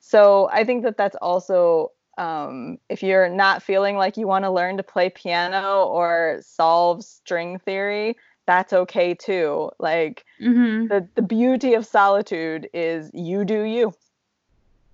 So 0.00 0.48
I 0.52 0.64
think 0.64 0.82
that 0.84 0.96
that's 0.96 1.16
also, 1.16 1.92
um, 2.18 2.78
if 2.88 3.02
you're 3.02 3.28
not 3.28 3.62
feeling 3.62 3.96
like 3.96 4.16
you 4.16 4.26
want 4.26 4.44
to 4.44 4.50
learn 4.50 4.76
to 4.76 4.82
play 4.82 5.10
piano 5.10 5.84
or 5.84 6.38
solve 6.42 7.04
string 7.04 7.58
theory, 7.58 8.16
that's 8.46 8.72
okay 8.72 9.14
too. 9.14 9.70
Like 9.78 10.24
Mm-hmm. 10.40 10.86
the 10.88 11.08
the 11.14 11.22
beauty 11.22 11.74
of 11.74 11.86
solitude 11.86 12.68
is 12.72 13.10
you 13.14 13.44
do 13.44 13.62
you. 13.62 13.92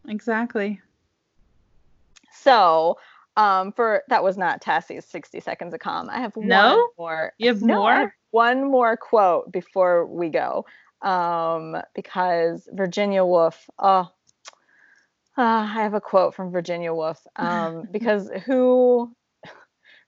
Exactly. 0.09 0.81
So, 2.33 2.99
um, 3.37 3.73
for 3.73 4.03
that 4.09 4.23
was 4.23 4.37
not 4.37 4.61
Tassie's 4.61 5.05
60 5.07 5.41
seconds 5.41 5.75
of 5.75 5.81
calm. 5.81 6.09
I 6.11 6.21
have 6.21 6.37
No? 6.37 6.77
one 6.77 6.87
more. 6.99 7.33
You 7.39 7.49
have 7.49 7.63
No, 7.63 7.77
more? 7.77 7.93
have 7.93 8.11
one 8.31 8.65
more 8.71 8.97
quote 8.97 9.51
before 9.53 10.07
we 10.07 10.29
go. 10.29 10.65
Um, 11.03 11.77
because 11.95 12.69
Virginia 12.73 13.25
Woolf, 13.25 13.69
oh, 13.79 14.09
ah, 15.37 15.63
I 15.79 15.83
have 15.83 15.95
a 15.95 16.01
quote 16.01 16.35
from 16.35 16.51
Virginia 16.53 16.93
Woolf. 16.95 17.21
Um, 17.37 17.89
because 17.91 18.31
who 18.47 19.15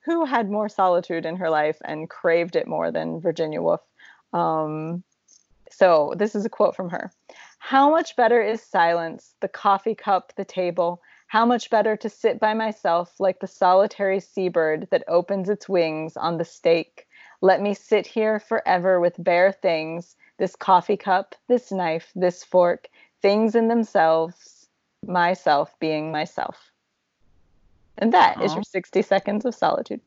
who 0.05 0.27
had 0.27 0.51
more 0.51 0.69
solitude 0.69 1.25
in 1.25 1.37
her 1.37 1.49
life 1.49 1.79
and 1.85 2.11
craved 2.11 2.57
it 2.57 2.67
more 2.69 2.91
than 2.91 3.21
Virginia 3.21 3.63
Woolf? 3.63 3.81
Um, 4.35 5.03
so 5.71 6.13
this 6.17 6.35
is 6.35 6.45
a 6.45 6.51
quote 6.51 6.77
from 6.77 6.91
her. 6.91 7.11
How 7.59 7.91
much 7.91 8.15
better 8.15 8.43
is 8.43 8.63
silence, 8.63 9.35
the 9.41 9.49
coffee 9.49 9.95
cup, 9.95 10.33
the 10.37 10.45
table? 10.45 11.01
How 11.27 11.45
much 11.45 11.71
better 11.71 11.97
to 11.97 12.09
sit 12.09 12.39
by 12.39 12.55
myself 12.55 13.19
like 13.19 13.41
the 13.41 13.47
solitary 13.47 14.21
seabird 14.21 14.89
that 14.91 15.05
opens 15.09 15.49
its 15.49 15.69
wings 15.69 16.17
on 16.17 16.39
the 16.39 16.45
stake. 16.45 17.09
Let 17.41 17.61
me 17.61 17.75
sit 17.75 18.07
here 18.07 18.39
forever 18.39 19.01
with 19.01 19.23
bare 19.23 19.53
things 19.53 20.17
this 20.39 20.57
coffee 20.57 20.97
cup, 20.97 21.35
this 21.49 21.71
knife, 21.71 22.11
this 22.15 22.43
fork, 22.45 22.89
things 23.23 23.55
in 23.55 23.69
themselves, 23.69 24.69
myself 25.07 25.79
being 25.79 26.11
myself. 26.11 26.73
And 27.99 28.13
that 28.13 28.43
is 28.43 28.53
Aw. 28.53 28.57
your 28.57 28.65
60 28.65 29.03
seconds 29.03 29.45
of 29.45 29.55
solitude. 29.55 30.01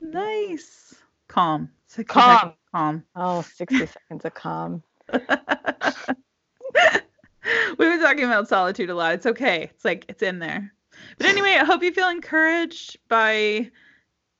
Nice. 0.00 0.94
Calm. 1.28 1.70
60 1.86 2.12
Calm. 2.12 2.52
Calm. 2.72 3.04
Oh, 3.14 3.42
60 3.42 3.86
seconds 3.86 4.24
of 4.24 4.34
calm. 4.34 4.82
We've 7.78 7.90
been 7.90 8.00
talking 8.00 8.24
about 8.24 8.48
solitude 8.48 8.90
a 8.90 8.94
lot. 8.94 9.14
It's 9.14 9.26
okay. 9.26 9.64
It's 9.74 9.84
like 9.84 10.04
it's 10.08 10.22
in 10.22 10.38
there. 10.38 10.72
But 11.18 11.26
anyway, 11.26 11.56
I 11.60 11.64
hope 11.64 11.82
you 11.82 11.92
feel 11.92 12.08
encouraged 12.08 12.98
by 13.08 13.70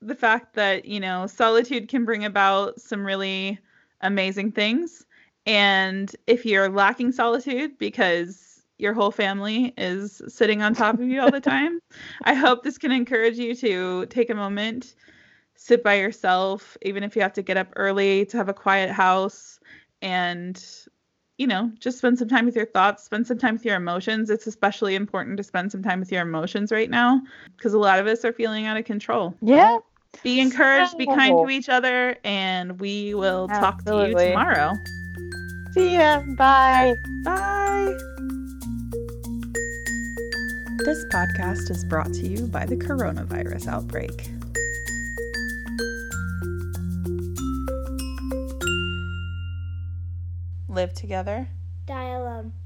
the 0.00 0.14
fact 0.14 0.54
that, 0.54 0.84
you 0.84 1.00
know, 1.00 1.26
solitude 1.26 1.88
can 1.88 2.04
bring 2.04 2.24
about 2.24 2.80
some 2.80 3.04
really 3.04 3.58
amazing 4.00 4.52
things. 4.52 5.04
And 5.46 6.14
if 6.26 6.44
you're 6.44 6.68
lacking 6.68 7.12
solitude 7.12 7.78
because 7.78 8.62
your 8.78 8.92
whole 8.92 9.10
family 9.10 9.72
is 9.76 10.20
sitting 10.28 10.60
on 10.62 10.74
top 10.74 10.98
of 10.98 11.06
you 11.06 11.20
all 11.20 11.30
the 11.30 11.40
time, 11.56 11.80
I 12.24 12.34
hope 12.34 12.62
this 12.62 12.78
can 12.78 12.92
encourage 12.92 13.38
you 13.38 13.54
to 13.56 14.06
take 14.06 14.30
a 14.30 14.34
moment, 14.34 14.94
sit 15.54 15.82
by 15.82 15.94
yourself, 15.94 16.76
even 16.82 17.02
if 17.02 17.14
you 17.14 17.22
have 17.22 17.32
to 17.34 17.42
get 17.42 17.56
up 17.56 17.68
early 17.76 18.26
to 18.26 18.36
have 18.36 18.48
a 18.48 18.54
quiet 18.54 18.90
house 18.90 19.60
and 20.02 20.62
you 21.38 21.46
know, 21.46 21.70
just 21.80 21.98
spend 21.98 22.18
some 22.18 22.28
time 22.28 22.46
with 22.46 22.56
your 22.56 22.66
thoughts, 22.66 23.04
spend 23.04 23.26
some 23.26 23.38
time 23.38 23.54
with 23.54 23.64
your 23.64 23.76
emotions. 23.76 24.30
It's 24.30 24.46
especially 24.46 24.94
important 24.94 25.36
to 25.36 25.42
spend 25.42 25.70
some 25.70 25.82
time 25.82 26.00
with 26.00 26.10
your 26.10 26.22
emotions 26.22 26.72
right 26.72 26.88
now 26.88 27.20
because 27.56 27.74
a 27.74 27.78
lot 27.78 27.98
of 27.98 28.06
us 28.06 28.24
are 28.24 28.32
feeling 28.32 28.64
out 28.66 28.76
of 28.76 28.84
control. 28.84 29.34
Yeah. 29.42 29.78
Be 30.22 30.40
encouraged, 30.40 30.96
be 30.96 31.04
kind 31.04 31.36
to 31.36 31.50
each 31.50 31.68
other, 31.68 32.16
and 32.24 32.80
we 32.80 33.12
will 33.12 33.48
talk 33.48 33.84
to 33.84 34.08
you 34.08 34.14
tomorrow. 34.18 34.72
See 35.72 35.94
ya. 35.94 36.22
Bye. 36.38 36.94
Bye. 37.22 37.94
This 40.86 41.04
podcast 41.12 41.70
is 41.70 41.84
brought 41.84 42.14
to 42.14 42.26
you 42.26 42.46
by 42.46 42.64
the 42.64 42.76
coronavirus 42.76 43.66
outbreak. 43.66 44.30
Live 50.76 50.92
together. 50.92 51.48
Die 51.86 51.94
alone. 51.94 52.52
Um, 52.52 52.65